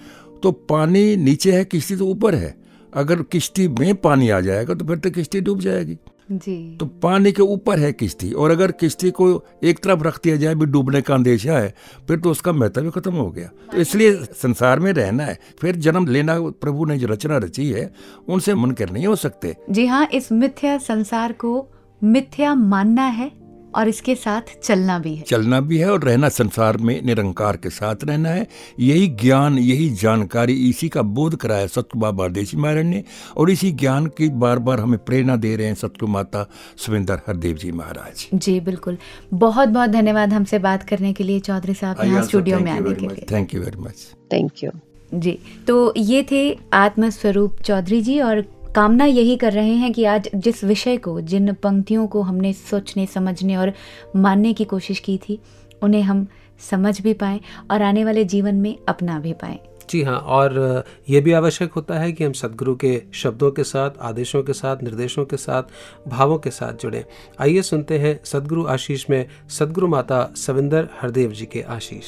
तो 0.44 0.52
पानी 0.52 1.16
नीचे 1.16 1.52
है 1.52 1.66
किश्ती 1.66 1.96
तो 1.96 2.06
ऊपर 2.06 2.36
है। 2.36 2.61
अगर 2.94 3.22
किश्ती 3.22 3.68
में 3.70 3.94
पानी 3.96 4.30
आ 4.30 4.40
जाएगा 4.40 4.74
तो 4.74 4.86
फिर 4.86 4.98
तो 4.98 5.12
किश्ती 5.12 5.42
डूब 5.42 5.60
जाएगी। 5.60 5.98
जी। 6.32 6.78
तो 6.80 6.86
पानी 7.04 7.32
के 7.32 7.42
ऊपर 7.44 7.80
है 7.80 7.92
किश्ती 7.94 8.32
और 8.32 8.52
अगर 8.52 8.72
किश्ती 8.72 9.10
को 9.12 9.28
एक 9.64 9.80
तरफ़ 9.80 10.04
रख 10.04 10.20
दिया 10.24 10.36
जाए 10.36 10.56
भी 10.56 10.66
डूबने 10.66 11.02
का 11.02 11.14
अंदेशा 11.14 11.58
है 11.58 11.74
फिर 12.08 12.20
तो 12.20 12.32
उसका 12.32 12.52
महत्व 12.52 12.84
ही 12.84 12.92
खत्म 12.92 13.14
हो 13.14 13.30
गया। 13.32 13.50
तो 13.72 13.78
इसलिए 13.78 14.14
संसार 14.34 14.80
में 14.80 14.92
रहना 14.94 15.24
है 15.24 15.38
फिर 15.60 15.76
जन्म 15.78 16.08
लेना 16.08 16.40
प्रभु 16.62 16.86
ने 16.86 16.98
जो 16.98 17.08
रचना 17.08 17.38
रची 17.38 17.70
है 17.70 17.92
उनसे 18.28 18.54
मुनकर 18.54 18.90
नहीं 18.90 19.08
हो 19.08 19.16
सकते। 19.18 19.56
जी 19.70 19.86
हाँ 19.86 20.08
इस 20.14 20.32
मिथ्या 20.32 20.78
संसार 20.78 21.32
को 21.32 21.68
मिथ्या 22.02 22.56
मानना 22.56 23.08
है 23.10 23.32
और 23.76 23.88
इसके 23.88 24.16
साथ 24.16 24.42
चलना 24.64 24.98
भी 25.00 25.14
है। 25.16 25.24
चलना 25.24 25.60
भी 25.62 25.78
है 25.78 25.90
और 25.92 26.04
रहना 26.04 26.30
संसार 26.30 26.78
में 26.78 27.02
निरंकार 27.06 27.58
के 27.58 27.70
साथ 27.70 28.04
रहना 28.04 28.30
है। 28.30 28.48
यही 28.80 29.08
ज्ञान 29.22 29.58
यही 29.60 29.90
जानकारी 29.96 30.54
इसी 30.70 30.90
का 30.90 31.02
बोध 31.02 31.36
कराया 31.36 31.68
सतगु 31.68 32.00
बाबा 32.00 32.28
देशी 32.30 32.58
महाराज 32.58 32.86
ने 32.86 33.04
और 33.38 33.52
इसी 33.52 33.72
ज्ञान 33.74 34.06
की 34.18 34.30
बार 34.38 34.60
बार 34.60 34.80
हमें 34.80 34.98
प्रेरणा 35.06 35.36
दे 35.38 35.56
रहे 35.56 35.68
हैं 35.68 35.76
सतगु 35.76 36.08
माता 36.08 36.46
सुविंदर 36.78 37.22
हरदेव 37.28 37.58
जी 37.58 37.72
महाराज। 37.72 38.28
जी 38.36 38.60
बिल्कुल। 38.60 38.98
बहुत 39.34 39.70
बहुत 39.70 39.90
धन्यवाद 39.90 40.34
हमसे 40.34 40.60
बात 40.60 40.84
करने 40.84 41.14
के 41.14 41.24
लिए 41.24 41.40
चौधरी 41.42 41.74
साहब 41.74 42.04
यहाँ 42.04 42.24
स्टूडियो 42.24 42.60
में 42.60 42.72
आने 42.72 42.94
के 42.94 43.08
लिए। 43.08 43.26
Thank 43.32 43.54
you 43.54 43.62
very 43.62 43.82
much 43.82 44.08
thank 44.34 44.64
you 44.64 44.72
जी 45.14 45.38
तो 45.68 45.94
ये 45.98 46.26
थे 46.32 46.42
आत्मस्वरूप 46.74 47.62
चौधरी 47.62 48.02
जी 48.02 48.20
और 48.22 48.44
कामना 48.76 49.06
यही 49.06 49.36
कर 49.38 49.54
रहे 49.54 49.74
हैं 49.74 49.92
कि 49.94 50.04
आज 50.06 50.30
जिस 50.36 50.64
विषय 50.64 50.98
को 50.98 51.22
जिन 51.22 51.54
पंक्तियों 51.54 52.08
को 52.08 52.22
हमने 52.22 52.54
सोचने 52.54 53.06
समझने 53.06 53.56
और 53.56 53.74
मानने 54.16 54.54
की 54.54 54.66
कोशिश 54.66 55.00
की 55.00 55.18
थी 55.18 55.40
उन्हें 55.84 56.02
हम 56.02 56.26
समझ 56.60 57.02
भी 57.02 57.14
पाएँ 57.14 57.40
और 57.72 57.82
आने 57.82 58.06
वाले 58.06 58.24
जीवन 58.26 58.56
में 58.56 58.78
अपना 58.90 59.20
भी 59.20 59.34
पाएँ। 59.34 59.60
जी 59.90 60.04
हाँ 60.04 60.18
और 60.18 60.86
ये 61.10 61.22
भी 61.22 61.32
आवश्यक 61.32 61.74
होता 61.74 62.00
है 62.00 62.12
कि 62.12 62.24
हम 62.24 62.34
सदगुरु 62.34 62.76
के 62.76 63.02
शब्दों 63.14 63.52
के 63.52 63.64
साथ 63.64 63.98
आदेशों 64.02 64.44
के 64.44 64.54
साथ 64.54 64.84
निर्देशों 64.84 65.26
के 65.26 65.38
साथ 65.38 65.64
भावों 66.08 66.38
के 66.38 66.50
साथ 66.50 66.74
जुड़ें। 66.74 67.04
आइए 67.40 67.62
सुनते 67.62 68.00
हैं 68.00 68.20
सदगुरु 68.26 68.66
आशीष 68.68 69.10
में 69.10 69.26
सदगुरु 69.50 69.88
माता 69.88 70.24
सविंदर 70.38 70.90
हरदेव 71.02 71.32
जी 71.32 71.46
के 71.46 71.62
आशीष। 71.62 72.06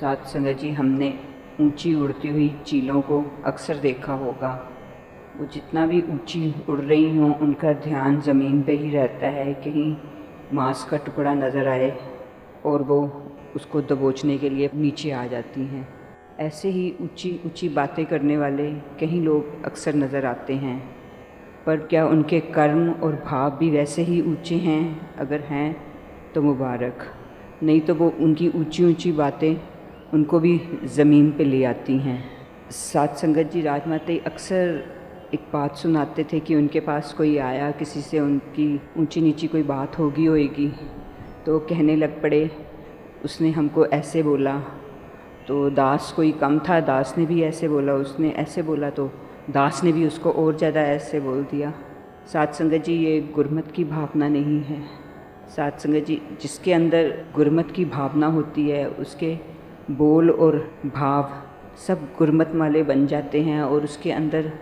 साथ 0.00 0.26
संगत 0.26 0.60
जी 0.60 0.70
हमने 0.70 1.14
ऊँची 1.60 1.94
उड़ती 1.94 2.28
हुई 2.28 2.50
चीलों 2.66 3.00
को 3.00 3.24
अक्सर 3.46 3.76
देखा 3.76 4.12
होगा। 4.14 4.71
वो 5.38 5.46
जितना 5.46 5.86
भी 5.86 6.00
ऊँची 6.02 6.54
उड़ 6.68 6.80
रही 6.80 7.16
हों, 7.16 7.34
उनका 7.34 7.72
ध्यान 7.72 8.20
ज़मीन 8.20 8.62
पे 8.62 8.72
ही 8.72 8.90
रहता 8.90 9.26
है 9.26 9.52
कहीं 9.54 9.94
मांस 10.54 10.84
का 10.84 10.96
टुकड़ा 10.96 11.32
नज़र 11.34 11.68
आए 11.68 11.90
और 12.64 12.82
वो 12.82 13.00
उसको 13.56 13.80
दबोचने 13.82 14.36
के 14.38 14.50
लिए 14.50 14.70
नीचे 14.74 15.10
आ 15.10 15.26
जाती 15.26 15.60
हैं। 15.60 15.86
ऐसे 16.40 16.68
ही 16.68 16.94
ऊँची 17.02 17.30
ऊँची 17.46 17.68
बातें 17.68 18.04
करने 18.06 18.36
वाले 18.36 18.70
कहीं 19.00 19.22
लोग 19.22 19.64
अक्सर 19.64 19.94
नज़र 19.94 20.26
आते 20.26 20.54
हैं। 20.54 20.78
पर 21.66 21.76
क्या 21.86 22.06
उनके 22.06 22.40
कर्म 22.40 22.90
और 22.92 23.22
भाव 23.26 23.56
भी 23.58 23.70
वैसे 23.70 24.02
ही 24.02 24.20
ऊँचे 24.22 24.54
हैं? 24.58 25.16
अगर 25.18 25.40
हैं 25.40 25.76
तो 26.34 26.42
मुबारक। 26.42 27.12
नहीं 27.62 27.80
तो 27.80 27.94
वो 27.94 28.12
उनकी 28.20 28.48
ऊँची 28.50 28.84
ऊँची 28.84 29.12
बातें 29.12 29.54
उनको 30.14 30.40
भी 30.40 30.60
ज़मीन 30.94 31.30
पे 31.32 31.44
ले 31.44 31.64
आती 31.64 31.98
हैं। 31.98 32.22
सात 32.70 33.16
संगत 33.16 33.50
जी, 33.52 33.62
राजमाता 33.62 34.24
अक्सर 34.26 35.00
एक 35.34 35.44
बात 35.52 35.76
सुनाते 35.76 36.24
थे 36.24 36.38
कि 36.40 36.54
उनके 36.54 36.80
पास 36.80 37.12
कोई 37.12 37.36
आया, 37.38 37.70
किसी 37.70 38.00
से 38.00 38.18
उनकी 38.20 38.80
ऊँची 38.98 39.20
नीची 39.20 39.46
कोई 39.46 39.62
बात 39.62 39.98
होगी 39.98 40.24
होएगी। 40.24 40.66
तो 41.46 41.58
कहने 41.58 41.94
लग 41.96 42.20
पड़े, 42.22 42.50
उसने 43.24 43.50
हमको 43.50 43.86
ऐसे 43.86 44.22
बोला। 44.22 44.56
तो 45.48 45.68
दास 45.70 46.12
कोई 46.16 46.32
कम 46.32 46.58
था, 46.58 46.78
दास 46.80 47.14
ने 47.18 47.26
भी 47.26 47.42
ऐसे 47.42 47.68
बोला, 47.68 47.94
उसने 47.94 48.30
ऐसे 48.30 48.62
बोला 48.62 48.90
तो 48.90 49.10
दास 49.50 49.82
ने 49.84 49.92
भी 49.92 50.06
उसको 50.06 50.30
और 50.32 50.56
ज़्यादा 50.56 50.80
ऐसे 50.80 51.20
बोल 51.20 51.42
दिया। 51.42 51.72
सात 52.32 52.54
संगत 52.54 52.84
जी, 52.84 52.94
ये 52.94 53.20
गुरमत 53.34 53.70
की 53.70 53.84
भावना 53.84 54.28
नहीं 54.28 54.60
है। 54.60 54.80
सात 55.56 55.80
संगत 55.80 56.06
जी, 56.06 56.20
जिसके 56.42 56.72
अंदर 56.72 57.08
गुरमत 57.34 57.70
की 57.70 57.84
भावना 57.84 58.26
होती 58.26 58.68
है, 58.68 58.86
उसके 58.88 59.36
बोल 59.90 60.30
और 60.30 60.58
भाव 60.86 61.32
सब 61.86 62.04
गुरमत 62.18 62.52
वाले 62.54 62.82
बन 62.82 63.06
जाते 63.06 63.42
हैं 63.42 63.62
और 63.62 63.84
उसके 63.84 64.12
अंदर 64.12 64.52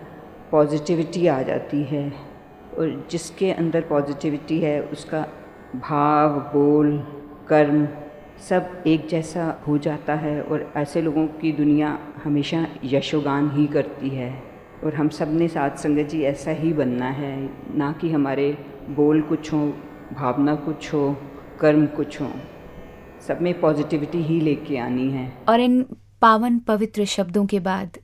पॉजिटिविटी 0.51 1.27
आ 1.27 1.41
जाती 1.41 1.83
है 1.83 2.13
और 2.77 3.07
जिसके 3.11 3.51
अंदर 3.51 3.81
पॉजिटिविटी 3.81 4.59
है, 4.59 4.81
उसका 4.81 5.27
भाव, 5.75 6.29
बोल, 6.39 6.97
कर्म 7.47 7.87
सब 8.49 8.83
एक 8.87 9.07
जैसा 9.07 9.61
हो 9.67 9.77
जाता 9.77 10.13
है 10.13 10.41
और 10.41 10.73
ऐसे 10.75 11.01
लोगों 11.01 11.27
की 11.27 11.51
दुनिया 11.51 11.99
हमेशा 12.23 12.67
यशोगान 12.83 13.51
ही 13.51 13.67
करती 13.67 14.09
है। 14.09 14.43
और 14.83 14.95
हम 14.95 15.09
सबने 15.09 15.47
साथ 15.47 15.69
संगत 15.69 16.09
जी 16.09 16.21
ऐसा 16.21 16.51
ही 16.51 16.73
बनना 16.73 17.05
है, 17.05 17.49
ना 17.77 17.91
कि 17.91 18.11
हमारे 18.11 18.57
बोल 18.89 19.21
कुछ 19.21 19.53
हो, 19.53 19.73
भावना 20.13 20.55
कुछ 20.55 20.93
हो, 20.93 21.17
कर्म 21.59 21.85
कुछ 21.85 22.21
हो। 22.21 22.31
सब 23.27 23.41
में 23.41 23.59
पॉजिटिविटी 23.59 24.17
ही 24.17 24.41
लेके 24.41 24.77
आनी 24.77 25.11
है। 25.11 25.33
और 25.49 25.59
इन 25.59 25.85
पावन 26.21 26.59
पवित्र 26.59 27.05
शब्दों 27.05 27.45
के 27.45 27.59
बाद 27.59 27.97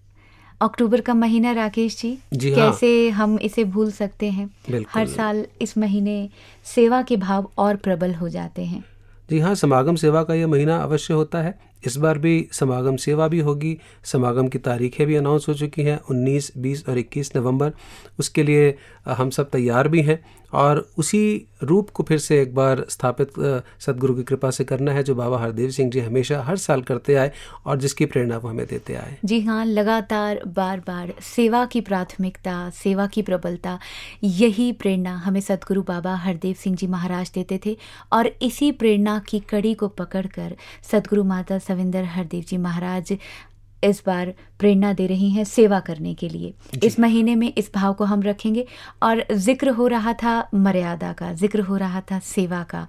अक्टूबर 0.62 1.02
का 1.02 1.14
महीना 1.14 1.52
राकेश 1.52 2.02
जी, 2.02 2.18
जी 2.34 2.54
हाँ। 2.54 2.72
कैसे 2.72 3.10
हम 3.10 3.40
इसे 3.40 3.64
भूल 3.64 3.92
सकते 3.92 4.30
हैं? 4.32 4.50
हर 4.90 5.08
साल 5.08 5.46
इस 5.62 5.78
महीने 5.78 6.30
सेवा 6.66 7.02
के 7.02 7.18
भाव 7.18 7.52
और 7.58 7.76
प्रबल 7.76 8.14
हो 8.14 8.30
जाते 8.30 8.66
हैं। 8.66 8.86
जी 9.30 9.40
हाँ 9.40 9.56
समागम 9.56 9.96
सेवा 9.96 10.24
का 10.24 10.34
यह 10.34 10.48
महीना 10.48 10.78
अवश्य 10.78 11.14
होता 11.14 11.38
है। 11.38 11.60
इस 11.86 11.98
बार 11.98 12.18
भी 12.18 12.48
समागम 12.52 12.96
सेवा 12.96 13.28
भी 13.28 13.40
होगी। 13.40 13.78
समागम 14.04 14.48
की 14.48 14.58
तारीखें 14.58 15.08
भी 15.08 15.16
अनाउंस 15.16 15.46
हो 15.50 15.54
चुकी 15.54 15.82
हैं 15.82 16.00
19, 16.12 16.52
20 16.58 16.86
और 16.90 16.98
21 16.98 17.36
नवंबर। 17.36 17.74
उसके 18.20 18.44
लिए 18.44 18.78
हम 19.08 19.30
सब 19.30 19.50
तैयार 19.50 19.88
भी 19.88 20.02
हैं। 20.02 20.26
और 20.54 20.88
उसी 20.98 21.48
रूप 21.64 21.90
को 21.90 22.04
फिर 22.04 22.18
से 22.18 22.42
एक 22.42 22.54
बार 22.56 22.86
स्थापित 22.90 23.32
सदगुरु 23.80 24.14
की 24.16 24.24
कृपा 24.24 24.50
से 24.52 24.64
करना 24.64 24.92
है, 24.92 25.04
जो 25.04 25.16
बाबा 25.16 25.40
हरदेव 25.40 25.70
सिंह 25.70 25.90
जी 25.92 26.00
हमेशा 26.00 26.42
हर 26.44 26.58
साल 26.58 26.82
करते 26.82 27.16
आए 27.16 27.32
और 27.66 27.78
जिसकी 27.78 28.06
प्रेरणा 28.06 28.38
वो 28.38 28.50
हमें 28.50 28.66
देते 28.68 28.96
आए। 28.96 29.18
जी 29.26 29.40
हाँ 29.42 29.66
लगातार 29.66 30.42
बार 30.48 30.80
बार 30.80 31.14
सेवा 31.26 31.66
की 31.66 31.82
प्राथमिकता, 31.82 32.70
सेवा 32.74 33.08
की 33.08 33.22
प्रबलता, 33.22 33.78
यही 34.24 34.72
प्रेरणा 34.74 35.16
हमें 35.18 35.42
सदगुरु 35.42 35.82
बाबा 35.84 36.16
हरदेव 36.16 36.56
सिंह 36.56 36.76
जी 36.76 36.88
महाराज 36.88 37.32
देते 37.36 37.60
थे 37.66 37.78
और 38.14 38.28
इसी 38.42 38.72
प्रेरणा 38.74 39.20
की 39.20 39.40
कड़ी 39.50 39.74
को 39.74 39.88
पकड़कर 39.88 40.56
सदगुरु 40.92 41.24
माता 41.24 41.60
सविंदर 41.60 42.04
हरदेव 42.06 42.44
जी 42.48 42.58
महाराज 42.58 43.18
इस 43.84 44.02
बार 44.06 44.34
प्रेरणा 44.60 44.92
दे 44.94 45.06
रही 45.08 45.30
हैं 45.30 45.44
सेवा 45.44 45.80
करने 45.80 46.14
के 46.14 46.30
लिए। 46.30 46.54
इस 46.84 47.00
महीने 47.00 47.36
में 47.36 47.54
इस 47.58 47.70
भाव 47.76 47.94
को 47.94 48.04
हम 48.04 48.22
रखेंगे 48.24 48.66
और 49.04 49.24
ज़िक्र 49.32 49.70
हो 49.70 49.88
रहा 49.88 50.14
था 50.14 50.50
मर्यादा 50.56 51.12
का 51.14 51.32
ज़िक्र 51.34 51.62
हो 51.62 51.78
रहा 51.78 52.02
था 52.12 52.20
सेवा 52.20 52.62
का। 52.64 52.86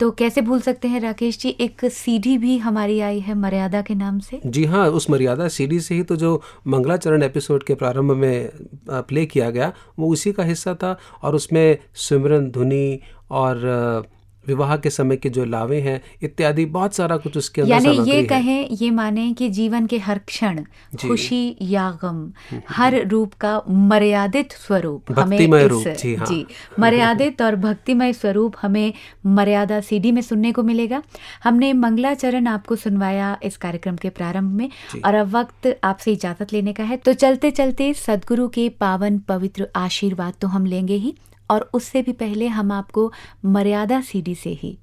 तो 0.00 0.10
कैसे 0.10 0.42
भूल 0.42 0.60
सकते 0.60 0.88
हैं 0.88 1.00
राकेश 1.00 1.38
जी 1.38 1.56
एक 1.60 1.84
सीडी 1.92 2.36
भी 2.38 2.56
हमारी 2.58 3.00
आई 3.00 3.20
है 3.20 3.34
मर्यादा 3.36 3.82
के 3.82 3.94
नाम 3.94 4.18
से? 4.20 4.40
जी 4.46 4.64
हाँ 4.64 4.86
उस 4.90 5.10
मर्यादा 5.10 5.48
सीडी 5.48 5.80
से 5.80 5.94
ही 5.94 6.02
तो 6.02 6.16
जो 6.16 6.40
मंगलाचरण 6.66 7.22
एपिसोड 7.22 7.64
के 7.64 7.74
प्रारंभ 7.74 8.12
में 8.12 8.50
प्ले 8.90 9.26
किया 9.26 9.50
गया 9.50 9.72
वो 9.98 10.12
उसी 10.12 10.32
का 10.32 10.44
हिस्सा 10.44 10.74
था 10.74 10.96
और 11.22 11.34
उसमें 11.34 11.78
सिमरन 11.98 12.50
धुनी 12.50 13.00
और 13.30 14.08
विवाह 14.46 14.76
के 14.76 14.90
समय 14.90 15.16
के 15.16 15.28
जो 15.28 15.44
लावे 15.44 15.80
हैं 15.80 16.00
इत्यादि 16.22 16.64
बहुत 16.64 16.94
सारा 16.94 17.16
कुछ 17.16 17.36
उसके 17.36 17.60
अंदर 17.62 17.72
यानी 17.72 17.90
ये। 18.10 18.24
कहें 18.24 18.68
ये 18.72 18.90
माने 18.90 19.32
कि 19.32 19.48
जीवन 19.48 19.86
के 19.86 19.98
हर 19.98 20.18
क्षण 20.18 20.64
खुशी 21.08 21.56
या 21.62 21.98
गम 22.02 22.32
हर 22.68 23.08
रूप 23.08 23.34
का 23.34 23.62
मर्यादित 23.70 24.52
स्वरूप 24.52 25.04
हमें 25.18 25.38
इस- 25.38 25.68
रूप, 25.68 25.84
जी 25.88 26.14
हाँ। 26.14 26.26
जी 26.26 26.46
मर्यादित 26.78 27.42
और 27.42 27.56
भक्तिमय 27.56 28.12
स्वरूप 28.12 28.54
हमें 28.62 28.92
मर्यादा 29.26 29.80
सीडी 29.80 30.12
में 30.12 30.22
सुनने 30.22 30.52
को 30.52 30.62
मिलेगा। 30.62 31.02
हमने 31.44 31.72
मंगलाचरण 31.72 32.46
आपको 32.46 32.76
सुनवाया 32.76 33.38
इस 33.42 33.56
कार्यक्रम 33.56 33.96
के 33.96 34.08
प्रारंभ 34.08 34.52
में 34.52 34.70
और 35.04 35.14
अब 35.14 35.36
वक्त 35.36 35.80
आपसे 35.84 36.12
इजाज़त 36.12 36.52
लेने 36.52 36.72
का 36.72 36.84
है। 36.84 36.96
तो 36.96 37.12
चलते 37.12 37.50
चलते 37.50 37.94
सदगुरु 37.94 38.48
के 38.48 38.68
पावन 38.68 39.18
पवित्र 39.18 39.68
आशीर्वाद 39.76 40.34
तो 40.40 40.48
हम 40.48 40.66
लेंगे 40.66 40.94
ही। 40.94 41.14
और 41.50 41.70
उससे 41.74 42.02
भी 42.02 42.12
पहले 42.12 42.48
हम 42.48 42.72
आपको 42.72 43.12
मर्यादा 43.44 44.00
सीडी 44.00 44.34
से 44.34 44.50
ही 44.50 44.78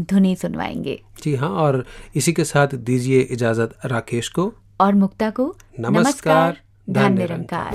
धुनी 0.00 0.36
सुनवाएँगे। 0.36 1.02
जी 1.22 1.34
हाँ 1.34 1.50
और 1.50 1.84
इसी 2.16 2.32
के 2.32 2.44
साथ 2.44 2.68
दीजिए 2.74 3.20
इजाज़त 3.20 3.74
राकेश 3.84 4.28
को। 4.28 4.52
और 4.80 4.94
मुक्ता 4.94 5.30
को 5.30 5.56
नमस्कार, 5.80 6.60
धन 6.90 7.12
निरंकार। 7.12 7.74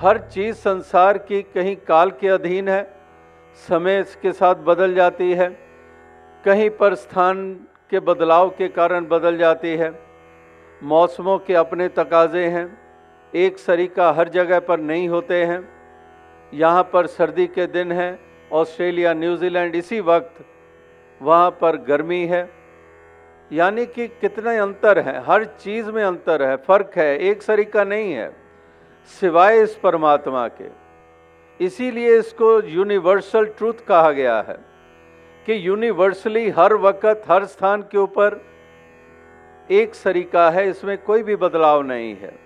हर 0.00 0.18
चीज़ 0.18 0.56
संसार 0.56 1.18
की 1.18 1.42
कहीं 1.42 1.76
काल 1.76 2.10
के 2.10 2.28
अधीन 2.28 2.68
है 2.68 2.82
समय 3.68 4.00
इसके 4.00 4.32
साथ 4.32 4.54
बदल 4.54 4.94
जाती 4.94 5.30
है। 5.32 5.48
कहीं 6.44 6.70
पर 6.70 6.94
स्थान 6.94 7.60
के 7.92 8.00
बदलाव 8.00 8.48
के 8.48 8.68
कारण 8.68 9.04
बदल 9.04 9.36
जाती 9.36 9.68
है। 9.68 10.02
मौसमों 10.82 11.38
के 11.38 11.54
अपने 11.54 11.88
तकाजे 11.88 12.46
हैं। 12.46 12.78
एक 13.34 13.58
सरीका 13.58 14.12
हर 14.12 14.28
जगह 14.28 14.60
पर 14.60 14.80
नहीं 14.80 15.08
होते 15.08 15.44
हैं। 15.44 15.68
यहाँ 16.54 16.90
पर 16.92 17.06
सर्दी 17.06 17.46
के 17.46 17.66
दिन 17.66 17.92
हैं। 17.92 18.18
ऑस्ट्रेलिया, 18.52 19.12
न्यूजीलैंड 19.12 19.74
इसी 19.74 20.00
वक्त 20.00 20.44
वहाँ 21.22 21.50
पर 21.50 21.76
गर्मी 21.76 22.26
है। 22.26 22.50
यानी 23.52 23.86
कि 23.86 24.08
कितने 24.08 24.56
अंतर 24.56 24.98
हैं। 24.98 25.22
हर 25.26 25.44
चीज़ 25.44 25.90
में 25.90 26.04
अंतर 26.04 26.42
है। 26.42 26.56
फ़र्क 26.56 26.90
है। 26.96 27.18
एक 27.18 27.42
सरीका 27.42 27.84
नहीं 27.84 28.12
है। 28.12 28.36
सिवाय 29.20 29.62
इस 29.62 29.74
परमात्मा 29.74 30.48
के। 30.48 30.68
इसीलिए 31.64 32.18
इसको 32.18 32.62
यूनिवर्सल 32.62 33.46
ट्रूथ 33.46 33.86
कहा 33.88 34.10
गया 34.10 34.40
है। 34.48 34.71
कि 35.46 35.68
यूनिवर्सली 35.68 36.50
हर 36.50 36.74
वक्त, 36.74 37.22
हर 37.28 37.44
स्थान 37.44 37.82
के 37.82 37.98
ऊपर 37.98 38.40
एक 39.70 39.94
सरीका 39.94 40.50
है, 40.50 40.68
इसमें 40.68 40.98
कोई 40.98 41.22
भी 41.22 41.36
बदलाव 41.36 41.82
नहीं 41.82 42.16
है। 42.16 42.38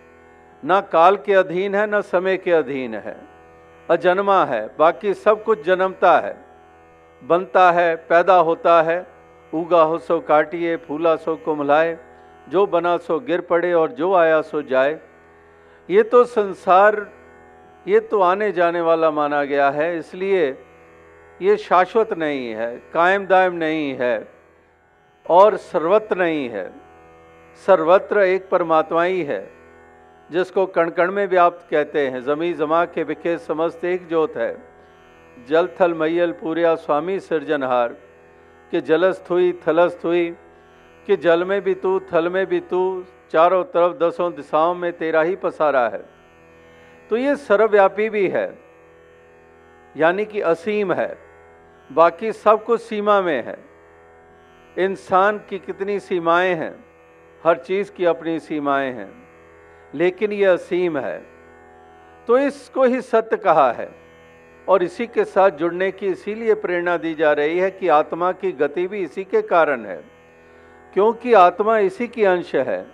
ना 0.64 0.80
काल 0.80 1.16
के 1.16 1.34
अधीन 1.34 1.74
है, 1.74 1.86
ना 1.86 2.00
समय 2.00 2.36
के 2.36 2.52
अधीन 2.52 2.94
है। 2.94 3.16
अजन्मा 3.90 4.44
है, 4.44 4.70
बाकी 4.78 5.14
सब 5.14 5.44
कुछ 5.44 5.64
जन्मता 5.64 6.18
है। 6.18 6.36
बनता 7.22 7.70
है, 7.72 7.94
पैदा 7.96 8.36
होता 8.36 8.82
है। 8.82 9.06
उगा 9.52 9.82
हो 9.82 9.98
सो 9.98 10.20
काटिए, 10.20 10.76
फूला 10.76 11.16
सो 11.16 11.36
कुमलाए 11.36 11.98
जो 12.48 12.66
बना 12.66 12.96
सो 12.96 13.18
गिर 13.20 13.40
पड़े 13.40 13.72
और 13.72 13.92
जो 13.92 14.14
आया 14.14 14.40
सो 14.42 14.62
जाए। 14.62 14.98
ये 15.90 16.02
तो 16.02 16.24
संसार, 16.24 17.06
ये 17.86 18.00
तो 18.00 18.20
आने 18.20 18.52
जाने 18.52 18.80
वाला 18.80 19.10
माना 19.10 19.42
गया 19.44 19.70
है, 19.70 19.98
इसलिए 19.98 20.50
ये 21.42 21.56
शाश्वत 21.56 22.12
नहीं 22.12 22.48
है 22.50 22.76
कायम 22.94 23.26
दायम 23.26 23.54
नहीं 23.54 23.94
है 23.94 24.28
और 25.26 25.56
सर्वत्र 25.56 26.16
नहीं 26.16 26.48
है। 26.48 26.70
सर्वत्र 27.66 28.20
एक 28.20 28.48
परमात्मा 28.48 29.02
ही 29.02 29.22
है, 29.22 29.50
जिसको 30.30 30.66
कण 30.66 30.90
कण 30.90 31.10
में 31.12 31.26
व्याप्त 31.26 31.66
कहते 31.70 32.06
हैं। 32.08 32.22
जमी 32.24 32.52
जमा 32.52 32.84
के 32.84 33.04
बिखे 33.04 33.36
समस्त 33.38 33.84
एक 33.84 34.06
जोत 34.08 34.36
है। 34.36 34.56
जल 35.48 35.68
थल 35.80 35.94
मैयल 35.94 36.32
पूर्या 36.32 36.74
स्वामी 36.74 37.18
सृजनहार, 37.20 37.96
कि 38.72 38.80
जलस्थ 38.80 39.30
हुई 39.30 39.52
थलस्थ 39.68 40.04
हुई 40.04 40.28
कि 41.06 41.16
जल 41.16 41.44
में 41.44 41.60
भी 41.62 41.74
तू, 41.74 42.00
थल 42.12 42.28
में 42.28 42.46
भी 42.46 42.60
तू, 42.60 43.04
चारों 43.32 43.62
तरफ़ 43.64 43.96
दसों 43.96 44.32
दिशाओं 44.34 44.74
में 44.74 44.92
तेरा 44.92 45.22
ही 45.22 45.36
पसारा 45.36 45.88
है। 45.88 46.04
तो 47.10 47.16
ये 47.16 47.36
सर्वव्यापी 47.36 48.08
भी 48.08 48.26
है, 48.28 48.58
यानी 49.96 50.24
कि 50.24 50.40
असीम 50.40 50.92
है। 50.92 51.25
बाकी 51.90 52.32
सब 52.32 52.64
कुछ 52.64 52.80
सीमा 52.80 53.20
में 53.20 53.42
है। 53.44 53.56
इंसान 54.76 55.38
की 55.38 55.58
कितनी 55.58 56.00
सीमाएँ 56.00 56.54
हैं, 56.54 56.74
हर 57.44 57.58
चीज़ 57.58 57.92
की 57.92 58.04
अपनी 58.04 58.38
सीमाएँ 58.40 58.92
हैं, 58.92 59.10
लेकिन 59.94 60.32
यह 60.32 60.52
असीम 60.52 60.98
है। 60.98 61.18
तो 62.28 62.38
इसको 62.38 62.84
ही 62.84 63.00
सत्य 63.00 63.36
कहा 63.36 63.70
है, 63.72 63.88
और 64.68 64.82
इसी 64.82 65.06
के 65.06 65.24
साथ 65.24 65.50
जुड़ने 65.50 65.90
की 65.90 66.06
इसीलिए 66.06 66.54
प्रेरणा 66.54 66.96
दी 66.96 67.14
जा 67.14 67.32
रही 67.32 67.58
है 67.58 67.70
कि 67.70 67.88
आत्मा 67.88 68.32
की 68.32 68.52
गति 68.52 68.86
भी 68.86 69.02
इसी 69.02 69.24
के 69.24 69.42
कारण 69.42 69.84
है, 69.84 70.02
क्योंकि 70.94 71.32
आत्मा 71.32 71.78
इसी 71.78 72.08
की 72.08 72.24
अंश 72.24 72.54
है। 72.54 72.86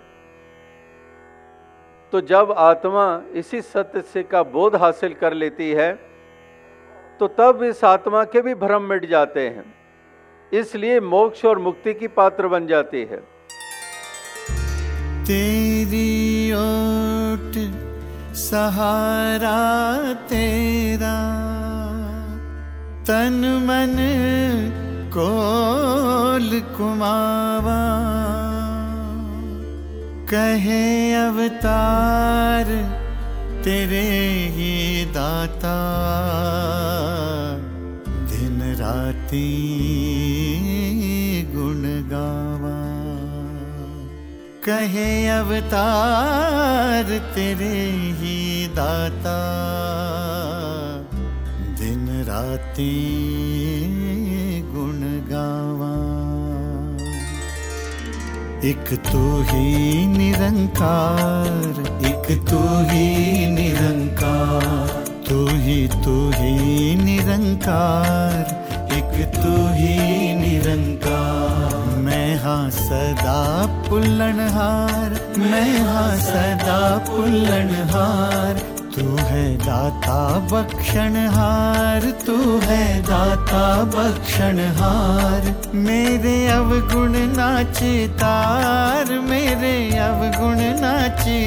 तो 2.13 2.21
जब 2.21 2.51
आत्मा 2.51 3.21
इसी 3.31 3.61
सत्य 3.61 4.01
से 4.01 4.23
का 4.23 4.43
बोध 4.43 4.75
हासिल 4.75 5.13
कर 5.13 5.33
लेती 5.33 5.71
है 5.71 6.12
तो 7.23 7.27
तब 7.27 7.63
इस 7.63 7.83
आत्मा 7.83 8.23
के 8.23 8.41
भी 8.41 8.53
भ्रम 8.53 8.81
मिट 8.81 9.09
जाते 9.09 9.41
हैं। 9.47 9.63
इसलिए 10.51 10.99
मोक्ष 10.99 11.45
और 11.45 11.59
मुक्ति 11.59 11.93
की 11.93 12.07
पात्र 12.07 12.47
बन 12.47 12.67
जाती 12.67 13.01
है। 13.01 13.17
तेरी 15.23 16.51
ओट 16.53 17.53
सहारा 18.35 19.61
तेरा, 20.13 21.13
तन 23.03 23.39
मन 23.63 23.95
कोल 25.13 26.59
कुमावा। 26.77 27.79
कहे 30.29 31.13
अवतार 31.13 32.73
तेरे 33.65 33.99
ही 34.55 35.05
दाता। 35.05 35.75
दिन 38.31 38.57
राती 38.75 39.43
गुण 41.55 41.83
गावा 42.09 42.79
कहे 44.65 45.27
अवतार 45.27 47.17
तेरे 47.35 47.79
ही 48.19 48.67
दाता। 48.67 49.39
दिन 51.79 52.05
राती 52.27 52.91
एक 58.65 58.89
तू 59.05 59.21
ही 59.47 60.05
निरंकार, 60.07 61.79
एक 62.09 62.27
तू 62.49 62.59
ही 62.89 63.47
निरंकार, 63.47 64.87
तू 65.27 65.47
ही 65.63 65.87
तू 66.05 66.13
ही 66.35 66.95
निरंकार, 66.95 68.37
एक 68.97 69.15
तू 69.35 69.55
ही 69.73 69.97
निरंकार। 70.35 71.97
मैं 72.05 72.35
हाँ 72.43 72.69
सदा 72.69 73.41
पुल्लनहार 73.89 75.19
मैं 75.37 75.71
हाँ 75.85 76.15
सदा 76.21 76.81
पुल्लनहार 77.09 78.61
तू 78.95 79.03
है 79.27 79.43
दाता 79.57 80.17
बख्शनहार 80.49 82.03
तू 82.25 82.35
है 82.59 82.83
दाता 83.07 83.63
बख्शनहार 83.95 85.47
मेरे 85.87 86.35
अवगुण 86.57 87.17
नाचितार 87.37 89.13
मेरे 89.29 89.75
अवगुण 89.99 90.61
नाचे 90.81 91.39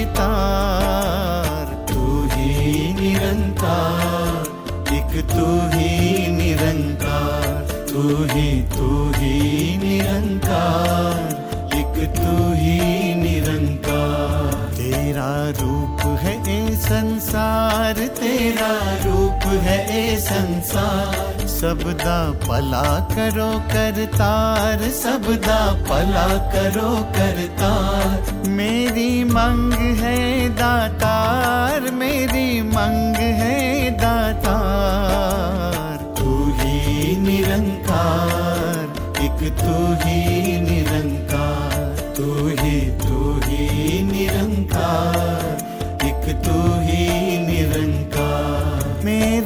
संसार। 20.27 21.49
सबदा 21.49 22.31
भला 22.31 23.01
करो 23.01 23.59
करतार। 23.59 24.79
सबदा 24.79 25.73
भला 25.73 26.29
करो 26.29 27.13
करतार। 27.13 28.49
मेरी 28.49 29.25
मंग 29.25 29.73
है 29.73 30.49
दातार। 30.49 31.81
मेरी 31.81 32.63
मंग 32.63 33.17
है 33.17 33.91
दातार। 33.91 36.15
तू 36.19 36.55
ही 36.59 37.17
निरंकार। 37.17 38.93
एक 39.23 39.53
तू 39.53 40.09
ही 40.09 40.61
निरंकार। 40.61 42.15
तू 42.17 42.49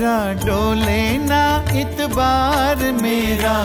मेरा 0.01 0.33
डोले 0.33 1.19
ना 1.19 1.45
इतबार 1.77 2.77
मेरा 3.01 3.57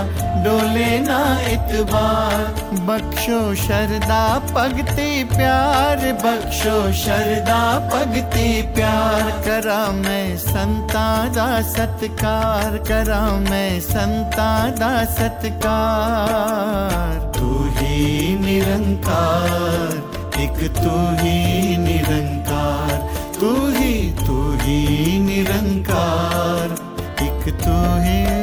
डोले 0.44 1.00
ना 1.00 1.20
इतबार 1.48 2.44
बख्शो 2.88 3.40
शरदा, 3.56 4.24
पगती 4.52 5.24
प्यार, 5.24 5.98
बख्शो 6.26 6.76
शरदा, 6.94 7.62
पगती 7.94 8.62
प्यार। 8.76 9.32
करा 9.48 9.80
मैं 9.96 10.38
संता 10.38 11.08
दा 11.30 11.62
सत्कार, 11.72 12.78
करा 12.88 13.24
मैं 13.50 13.80
संता 13.88 14.52
दा 14.76 14.94
सत्कार। 15.16 17.20
तू 17.38 17.48
ही 17.78 18.36
निरंकार, 18.40 19.92
एक 20.40 20.72
तू 20.84 20.96
ही 21.24 21.78
निरंकार। 21.78 22.35
तू 27.66 27.74
ही 28.06 28.35